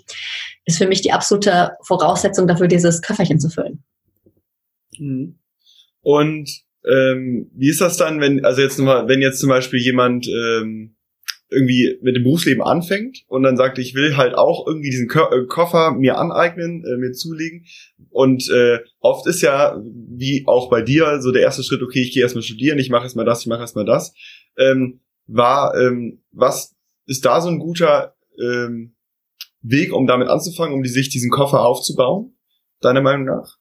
ist 0.65 0.79
für 0.79 0.87
mich 0.87 1.01
die 1.01 1.13
absolute 1.13 1.73
Voraussetzung 1.83 2.47
dafür, 2.47 2.69
dieses 2.69 3.03
Köfferchen 3.03 3.41
zu 3.41 3.49
füllen. 3.49 3.83
Mhm. 4.99 5.39
Und 6.01 6.49
ähm, 6.89 7.51
wie 7.55 7.69
ist 7.69 7.81
das 7.81 7.97
dann, 7.97 8.21
wenn, 8.21 8.45
also 8.45 8.63
jetzt 8.63 8.79
nochmal, 8.79 9.09
wenn 9.09 9.21
jetzt 9.21 9.41
zum 9.41 9.49
Beispiel 9.49 9.81
jemand 9.81 10.27
ähm, 10.29 10.97
irgendwie 11.51 11.99
mit 12.03 12.15
dem 12.15 12.25
Berufsleben 12.25 12.63
anfängt 12.63 13.25
und 13.27 13.43
dann 13.43 13.57
sagt, 13.57 13.79
ich 13.79 13.95
will 13.95 14.17
halt 14.17 14.35
auch 14.35 14.67
irgendwie 14.67 14.91
diesen 14.91 15.09
Ko 15.09 15.31
äh, 15.33 15.47
Koffer 15.47 15.93
mir 15.93 16.19
aneignen, 16.19 16.85
äh, 16.85 16.97
mir 16.97 17.13
zulegen. 17.13 17.65
Und 18.11 18.51
äh, 18.51 18.81
oft 19.01 19.27
ist 19.27 19.41
ja, 19.41 19.81
wie 19.83 20.45
auch 20.47 20.69
bei 20.69 20.83
dir, 20.83 21.21
so 21.21 21.33
der 21.33 21.43
erste 21.43 21.63
Schritt, 21.63 21.83
okay, 21.83 22.03
ich 22.03 22.13
gehe 22.13 22.23
erstmal 22.23 22.43
studieren, 22.43 22.79
ich 22.79 22.91
mache 22.91 23.05
erstmal 23.05 23.25
das, 23.25 23.41
ich 23.41 23.47
mache 23.47 23.61
erstmal 23.61 23.87
das. 23.87 24.15
Ähm, 24.59 25.01
war, 25.27 25.75
ähm, 25.75 26.23
was 26.33 26.77
ist 27.07 27.25
da 27.25 27.41
so 27.41 27.49
ein 27.49 27.59
guter 27.59 28.15
ähm, 28.41 28.97
Weg, 29.61 29.93
um 29.93 30.07
damit 30.07 30.29
anzufangen, 30.29 30.75
um 30.75 30.83
die, 30.83 30.89
sich 30.89 31.09
diesen 31.09 31.31
Koffer 31.31 31.65
aufzubauen, 31.65 32.37
deiner 32.81 33.01
Meinung 33.01 33.27
nach? 33.27 33.59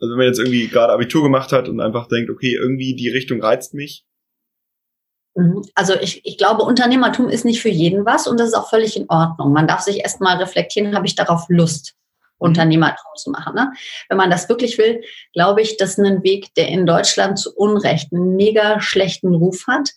Also 0.00 0.12
wenn 0.12 0.18
man 0.18 0.26
jetzt 0.26 0.38
irgendwie 0.38 0.68
gerade 0.68 0.92
Abitur 0.92 1.22
gemacht 1.22 1.52
hat 1.52 1.68
und 1.68 1.80
einfach 1.80 2.08
denkt, 2.08 2.30
okay, 2.30 2.54
irgendwie 2.54 2.94
die 2.94 3.08
Richtung 3.08 3.42
reizt 3.42 3.74
mich. 3.74 4.04
Mhm. 5.34 5.64
Also 5.74 5.94
ich, 5.94 6.24
ich 6.24 6.38
glaube, 6.38 6.62
Unternehmertum 6.62 7.28
ist 7.28 7.44
nicht 7.44 7.60
für 7.60 7.68
jeden 7.68 8.04
was 8.04 8.26
und 8.26 8.38
das 8.38 8.48
ist 8.48 8.54
auch 8.54 8.68
völlig 8.68 8.96
in 8.96 9.08
Ordnung. 9.08 9.52
Man 9.52 9.66
darf 9.66 9.80
sich 9.80 9.98
erstmal 9.98 10.36
reflektieren, 10.36 10.94
habe 10.94 11.06
ich 11.06 11.14
darauf 11.14 11.46
Lust, 11.48 11.94
mhm. 11.94 12.48
Unternehmertum 12.48 13.12
zu 13.16 13.30
machen. 13.30 13.54
Ne? 13.54 13.72
Wenn 14.08 14.18
man 14.18 14.30
das 14.30 14.48
wirklich 14.48 14.78
will, 14.78 15.02
glaube 15.32 15.62
ich, 15.62 15.76
das 15.76 15.90
ist 15.90 16.04
ein 16.04 16.22
Weg, 16.22 16.54
der 16.54 16.68
in 16.68 16.86
Deutschland 16.86 17.38
zu 17.38 17.54
Unrecht 17.54 18.12
einen 18.12 18.36
mega 18.36 18.80
schlechten 18.80 19.34
Ruf 19.34 19.66
hat, 19.66 19.90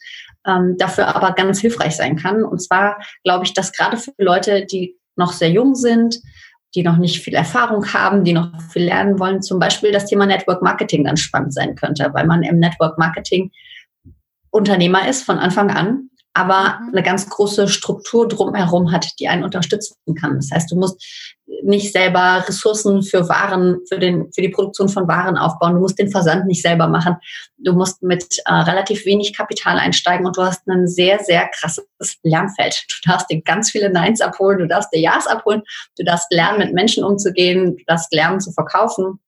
ähm, 0.46 0.76
dafür 0.78 1.16
aber 1.16 1.34
ganz 1.34 1.60
hilfreich 1.60 1.96
sein 1.96 2.16
kann. 2.16 2.44
Und 2.44 2.62
zwar 2.62 2.98
glaube 3.24 3.46
ich, 3.46 3.54
dass 3.54 3.72
gerade 3.72 3.98
für 3.98 4.14
Leute, 4.18 4.66
die 4.66 4.96
noch 5.16 5.34
sehr 5.34 5.50
jung 5.50 5.76
sind, 5.76 6.20
die 6.76 6.84
noch 6.84 6.98
nicht 6.98 7.22
viel 7.22 7.34
Erfahrung 7.34 7.94
haben, 7.94 8.24
die 8.24 8.34
noch 8.34 8.50
viel 8.72 8.84
lernen 8.84 9.20
wollen, 9.20 9.42
zum 9.42 9.60
Beispiel 9.60 9.92
das 9.92 10.06
Thema 10.06 10.26
Network 10.26 10.62
Marketing 10.62 11.04
ganz 11.04 11.20
spannend 11.20 11.54
sein 11.54 11.76
könnte, 11.76 12.10
weil 12.14 12.26
man 12.26 12.44
im 12.44 12.60
Network 12.60 12.98
Marketing 12.98 13.52
Unternehmer 14.52 15.08
ist 15.08 15.24
von 15.24 15.38
Anfang 15.38 15.72
an 15.72 16.10
aber 16.34 16.80
mhm. 16.80 16.90
eine 16.90 17.04
ganz 17.04 17.30
große 17.30 17.68
Struktur 17.68 18.28
drumherum 18.28 18.92
hat, 18.92 19.08
die 19.20 19.28
einen 19.28 19.44
unterstützen 19.44 19.96
kann. 20.20 20.36
Das 20.36 20.50
heißt, 20.52 20.72
du 20.72 20.76
musst 20.76 21.04
nicht 21.64 21.92
selber 21.92 22.44
Ressourcen 22.48 23.04
für 23.04 23.28
Waren, 23.28 23.80
für, 23.88 24.00
den, 24.00 24.32
für 24.34 24.42
die 24.42 24.50
Produktion 24.50 24.90
von 24.90 25.08
Waren 25.08 25.38
aufbauen. 25.38 25.76
Du 25.76 25.82
musst 25.82 26.00
den 26.00 26.10
Versand 26.10 26.46
nicht 26.48 26.62
selber 26.62 26.88
machen. 26.88 27.18
Du 27.58 27.74
musst 27.74 28.02
mit 28.02 28.26
äh, 28.46 28.54
relativ 28.54 29.06
wenig 29.06 29.36
Kapital 29.36 29.78
einsteigen 29.78 30.26
und 30.26 30.38
du 30.38 30.44
hast 30.44 30.68
ein 30.68 30.88
sehr, 30.88 31.20
sehr 31.20 31.50
krasses 31.50 31.86
Lernfeld. 32.24 32.86
Du 32.90 33.10
darfst 33.10 33.30
dir 33.30 33.42
ganz 33.42 33.70
viele 33.72 33.92
Neins 33.92 34.22
abholen, 34.22 34.60
du 34.60 34.68
darfst 34.68 34.94
dir 34.94 35.02
Ja's 35.02 35.28
abholen, 35.28 35.62
du 35.98 36.04
darfst 36.04 36.32
lernen, 36.32 36.60
mit 36.60 36.74
Menschen 36.74 37.04
umzugehen, 37.04 37.76
du 37.78 37.84
darfst 37.86 38.14
lernen 38.14 38.40
zu 38.40 38.52
verkaufen. 38.52 39.20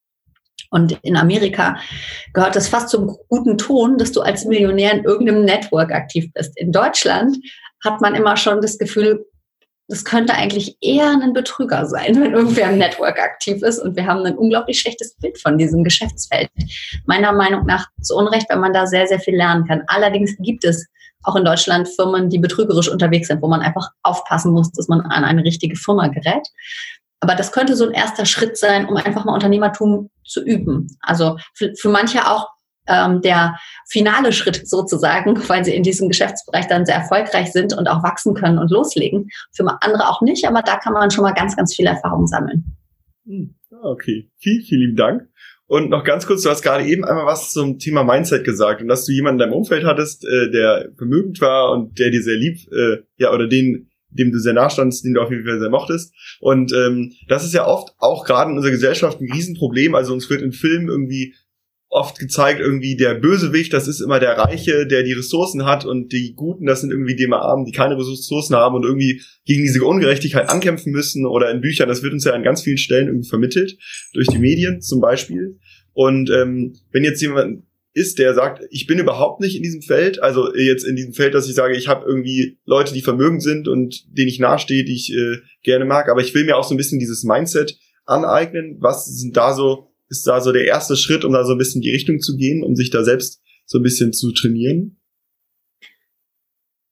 Und 0.74 0.98
in 1.04 1.16
Amerika 1.16 1.78
gehört 2.34 2.56
es 2.56 2.68
fast 2.68 2.90
zum 2.90 3.16
guten 3.30 3.58
Ton, 3.60 3.98
dass 4.00 4.12
du 4.12 4.22
als 4.22 4.46
Millionär 4.46 4.94
in 4.94 5.04
irgendeinem 5.04 5.46
Network 5.46 5.92
aktiv 5.92 6.32
bist. 6.34 6.58
In 6.58 6.72
Deutschland 6.72 7.38
hat 7.84 8.02
man 8.02 8.16
immer 8.16 8.36
schon 8.38 8.60
das 8.60 8.80
Gefühl, 8.80 9.24
das 9.88 10.04
könnte 10.04 10.34
eigentlich 10.34 10.78
eher 10.82 11.12
ein 11.12 11.34
Betrüger 11.34 11.86
sein, 11.86 12.20
wenn 12.20 12.34
irgendwer 12.34 12.72
im 12.72 12.80
Network 12.80 13.20
aktiv 13.20 13.62
ist. 13.62 13.78
Und 13.78 13.96
wir 13.96 14.08
haben 14.08 14.26
ein 14.26 14.36
unglaublich 14.36 14.80
schlechtes 14.80 15.16
Bild 15.18 15.38
von 15.40 15.60
diesem 15.60 15.84
Geschäftsfeld. 15.84 16.50
Meiner 17.06 17.34
Meinung 17.34 17.68
nach 17.68 17.86
zu 18.02 18.16
Unrecht, 18.16 18.48
weil 18.50 18.60
man 18.60 18.74
da 18.74 18.88
sehr, 18.88 19.06
sehr 19.06 19.20
viel 19.20 19.36
lernen 19.36 19.68
kann. 19.68 19.84
Allerdings 19.88 20.36
gibt 20.40 20.66
es 20.66 20.88
auch 21.22 21.36
in 21.36 21.46
Deutschland 21.46 21.88
Firmen, 21.88 22.30
die 22.30 22.40
betrügerisch 22.40 22.90
unterwegs 22.90 23.28
sind, 23.28 23.44
wo 23.44 23.48
man 23.48 23.62
einfach 23.62 23.90
aufpassen 24.02 24.54
muss, 24.54 24.72
dass 24.72 24.88
man 24.88 25.02
an 25.02 25.24
eine 25.24 25.44
richtige 25.44 25.76
Firma 25.76 26.08
gerät. 26.08 26.48
Aber 27.24 27.36
das 27.36 27.54
könnte 27.54 27.78
so 27.78 27.88
ein 27.88 27.94
erster 27.94 28.26
Schritt 28.26 28.58
sein, 28.58 28.86
um 28.86 28.98
einfach 28.98 29.24
mal 29.24 29.34
Unternehmertum 29.34 30.10
zu 30.26 30.44
üben. 30.44 30.88
Also 31.00 31.38
für, 31.56 31.72
für 31.80 31.88
manche 31.88 32.30
auch 32.30 32.50
ähm, 32.86 33.22
der 33.22 33.56
finale 33.88 34.34
Schritt 34.34 34.68
sozusagen, 34.68 35.38
weil 35.48 35.64
sie 35.64 35.74
in 35.74 35.84
diesem 35.84 36.10
Geschäftsbereich 36.10 36.68
dann 36.68 36.86
sehr 36.86 36.96
erfolgreich 36.96 37.54
sind 37.54 37.72
und 37.78 37.88
auch 37.88 38.04
wachsen 38.04 38.34
können 38.34 38.60
und 38.60 38.72
loslegen. 38.72 39.30
Für 39.56 39.64
andere 39.82 40.10
auch 40.10 40.22
nicht, 40.22 40.46
aber 40.46 40.64
da 40.64 40.76
kann 40.76 40.92
man 40.92 41.12
schon 41.12 41.24
mal 41.24 41.32
ganz, 41.32 41.56
ganz 41.56 41.74
viel 41.74 41.86
Erfahrung 41.86 42.28
sammeln. 42.28 42.76
Hm, 43.26 43.56
okay, 43.84 44.30
vielen, 44.40 44.64
vielen 44.64 44.82
lieben 44.82 44.98
Dank. 44.98 45.30
Und 45.66 45.90
noch 45.90 46.04
ganz 46.04 46.28
kurz, 46.28 46.44
du 46.44 46.50
hast 46.50 46.62
gerade 46.62 46.84
eben 46.84 47.06
einmal 47.06 47.26
was 47.26 47.54
zum 47.54 47.80
Thema 47.80 48.04
Mindset 48.04 48.44
gesagt 48.44 48.82
und 48.82 48.90
dass 48.90 49.06
du 49.06 49.14
jemanden 49.14 49.40
in 49.40 49.48
deinem 49.48 49.58
Umfeld 49.58 49.86
hattest, 49.86 50.26
äh, 50.26 50.52
der 50.52 50.90
vermögend 50.98 51.40
war 51.40 51.72
und 51.72 51.98
der 52.00 52.10
dir 52.10 52.22
sehr 52.22 52.36
lieb, 52.36 52.68
äh, 52.74 52.98
ja, 53.16 53.32
oder 53.32 53.48
den 53.48 53.90
dem 54.14 54.32
du 54.32 54.40
sehr 54.40 54.54
nachstandst, 54.54 55.04
den 55.04 55.14
du 55.14 55.22
auf 55.22 55.32
jeden 55.32 55.46
Fall 55.46 55.60
sehr 55.60 55.70
mochtest. 55.70 56.14
Und 56.40 56.74
ähm, 56.74 57.14
das 57.28 57.44
ist 57.44 57.54
ja 57.54 57.68
oft 57.68 57.94
auch 57.98 58.26
gerade 58.26 58.52
in 58.52 58.58
unserer 58.58 58.72
Gesellschaft 58.72 59.20
ein 59.20 59.32
Riesenproblem. 59.32 59.96
Also 59.96 60.14
uns 60.14 60.30
wird 60.30 60.42
in 60.42 60.52
Filmen 60.52 60.90
irgendwie 60.90 61.34
oft 61.94 62.18
gezeigt, 62.18 62.60
irgendwie 62.60 62.96
der 62.96 63.14
Bösewicht, 63.14 63.72
das 63.72 63.88
ist 63.88 64.02
immer 64.02 64.20
der 64.20 64.38
Reiche, 64.38 64.88
der 64.88 65.04
die 65.04 65.14
Ressourcen 65.14 65.66
hat 65.66 65.86
und 65.86 66.12
die 66.12 66.34
Guten, 66.36 66.66
das 66.66 66.82
sind 66.82 66.92
irgendwie 66.92 67.16
die 67.16 67.32
Armen, 67.32 67.66
die 67.66 67.72
keine 67.72 67.96
Ressourcen 67.98 68.56
haben 68.56 68.76
und 68.76 68.84
irgendwie 68.84 69.22
gegen 69.46 69.64
diese 69.64 69.84
Ungerechtigkeit 69.84 70.50
ankämpfen 70.50 70.92
müssen 70.92 71.26
oder 71.26 71.52
in 71.52 71.62
Büchern, 71.62 71.88
das 71.88 72.02
wird 72.02 72.14
uns 72.14 72.26
ja 72.26 72.34
an 72.34 72.44
ganz 72.44 72.64
vielen 72.64 72.80
Stellen 72.80 73.08
irgendwie 73.08 73.30
vermittelt, 73.30 73.78
durch 74.14 74.28
die 74.28 74.40
Medien 74.40 74.82
zum 74.82 75.02
Beispiel. 75.02 75.60
Und 75.94 76.32
ähm, 76.32 76.74
wenn 76.92 77.04
jetzt 77.04 77.22
jemand 77.22 77.64
ist, 77.94 78.18
der 78.18 78.34
sagt, 78.34 78.64
ich 78.72 78.88
bin 78.88 79.00
überhaupt 79.00 79.40
nicht 79.40 79.56
in 79.56 79.62
diesem 79.62 79.82
Feld, 79.82 80.22
also 80.22 80.54
jetzt 80.56 80.84
in 80.84 80.96
diesem 80.96 81.14
Feld, 81.14 81.36
dass 81.36 81.48
ich 81.48 81.56
sage, 81.56 81.78
ich 81.78 81.88
habe 81.88 82.06
irgendwie 82.08 82.58
Leute, 82.66 82.94
die 82.94 83.02
vermögend 83.02 83.44
sind 83.44 83.68
und 83.68 84.06
denen 84.18 84.30
ich 84.30 84.40
nahestehe, 84.40 84.84
die 84.84 84.96
ich 84.96 85.14
äh, 85.14 85.38
gerne 85.62 85.86
mag, 85.86 86.10
aber 86.10 86.22
ich 86.22 86.34
will 86.34 86.46
mir 86.46 86.58
auch 86.58 86.64
so 86.64 86.74
ein 86.74 86.78
bisschen 86.78 87.00
dieses 87.00 87.24
Mindset 87.24 87.78
aneignen. 88.06 88.78
Was 88.80 89.06
sind 89.06 89.38
da 89.38 89.54
so, 89.54 89.92
ist 90.10 90.26
da 90.26 90.42
so 90.42 90.52
der 90.52 90.66
erste 90.66 90.96
Schritt, 90.96 91.24
um 91.24 91.34
da 91.34 91.46
so 91.46 91.52
ein 91.52 91.58
bisschen 91.60 91.82
die 91.82 91.92
Richtung 91.92 92.20
zu 92.20 92.36
gehen, 92.36 92.64
um 92.64 92.76
sich 92.76 92.90
da 92.90 93.04
selbst 93.04 93.42
so 93.66 93.78
ein 93.78 93.84
bisschen 93.84 94.12
zu 94.12 94.32
trainieren? 94.32 95.00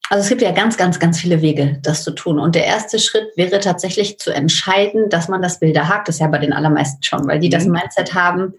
Also 0.09 0.23
es 0.23 0.29
gibt 0.29 0.41
ja 0.41 0.51
ganz, 0.51 0.75
ganz, 0.75 0.99
ganz 0.99 1.21
viele 1.21 1.41
Wege, 1.41 1.79
das 1.83 2.03
zu 2.03 2.11
tun. 2.11 2.37
Und 2.37 2.53
der 2.53 2.65
erste 2.65 2.99
Schritt 2.99 3.29
wäre 3.37 3.61
tatsächlich 3.61 4.19
zu 4.19 4.29
entscheiden, 4.29 5.09
dass 5.09 5.29
man 5.29 5.41
das 5.41 5.59
Bilder 5.59 5.87
hakt. 5.87 6.09
Das 6.09 6.15
ist 6.15 6.19
ja 6.19 6.27
bei 6.27 6.37
den 6.37 6.51
allermeisten 6.51 7.01
schon, 7.01 7.25
weil 7.27 7.39
die 7.39 7.47
mhm. 7.47 7.51
das 7.51 7.65
Mindset 7.65 8.13
haben, 8.13 8.53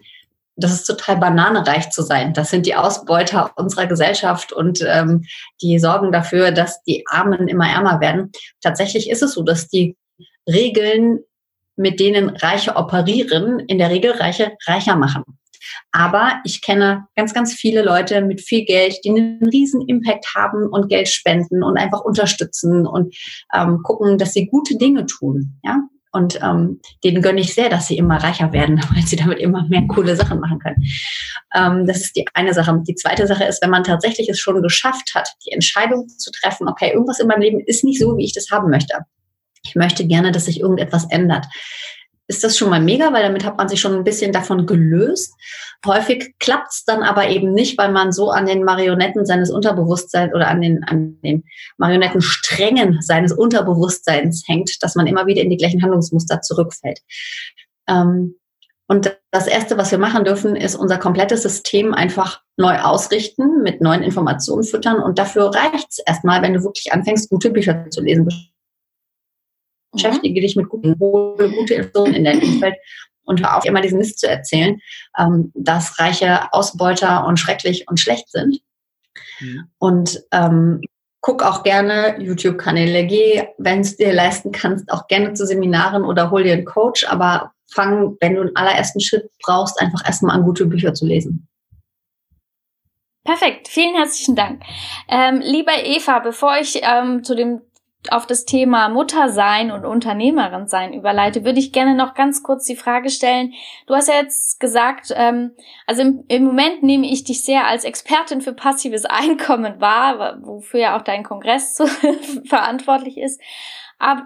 das 0.55 0.73
ist 0.73 0.85
total 0.85 1.17
bananereich 1.17 1.89
zu 1.89 2.03
sein. 2.03 2.33
Das 2.33 2.49
sind 2.49 2.65
die 2.65 2.75
Ausbeuter 2.75 3.51
unserer 3.55 3.87
Gesellschaft 3.87 4.53
und 4.53 4.83
ähm, 4.87 5.23
die 5.61 5.79
sorgen 5.79 6.11
dafür, 6.11 6.51
dass 6.51 6.83
die 6.83 7.03
Armen 7.07 7.47
immer 7.47 7.67
ärmer 7.67 7.99
werden. 7.99 8.31
Tatsächlich 8.61 9.09
ist 9.09 9.23
es 9.23 9.33
so, 9.33 9.43
dass 9.43 9.67
die 9.67 9.97
Regeln, 10.47 11.19
mit 11.75 11.99
denen 11.99 12.29
Reiche 12.29 12.75
operieren, 12.75 13.59
in 13.59 13.79
der 13.79 13.89
Regel 13.89 14.11
Reiche 14.11 14.51
reicher 14.67 14.95
machen. 14.95 15.23
Aber 15.91 16.39
ich 16.43 16.61
kenne 16.61 17.07
ganz, 17.15 17.33
ganz 17.33 17.53
viele 17.53 17.81
Leute 17.81 18.21
mit 18.21 18.41
viel 18.41 18.65
Geld, 18.65 18.99
die 19.03 19.09
einen 19.09 19.43
riesen 19.47 19.81
Impact 19.87 20.35
haben 20.35 20.67
und 20.67 20.89
Geld 20.89 21.07
spenden 21.07 21.63
und 21.63 21.77
einfach 21.77 22.01
unterstützen 22.01 22.85
und 22.85 23.15
ähm, 23.53 23.79
gucken, 23.81 24.17
dass 24.17 24.33
sie 24.33 24.47
gute 24.47 24.77
Dinge 24.77 25.05
tun. 25.07 25.59
Ja, 25.63 25.79
und 26.13 26.39
ähm, 26.41 26.79
denen 27.03 27.21
gönne 27.21 27.41
ich 27.41 27.53
sehr, 27.53 27.69
dass 27.69 27.87
sie 27.87 27.97
immer 27.97 28.23
reicher 28.23 28.53
werden, 28.53 28.79
weil 28.93 29.03
sie 29.05 29.15
damit 29.15 29.39
immer 29.39 29.67
mehr 29.67 29.83
coole 29.87 30.15
Sachen 30.15 30.39
machen 30.39 30.59
können. 30.59 30.83
Ähm, 31.53 31.85
das 31.85 31.97
ist 31.97 32.15
die 32.15 32.25
eine 32.33 32.53
Sache. 32.53 32.81
Die 32.87 32.95
zweite 32.95 33.27
Sache 33.27 33.43
ist, 33.43 33.61
wenn 33.61 33.71
man 33.71 33.83
tatsächlich 33.83 34.29
es 34.29 34.39
schon 34.39 34.61
geschafft 34.61 35.13
hat, 35.15 35.29
die 35.45 35.51
Entscheidung 35.51 36.07
zu 36.07 36.31
treffen, 36.31 36.69
okay, 36.69 36.91
irgendwas 36.93 37.19
in 37.19 37.27
meinem 37.27 37.41
Leben 37.41 37.59
ist 37.59 37.83
nicht 37.83 37.99
so, 37.99 38.15
wie 38.17 38.25
ich 38.25 38.33
das 38.33 38.49
haben 38.51 38.69
möchte. 38.69 38.99
Ich 39.65 39.75
möchte 39.75 40.05
gerne, 40.05 40.31
dass 40.31 40.45
sich 40.45 40.59
irgendetwas 40.59 41.09
ändert 41.09 41.47
ist 42.33 42.43
das 42.43 42.57
schon 42.57 42.69
mal 42.69 42.81
mega, 42.81 43.13
weil 43.13 43.23
damit 43.23 43.45
hat 43.45 43.57
man 43.57 43.69
sich 43.69 43.79
schon 43.79 43.93
ein 43.93 44.03
bisschen 44.03 44.31
davon 44.31 44.65
gelöst. 44.65 45.33
Häufig 45.85 46.33
klappt 46.39 46.71
es 46.71 46.83
dann 46.85 47.03
aber 47.03 47.29
eben 47.29 47.53
nicht, 47.53 47.77
weil 47.77 47.91
man 47.91 48.11
so 48.11 48.31
an 48.31 48.45
den 48.45 48.63
Marionetten 48.63 49.25
seines 49.25 49.51
Unterbewusstseins 49.51 50.33
oder 50.33 50.47
an 50.47 50.61
den, 50.61 50.83
an 50.83 51.19
den 51.21 51.43
Marionettensträngen 51.77 53.01
seines 53.01 53.31
Unterbewusstseins 53.31 54.43
hängt, 54.47 54.81
dass 54.81 54.95
man 54.95 55.07
immer 55.07 55.25
wieder 55.27 55.41
in 55.41 55.49
die 55.49 55.57
gleichen 55.57 55.81
Handlungsmuster 55.81 56.41
zurückfällt. 56.41 56.99
Ähm, 57.87 58.35
und 58.87 59.17
das 59.31 59.47
Erste, 59.47 59.77
was 59.77 59.91
wir 59.91 59.97
machen 59.97 60.25
dürfen, 60.25 60.55
ist 60.55 60.75
unser 60.75 60.97
komplettes 60.97 61.41
System 61.41 61.93
einfach 61.93 62.41
neu 62.57 62.77
ausrichten, 62.79 63.61
mit 63.63 63.81
neuen 63.81 64.03
Informationen 64.03 64.63
füttern. 64.63 65.01
Und 65.01 65.19
dafür 65.19 65.53
reicht 65.53 65.87
es 65.91 65.99
erstmal, 66.05 66.41
wenn 66.41 66.53
du 66.53 66.63
wirklich 66.63 66.91
anfängst, 66.91 67.29
gute 67.29 67.49
Bücher 67.49 67.89
zu 67.89 68.01
lesen 68.01 68.25
beschäftige 69.93 70.41
dich 70.41 70.55
mit 70.55 70.69
guten, 70.69 70.97
gute 70.97 71.73
Informationen 71.73 72.13
in 72.15 72.23
deinem 72.25 72.41
Umfeld 72.41 72.75
und 73.25 73.41
hör 73.41 73.57
auf, 73.57 73.65
immer 73.65 73.81
diesen 73.81 73.99
Mist 73.99 74.19
zu 74.19 74.27
erzählen, 74.27 74.79
ähm, 75.17 75.51
dass 75.55 75.99
reiche 75.99 76.51
Ausbeuter 76.51 77.25
und 77.25 77.37
schrecklich 77.37 77.87
und 77.87 77.99
schlecht 77.99 78.29
sind. 78.29 78.59
Mhm. 79.39 79.69
Und 79.77 80.23
ähm, 80.31 80.81
guck 81.21 81.43
auch 81.43 81.63
gerne 81.63 82.21
YouTube-Kanäle, 82.21 83.07
geh, 83.07 83.47
wenn 83.57 83.79
es 83.79 83.95
dir 83.95 84.13
leisten 84.13 84.51
kannst, 84.51 84.91
auch 84.91 85.07
gerne 85.07 85.33
zu 85.33 85.45
Seminaren 85.45 86.03
oder 86.03 86.31
hol 86.31 86.43
dir 86.43 86.53
einen 86.53 86.65
Coach, 86.65 87.05
aber 87.05 87.53
fang, 87.71 88.17
wenn 88.19 88.35
du 88.35 88.41
einen 88.41 88.55
allerersten 88.55 88.99
Schritt 88.99 89.29
brauchst, 89.41 89.79
einfach 89.79 90.05
erstmal 90.05 90.35
an, 90.35 90.43
gute 90.43 90.65
Bücher 90.65 90.93
zu 90.93 91.05
lesen. 91.05 91.47
Perfekt, 93.23 93.69
vielen 93.69 93.95
herzlichen 93.95 94.35
Dank. 94.35 94.63
Ähm, 95.07 95.39
lieber 95.39 95.71
Eva, 95.85 96.19
bevor 96.19 96.57
ich 96.57 96.81
ähm, 96.83 97.23
zu 97.23 97.35
dem 97.35 97.61
auf 98.11 98.25
das 98.25 98.45
Thema 98.45 98.89
Muttersein 98.89 99.71
und 99.71 99.85
Unternehmerin 99.85 100.67
sein 100.67 100.93
überleite, 100.93 101.45
würde 101.45 101.59
ich 101.59 101.71
gerne 101.71 101.95
noch 101.95 102.13
ganz 102.13 102.43
kurz 102.43 102.65
die 102.65 102.75
Frage 102.75 103.09
stellen. 103.09 103.53
Du 103.87 103.95
hast 103.95 104.07
ja 104.07 104.15
jetzt 104.15 104.59
gesagt, 104.59 105.13
ähm, 105.15 105.55
also 105.87 106.01
im, 106.01 106.23
im 106.27 106.43
Moment 106.43 106.83
nehme 106.83 107.07
ich 107.07 107.23
dich 107.23 107.43
sehr 107.43 107.65
als 107.65 107.83
Expertin 107.83 108.41
für 108.41 108.53
passives 108.53 109.05
Einkommen 109.13 109.79
wahr, 109.79 110.39
wofür 110.41 110.79
ja 110.79 110.97
auch 110.97 111.01
dein 111.01 111.23
Kongress 111.23 111.81
verantwortlich 112.45 113.17
ist. 113.17 113.41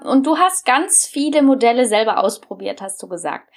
Und 0.05 0.25
du 0.25 0.37
hast 0.37 0.65
ganz 0.65 1.05
viele 1.05 1.43
Modelle 1.43 1.85
selber 1.85 2.23
ausprobiert, 2.23 2.81
hast 2.81 3.01
du 3.03 3.07
gesagt. 3.07 3.49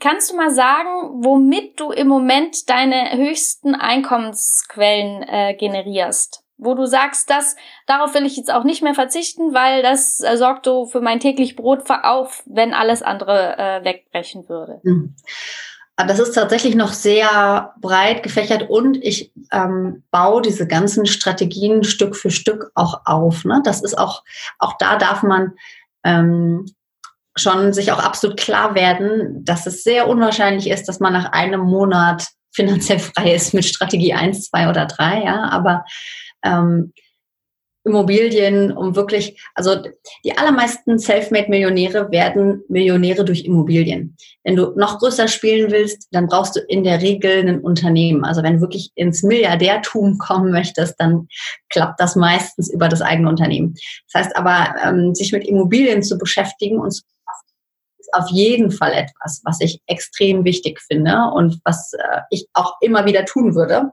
Kannst 0.00 0.30
du 0.30 0.36
mal 0.36 0.50
sagen, 0.50 1.24
womit 1.24 1.80
du 1.80 1.90
im 1.90 2.06
Moment 2.06 2.68
deine 2.68 3.16
höchsten 3.16 3.74
Einkommensquellen 3.74 5.22
äh, 5.22 5.54
generierst? 5.54 6.41
Wo 6.64 6.74
du 6.74 6.86
sagst, 6.86 7.28
dass 7.30 7.56
darauf 7.86 8.14
will 8.14 8.24
ich 8.24 8.36
jetzt 8.36 8.52
auch 8.52 8.64
nicht 8.64 8.82
mehr 8.82 8.94
verzichten, 8.94 9.52
weil 9.54 9.82
das 9.82 10.20
äh, 10.20 10.36
sorgt 10.36 10.66
so 10.66 10.86
für 10.86 11.00
mein 11.00 11.20
täglich 11.20 11.56
Brot 11.56 11.82
auf, 11.90 12.42
wenn 12.46 12.74
alles 12.74 13.02
andere 13.02 13.58
äh, 13.58 13.84
wegbrechen 13.84 14.48
würde. 14.48 14.80
Mhm. 14.82 15.14
Das 15.96 16.18
ist 16.18 16.32
tatsächlich 16.32 16.74
noch 16.74 16.92
sehr 16.92 17.74
breit 17.80 18.22
gefächert 18.22 18.68
und 18.70 18.96
ich 18.96 19.32
ähm, 19.52 20.02
baue 20.10 20.40
diese 20.40 20.66
ganzen 20.66 21.06
Strategien 21.06 21.84
Stück 21.84 22.16
für 22.16 22.30
Stück 22.30 22.70
auch 22.74 23.02
auf. 23.04 23.44
Ne? 23.44 23.60
Das 23.64 23.82
ist 23.82 23.98
auch, 23.98 24.22
auch 24.58 24.78
da 24.78 24.96
darf 24.96 25.22
man 25.22 25.52
ähm, 26.02 26.66
schon 27.36 27.72
sich 27.72 27.92
auch 27.92 27.98
absolut 27.98 28.38
klar 28.38 28.74
werden, 28.74 29.44
dass 29.44 29.66
es 29.66 29.84
sehr 29.84 30.08
unwahrscheinlich 30.08 30.70
ist, 30.70 30.88
dass 30.88 31.00
man 31.00 31.12
nach 31.12 31.32
einem 31.32 31.60
Monat 31.60 32.26
finanziell 32.52 32.98
frei 32.98 33.34
ist 33.34 33.54
mit 33.54 33.64
Strategie 33.64 34.14
1, 34.14 34.50
2 34.50 34.68
oder 34.68 34.86
3, 34.86 35.24
ja, 35.24 35.48
aber 35.50 35.84
ähm, 36.44 36.92
Immobilien, 37.84 38.70
um 38.70 38.94
wirklich, 38.94 39.42
also 39.54 39.76
die 40.24 40.36
allermeisten 40.36 40.98
Selfmade-Millionäre 40.98 42.12
werden 42.12 42.62
Millionäre 42.68 43.24
durch 43.24 43.44
Immobilien. 43.44 44.16
Wenn 44.44 44.54
du 44.54 44.72
noch 44.76 44.98
größer 45.00 45.26
spielen 45.26 45.72
willst, 45.72 46.06
dann 46.12 46.28
brauchst 46.28 46.54
du 46.54 46.60
in 46.60 46.84
der 46.84 47.02
Regel 47.02 47.48
ein 47.48 47.60
Unternehmen. 47.60 48.24
Also 48.24 48.42
wenn 48.42 48.54
du 48.54 48.60
wirklich 48.60 48.92
ins 48.94 49.24
Milliardärtum 49.24 50.18
kommen 50.18 50.52
möchtest, 50.52 50.94
dann 51.00 51.26
klappt 51.70 52.00
das 52.00 52.14
meistens 52.14 52.72
über 52.72 52.88
das 52.88 53.02
eigene 53.02 53.28
Unternehmen. 53.28 53.74
Das 54.12 54.26
heißt 54.26 54.36
aber, 54.36 54.74
ähm, 54.84 55.14
sich 55.14 55.32
mit 55.32 55.46
Immobilien 55.46 56.02
zu 56.04 56.18
beschäftigen 56.18 56.78
und 56.78 56.88
ist 56.88 57.04
auf 58.12 58.28
jeden 58.30 58.70
Fall 58.70 58.92
etwas, 58.92 59.40
was 59.44 59.60
ich 59.60 59.80
extrem 59.86 60.44
wichtig 60.44 60.80
finde 60.80 61.30
und 61.34 61.60
was 61.64 61.92
äh, 61.94 62.20
ich 62.30 62.46
auch 62.52 62.74
immer 62.80 63.06
wieder 63.06 63.24
tun 63.24 63.56
würde 63.56 63.90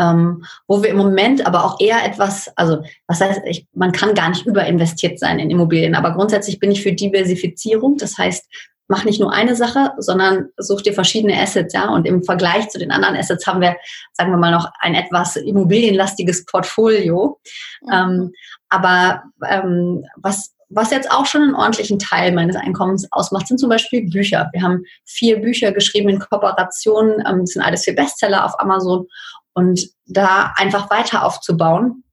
ähm, 0.00 0.44
wo 0.66 0.82
wir 0.82 0.90
im 0.90 0.96
Moment 0.96 1.46
aber 1.46 1.64
auch 1.64 1.80
eher 1.80 2.04
etwas, 2.04 2.50
also 2.56 2.82
was 3.06 3.20
heißt, 3.20 3.42
ich, 3.46 3.66
man 3.72 3.92
kann 3.92 4.14
gar 4.14 4.28
nicht 4.28 4.46
überinvestiert 4.46 5.18
sein 5.18 5.38
in 5.38 5.50
Immobilien, 5.50 5.94
aber 5.94 6.12
grundsätzlich 6.12 6.58
bin 6.58 6.70
ich 6.70 6.82
für 6.82 6.92
Diversifizierung. 6.92 7.96
Das 7.96 8.18
heißt, 8.18 8.46
mach 8.88 9.04
nicht 9.04 9.20
nur 9.20 9.32
eine 9.32 9.56
Sache, 9.56 9.92
sondern 9.98 10.48
such 10.58 10.82
dir 10.82 10.92
verschiedene 10.92 11.40
Assets, 11.40 11.74
ja. 11.74 11.88
Und 11.88 12.06
im 12.06 12.22
Vergleich 12.22 12.68
zu 12.68 12.78
den 12.78 12.92
anderen 12.92 13.16
Assets 13.16 13.46
haben 13.46 13.60
wir, 13.60 13.76
sagen 14.12 14.30
wir 14.30 14.36
mal, 14.36 14.52
noch 14.52 14.70
ein 14.80 14.94
etwas 14.94 15.36
immobilienlastiges 15.36 16.44
Portfolio. 16.46 17.40
Mhm. 17.82 17.92
Ähm, 17.92 18.32
aber 18.68 19.22
ähm, 19.48 20.04
was 20.16 20.52
was 20.68 20.90
jetzt 20.90 21.10
auch 21.10 21.26
schon 21.26 21.42
einen 21.42 21.54
ordentlichen 21.54 21.98
Teil 21.98 22.32
meines 22.32 22.56
Einkommens 22.56 23.06
ausmacht, 23.12 23.46
sind 23.46 23.58
zum 23.58 23.68
Beispiel 23.68 24.10
Bücher. 24.10 24.50
Wir 24.52 24.62
haben 24.62 24.82
vier 25.04 25.40
Bücher 25.40 25.70
geschrieben 25.72 26.08
in 26.08 26.18
Kooperation, 26.18 27.22
ähm, 27.26 27.40
das 27.40 27.50
sind 27.50 27.62
alles 27.62 27.84
vier 27.84 27.94
Bestseller 27.94 28.44
auf 28.44 28.58
Amazon 28.58 29.06
und 29.56 29.88
da 30.04 30.52
einfach 30.56 30.90
weiter 30.90 31.24
aufzubauen, 31.24 32.04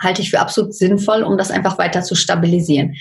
halte 0.00 0.20
ich 0.20 0.30
für 0.30 0.38
absolut 0.38 0.74
sinnvoll, 0.74 1.22
um 1.22 1.38
das 1.38 1.50
einfach 1.50 1.78
weiter 1.78 2.02
zu 2.02 2.14
stabilisieren. 2.14 2.94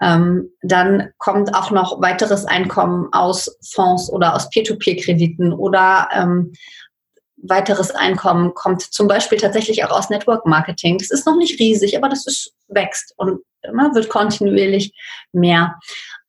Ähm, 0.00 0.50
dann 0.62 1.10
kommt 1.16 1.54
auch 1.54 1.70
noch 1.70 2.02
weiteres 2.02 2.44
Einkommen 2.44 3.08
aus 3.12 3.56
Fonds 3.72 4.10
oder 4.10 4.34
aus 4.34 4.50
Peer-to-Peer-Krediten 4.50 5.54
oder 5.54 6.08
ähm, 6.12 6.52
weiteres 7.36 7.90
Einkommen 7.92 8.52
kommt 8.54 8.82
zum 8.82 9.08
Beispiel 9.08 9.38
tatsächlich 9.38 9.84
auch 9.84 9.90
aus 9.90 10.10
Network 10.10 10.46
Marketing. 10.46 10.98
Das 10.98 11.10
ist 11.10 11.26
noch 11.26 11.36
nicht 11.36 11.58
riesig, 11.58 11.96
aber 11.96 12.10
das 12.10 12.26
ist, 12.26 12.52
wächst 12.68 13.14
und 13.16 13.40
immer 13.62 13.94
wird 13.94 14.10
kontinuierlich 14.10 14.92
mehr. 15.32 15.78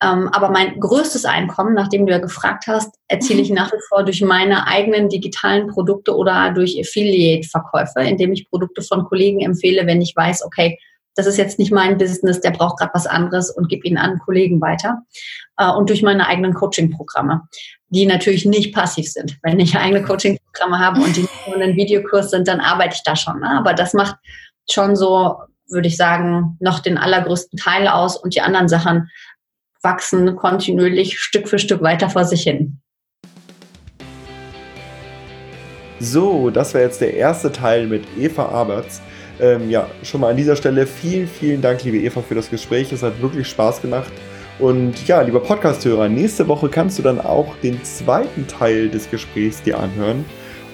Ähm, 0.02 0.28
aber 0.30 0.50
mein 0.50 0.80
größtes 0.80 1.26
Einkommen, 1.26 1.74
nachdem 1.74 2.06
du 2.06 2.12
ja 2.12 2.20
gefragt 2.20 2.66
hast, 2.68 2.96
erziele 3.08 3.41
ich 3.41 3.50
mhm. 3.50 3.56
nach 3.56 3.72
wie 3.72 3.82
vor 3.88 4.04
durch 4.04 4.22
meine 4.22 4.68
eigenen 4.68 5.10
digitalen 5.10 5.68
Produkte 5.68 6.16
oder 6.16 6.52
durch 6.52 6.78
Affiliate-Verkäufe, 6.80 8.02
indem 8.02 8.34
ich 8.34 8.50
Produkte 8.50 8.82
von 8.82 9.06
Kollegen 9.06 9.41
empfehle, 9.41 9.88
wenn 9.88 10.02
ich 10.02 10.16
weiß, 10.16 10.43
okay, 10.46 10.78
das 11.16 11.28
ist 11.28 11.38
jetzt 11.38 11.60
nicht 11.60 11.72
mein 11.72 11.98
Business, 11.98 12.41
der 12.41 12.52
braucht 12.52 12.78
gerade 12.78 12.93
was 12.93 13.08
anderes 13.08 13.50
und 13.50 13.70
gebe 13.70 13.88
ihn 13.88 13.98
an 13.98 14.20
Kollegen 14.20 14.60
weiter. 14.60 15.04
Äh, 15.58 15.72
und 15.72 15.89
durch 15.89 16.04
meine 16.04 16.28
eigenen 16.28 16.54
Coaching-Programme, 16.54 17.43
die 17.88 18.06
natürlich 18.06 18.46
nicht 18.46 18.76
passiv 18.76 19.10
sind. 19.10 19.38
Wenn 19.41 19.60
ich 19.60 19.78
eigene 19.78 20.04
Coaching-Programme 20.04 20.80
habe 20.80 21.02
und 21.02 21.16
die 21.16 21.28
nur 21.48 21.62
ein 21.62 21.78
Videokurs 21.78 22.32
sind, 22.32 22.50
dann 22.50 22.60
arbeite 22.60 22.96
ich 22.96 23.04
da 23.04 23.16
schon. 23.16 23.39
Ne? 23.39 23.50
Aber 23.58 23.74
das 23.74 23.93
macht 23.93 24.18
schon 24.70 24.98
so, 24.98 25.38
würde 25.70 25.88
ich 25.88 25.96
sagen, 25.96 26.58
noch 26.60 26.80
den 26.80 26.98
allergrößten 26.98 27.58
Teil 27.58 27.88
aus 27.88 28.18
und 28.18 28.36
die 28.36 28.41
anderen 28.41 28.68
Sachen 28.68 29.10
wachsen 29.86 30.36
kontinuierlich 30.36 31.17
Stück 31.19 31.47
für 31.47 31.59
Stück 31.59 31.81
weiter 31.81 32.09
vor 32.09 32.25
sich 32.25 32.41
hin. 32.41 32.81
So, 35.99 36.49
das 36.49 36.73
war 36.73 36.81
jetzt 36.81 36.99
der 36.99 37.13
erste 37.13 37.51
Teil 37.51 37.88
mit 37.88 38.03
Eva 38.19 38.49
Aberts. 38.49 39.01
Ähm, 39.39 39.69
ja, 39.69 39.88
schon 40.03 40.21
mal 40.21 40.31
an 40.31 40.38
dieser 40.38 40.55
Stelle 40.55 40.86
vielen, 40.88 41.27
vielen 41.27 41.61
Dank, 41.61 41.83
liebe 41.83 41.97
Eva, 41.97 42.21
für 42.21 42.36
das 42.36 42.49
Gespräch. 42.49 42.91
Es 42.91 43.03
hat 43.03 43.21
wirklich 43.21 43.47
Spaß 43.47 43.81
gemacht. 43.81 44.11
Und 44.59 45.07
ja, 45.07 45.21
lieber 45.21 45.41
Podcast-Hörer, 45.41 46.09
nächste 46.09 46.47
Woche 46.47 46.69
kannst 46.69 46.97
du 46.97 47.03
dann 47.03 47.19
auch 47.21 47.55
den 47.61 47.81
zweiten 47.83 48.47
Teil 48.47 48.89
des 48.89 49.09
Gesprächs 49.09 49.61
dir 49.61 49.79
anhören. 49.79 50.25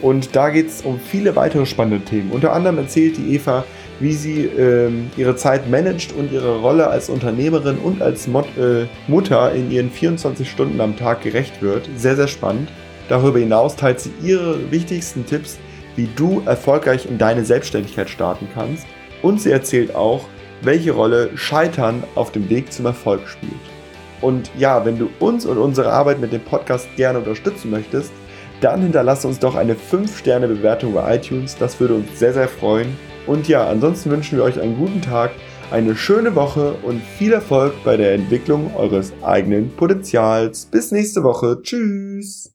Und 0.01 0.36
da 0.36 0.49
geht 0.49 0.68
es 0.68 0.82
um 0.82 0.99
viele 0.99 1.36
weitere 1.36 1.66
spannende 1.66 2.03
Themen. 2.03 2.32
Unter 2.32 2.53
anderem 2.53 2.80
erzählt 2.80 3.18
die 3.18 3.36
Eva, 3.36 3.64
wie 4.02 4.14
sie 4.14 4.45
ähm, 4.45 5.12
ihre 5.16 5.36
Zeit 5.36 5.70
managt 5.70 6.14
und 6.14 6.32
ihre 6.32 6.60
Rolle 6.60 6.88
als 6.88 7.10
Unternehmerin 7.10 7.78
und 7.78 8.02
als 8.02 8.28
Mot 8.28 8.45
äh, 8.58 8.88
Mutter 9.08 9.54
in 9.54 9.72
ihren 9.72 9.91
24 9.91 10.49
Stunden 10.49 10.82
am 10.82 10.97
Tag 10.97 11.22
gerecht 11.22 11.62
wird. 11.62 11.88
Sehr, 11.95 12.16
sehr 12.16 12.28
spannend. 12.28 12.70
Darüber 13.10 13.39
hinaus 13.39 13.76
teilt 13.76 13.99
sie 13.99 14.12
ihre 14.24 14.72
wichtigsten 14.72 15.26
Tipps, 15.26 15.60
wie 15.95 16.10
du 16.16 16.41
erfolgreich 16.45 17.06
in 17.06 17.18
deine 17.18 17.45
Selbstständigkeit 17.45 18.10
starten 18.10 18.47
kannst. 18.54 18.88
Und 19.22 19.39
sie 19.39 19.52
erzählt 19.52 19.93
auch, 19.93 20.26
welche 20.62 20.91
Rolle 20.91 21.30
Scheitern 21.36 22.04
auf 22.16 22.32
dem 22.32 22.49
Weg 22.49 22.72
zum 22.72 22.86
Erfolg 22.86 23.28
spielt. 23.28 23.54
Und 24.22 24.52
ja, 24.58 24.86
wenn 24.86 24.97
du 24.97 25.10
uns 25.20 25.45
und 25.45 25.58
unsere 25.58 25.91
Arbeit 25.91 26.20
mit 26.20 26.32
dem 26.32 26.41
Podcast 26.41 26.88
gerne 26.95 27.20
unterstützen 27.20 27.72
möchtest, 27.72 28.12
dann 28.62 28.82
hinterlasse 28.82 29.28
uns 29.28 29.39
doch 29.39 29.56
eine 29.56 29.74
5-Sterne-Bewertung 29.74 30.93
bei 30.93 31.16
iTunes. 31.16 31.58
Das 31.58 31.80
würde 31.80 31.95
uns 31.95 32.20
sehr, 32.20 32.34
sehr 32.34 32.47
freuen. 32.47 32.95
Und 33.28 33.48
ja, 33.48 33.68
ansonsten 33.68 34.10
wünschen 34.10 34.38
wir 34.38 34.44
euch 34.44 34.60
einen 34.60 34.78
guten 34.78 35.02
Tag, 35.02 35.32
eine 35.72 35.96
schöne 35.96 36.36
Woche 36.36 36.74
und 36.84 37.02
viel 37.02 37.32
Erfolg 37.32 37.74
bei 37.84 37.96
der 37.98 38.14
Entwicklung 38.14 38.76
eures 38.76 39.14
eigenen 39.22 39.72
Potenzials. 39.76 40.66
Bis 40.66 40.92
nächste 40.92 41.24
Woche. 41.24 41.62
Tschüss. 41.62 42.50